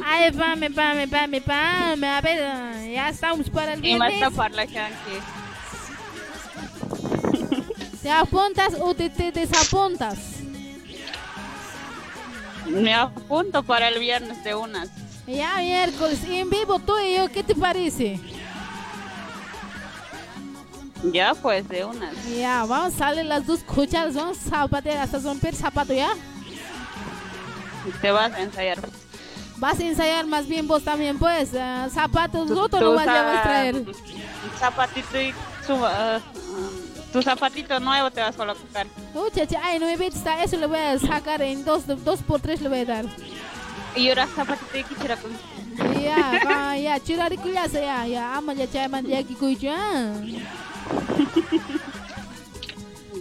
[0.04, 2.06] Ay, pame, pame, pame, pame.
[2.06, 4.34] A ver, ya estamos para el Y más viernes.
[4.36, 5.18] para la Shanky.
[8.02, 10.18] ¿Te apuntas o te, te desapuntas?
[12.66, 14.90] Me apunto para el viernes de unas.
[15.26, 18.20] Ya, miércoles, en vivo tú y yo, ¿qué te parece?
[21.12, 22.14] Ya, pues, de unas.
[22.36, 26.10] Ya, vamos a salir las dos cucharas, vamos a zapatear hasta romper zapato, ¿ya?
[28.00, 28.78] Te vas a ensayar.
[29.56, 31.50] Vas a ensayar más bien vos también, pues.
[31.54, 33.84] ah, zapatos, rotos no vas a traer.
[34.58, 35.32] Zapatito y
[35.66, 38.86] su, ah, um, tu zapatito nuevo te vas a colocar.
[39.14, 42.40] Oh, chacha, ay, no me ves, eso le voy a sacar en dos, dos por
[42.40, 43.04] tres le voy a dar.
[43.94, 45.30] Y ahora zapatito y quichira con.
[46.02, 49.76] Ya, ah, ya, churari kuyasa, ya, ya, ama ya chay man ya ki kuya.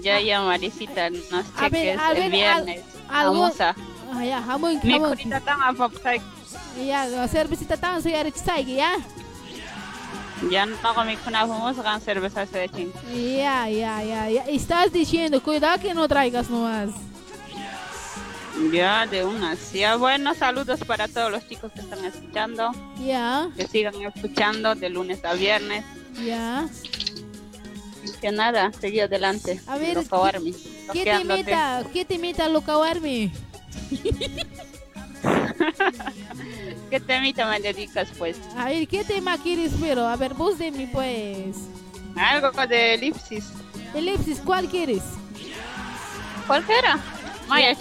[0.01, 2.83] Ya, ya, Marisita, nos A ver, cheques a ver, el viernes.
[3.07, 3.75] al- algo- Vamos a.
[4.13, 5.09] Ah, ya, hamon, Mi hamon.
[5.11, 6.21] curita tan apapsay.
[6.85, 8.91] Ya, cervecita tan soy arichisay, ya.
[10.51, 12.91] Ya no hago mi cuna, vamos a cerveza de ching.
[13.13, 14.43] Ya, ya, ya, ya.
[14.45, 16.89] Estás diciendo, cuidado que no traigas nomás.
[18.73, 19.71] Ya, de unas.
[19.71, 22.71] Ya, bueno, saludos para todos los chicos que están escuchando.
[22.99, 25.85] Ya, Que sigan escuchando de lunes a viernes.
[26.25, 26.67] ya.
[28.23, 29.59] Que nada, seguí adelante.
[29.67, 30.55] A ver, Army.
[30.93, 31.83] ¿Qué te imita?
[31.91, 33.29] ¿Qué te imita Luca Army?
[36.89, 38.37] ¿Qué temita me dedicas, pues?
[38.55, 40.07] A ver, ¿qué tema quieres, pero?
[40.07, 41.67] A ver, vos de mí, pues.
[42.15, 43.43] Algo de elipsis.
[43.93, 45.03] Elipsis, ¿cuál quieres?
[46.47, 46.97] Cualquiera.
[47.49, 47.75] Maya.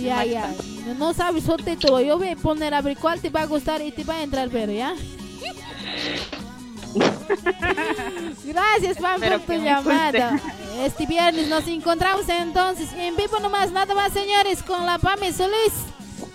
[0.00, 0.54] Ya, ya.
[1.00, 2.00] No, sabes título.
[2.00, 4.22] Yo voy a poner a ver cuál te va a gustar y te va a
[4.22, 4.94] entrar, pero ya.
[8.44, 10.40] Gracias, Espero por tu llamada.
[10.82, 15.72] Este viernes nos encontramos entonces en vivo nomás, nada más, señores, con la Pame Solís.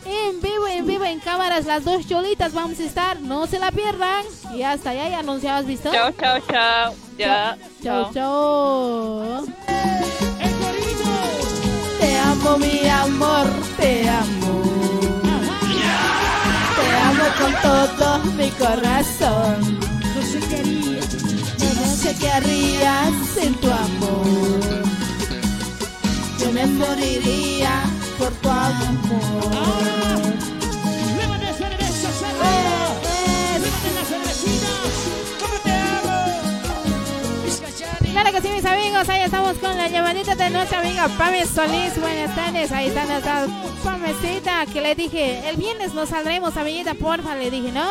[0.06, 3.20] En vivo, en vivo, en cámaras, las dos cholitas vamos a estar.
[3.22, 4.26] No se la pierdan.
[4.54, 5.92] Y hasta ya, ya anunciabas, ¿visto?
[5.92, 6.94] Chao, chao, chao.
[7.18, 7.58] Ya.
[7.84, 9.46] Chao, chao.
[12.00, 13.48] Te amo, mi amor,
[13.78, 14.62] te amo.
[16.76, 19.91] Te amo con todo mi corazón.
[20.32, 21.00] Sé qué haría,
[21.76, 24.84] no sé qué haría sin tu amor.
[26.40, 27.84] Yo me moriría
[28.18, 29.42] por tu amor.
[31.18, 32.96] ¡Llévate cerveza, cerveza!
[33.60, 34.72] ¡Llévate la cervecita!
[35.42, 36.16] ¡Cómo te amo!
[37.44, 38.12] Vizcachani.
[38.12, 42.00] Claro que sí, mis amigos, ahí estamos con la llamadita de nuestra amiga Pame Solís.
[42.00, 43.48] Buenas tardes, ahí está nuestra
[43.84, 47.82] Pamecita que le dije, el viernes nos saldremos, amiguita, porfa, le dije, ¿no?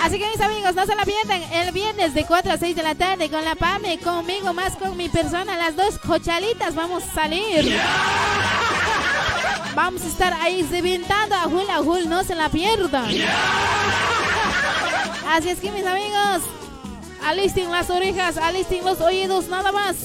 [0.00, 2.82] Así que mis amigos, no se la pierdan el viernes de 4 a 6 de
[2.82, 7.14] la tarde con la Pame, conmigo, más con mi persona, las dos cochalitas, vamos a
[7.14, 7.78] salir.
[9.74, 13.10] Vamos a estar ahí reventando a Jul a Jul, no se la pierdan.
[15.28, 16.42] Así es que mis amigos,
[17.24, 19.96] alisten las orejas, alisten los oídos, nada más.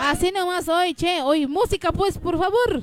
[0.00, 2.82] Así nomás hoy, che, hoy música pues, por favor.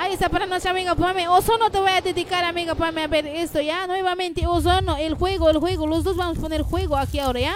[0.00, 1.26] Ahí está para nuestra amiga Pame.
[1.26, 3.84] Ozono te voy a dedicar, amiga Pame, a ver esto, ¿ya?
[3.88, 5.88] Nuevamente, Ozono, el juego, el juego.
[5.88, 7.54] Los dos vamos a poner juego aquí ahora, ¿ya?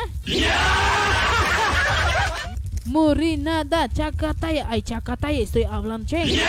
[2.85, 4.67] Murinada, Chacataya.
[4.69, 6.43] Ay, Chacataya, estoy hablando, che.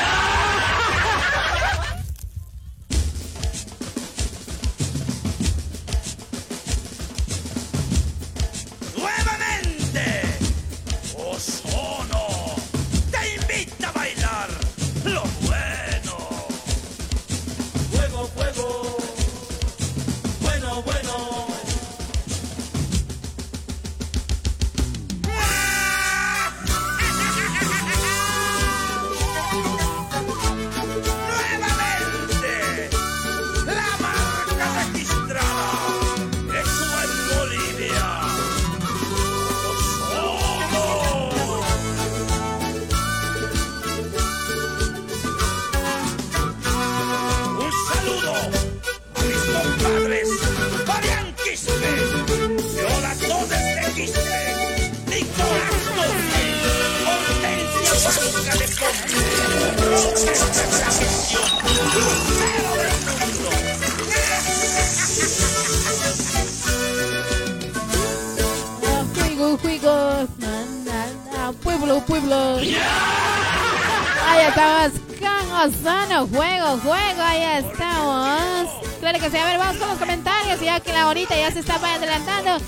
[81.44, 82.66] Ya se está adelantando.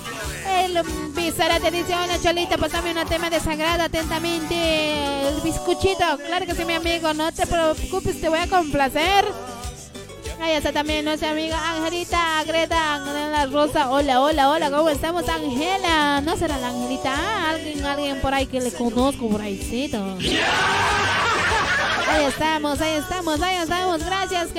[0.49, 0.83] El
[1.13, 5.29] Bizarra te dice: Hola, Cholita, pasame una tema de sagrado atentamente.
[5.29, 6.17] El bizcochito.
[6.27, 7.13] Claro que sí, mi amigo.
[7.13, 9.25] No te preocupes, te voy a complacer.
[10.41, 13.89] Ahí está también nuestra amiga Angelita Greta Angelina Rosa.
[13.89, 16.19] Hola, hola, hola, ¿cómo estamos, Angela?
[16.19, 17.49] ¿No será la Angelita?
[17.49, 19.97] Alguien, alguien por ahí que le conozco por ahícito.
[22.09, 24.03] Ahí estamos, ahí estamos, ahí estamos.
[24.03, 24.49] Gracias,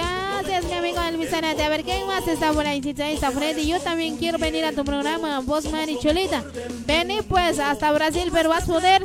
[0.46, 1.62] gracias, mi amigo Elvis Zanate.
[1.62, 2.80] A ver, ¿quién más está por ahí?
[2.98, 3.66] Ahí está Freddy.
[3.66, 6.44] Yo también quiero venir a tu programa, Voz Mari Cholita.
[6.86, 9.02] Vení pues hasta Brasil, pero vas a poder.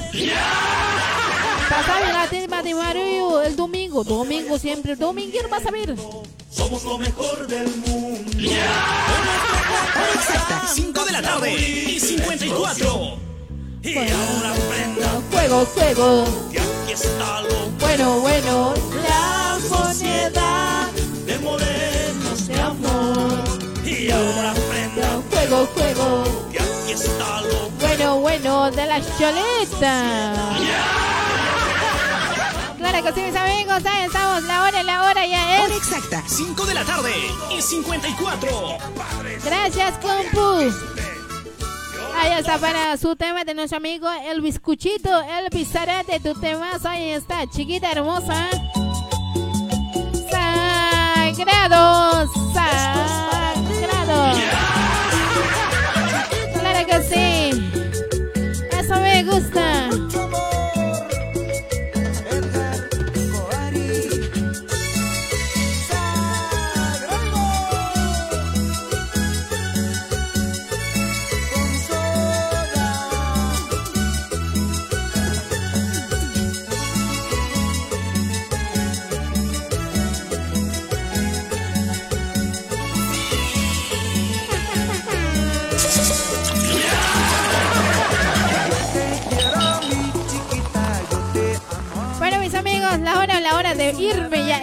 [1.69, 4.03] Pasame la tema de Mario el domingo.
[4.03, 5.95] Domingo siempre, domingo vas a ver.
[6.49, 8.31] Somos lo mejor del mundo.
[9.95, 13.17] Hora exacta, 5 de la tarde y 54.
[13.83, 16.25] Y ahora prenda Juego, juego.
[16.51, 18.73] que aquí está lo Bueno, bueno,
[19.07, 20.90] la moneda
[21.31, 23.43] de morenos de amor.
[23.85, 26.49] Y ahora prenda Juego, juego.
[26.51, 30.45] que aquí está lo Bueno, bueno, de la choleta.
[32.77, 34.41] Claro que sí, mis amigos, ahí estamos.
[34.43, 35.77] La hora, la hora ya Hora es.
[35.77, 37.11] exacta, 5 de la tarde
[37.55, 38.49] y 54.
[39.45, 40.73] Gracias, compu.
[42.19, 46.71] Ahí está para su tema de nuestro amigo El Bizcuchito, El Bizarete, tu tema.
[46.83, 48.49] Ahí está, chiquita hermosa
[51.45, 52.29] sagrados.
[52.53, 54.37] Sagrados.
[56.59, 57.71] Claro que sí.
[58.71, 60.10] Eso me gusta.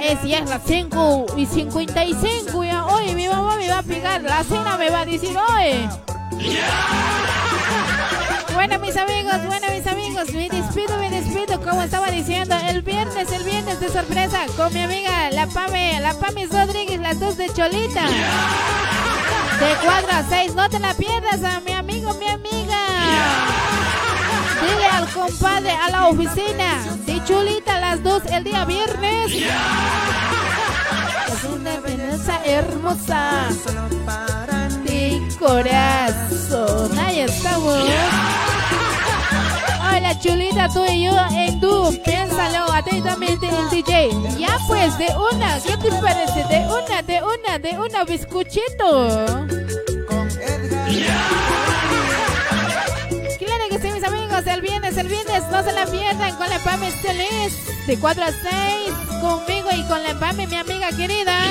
[0.09, 2.64] Es, ya es las 5 y 55.
[2.64, 5.89] Ya hoy mi mamá me va a pegar, la cena me va a decir hoy.
[8.55, 13.30] Bueno, mis amigos, bueno, mis amigos, me despido, me despido, como estaba diciendo, el viernes,
[13.30, 17.52] el viernes de sorpresa con mi amiga, la Pame, la Pame Rodríguez, las dos de
[17.52, 18.05] Cholita.
[19.60, 23.77] De 4 a 6, no te la pierdas a mi amigo, mi amiga.
[24.68, 29.32] Dile al compadre a la oficina de Chulita las dos el día viernes.
[31.32, 33.48] Es una belleza hermosa.
[34.84, 36.98] De corazón.
[36.98, 37.78] Ahí estamos.
[39.80, 41.90] Hola Chulita, tú y yo en dúo.
[42.04, 44.10] Piénsalo atentamente el DJ.
[44.38, 45.58] Ya pues, de una.
[45.60, 46.44] ¿Qué te parece?
[46.44, 49.46] De una, de una, de una bizcochito.
[54.54, 57.54] El viernes, el viernes, no se la pierdan con la Pame Feliz,
[57.86, 58.42] de 4 a 6,
[59.20, 61.34] conmigo y con la Pame, mi amiga querida.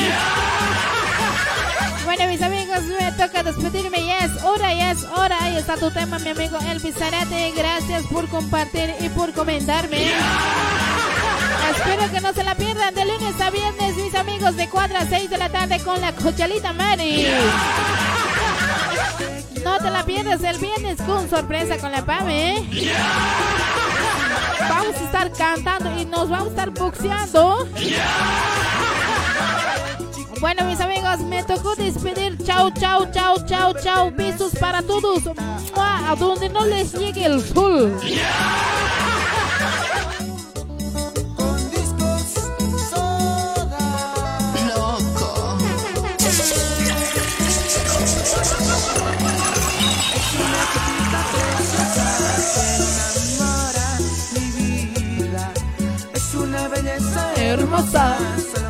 [2.05, 5.91] Bueno, mis amigos, me toca despedirme, ya es hora, ya es hora, ahí está tu
[5.91, 9.97] tema, mi amigo Elvis Zarate, gracias por compartir y por comentarme.
[11.75, 15.05] Espero que no se la pierdan de lunes a viernes, mis amigos, de 4 a
[15.05, 17.27] 6 de la tarde con la Cochalita Mari.
[19.67, 22.55] No te la pierdas el viernes con sorpresa con la Pame.
[22.55, 22.93] ¿eh?
[24.61, 27.67] Vamos a estar cantando y nos vamos a estar boxeando.
[30.39, 32.37] Bueno, mis amigos, me tocó despedir.
[32.45, 34.09] Chao, chao, chao, chao, chao.
[34.09, 35.23] Besos para todos.
[35.75, 37.99] A donde no les llegue el sol.
[57.77, 58.66] nossa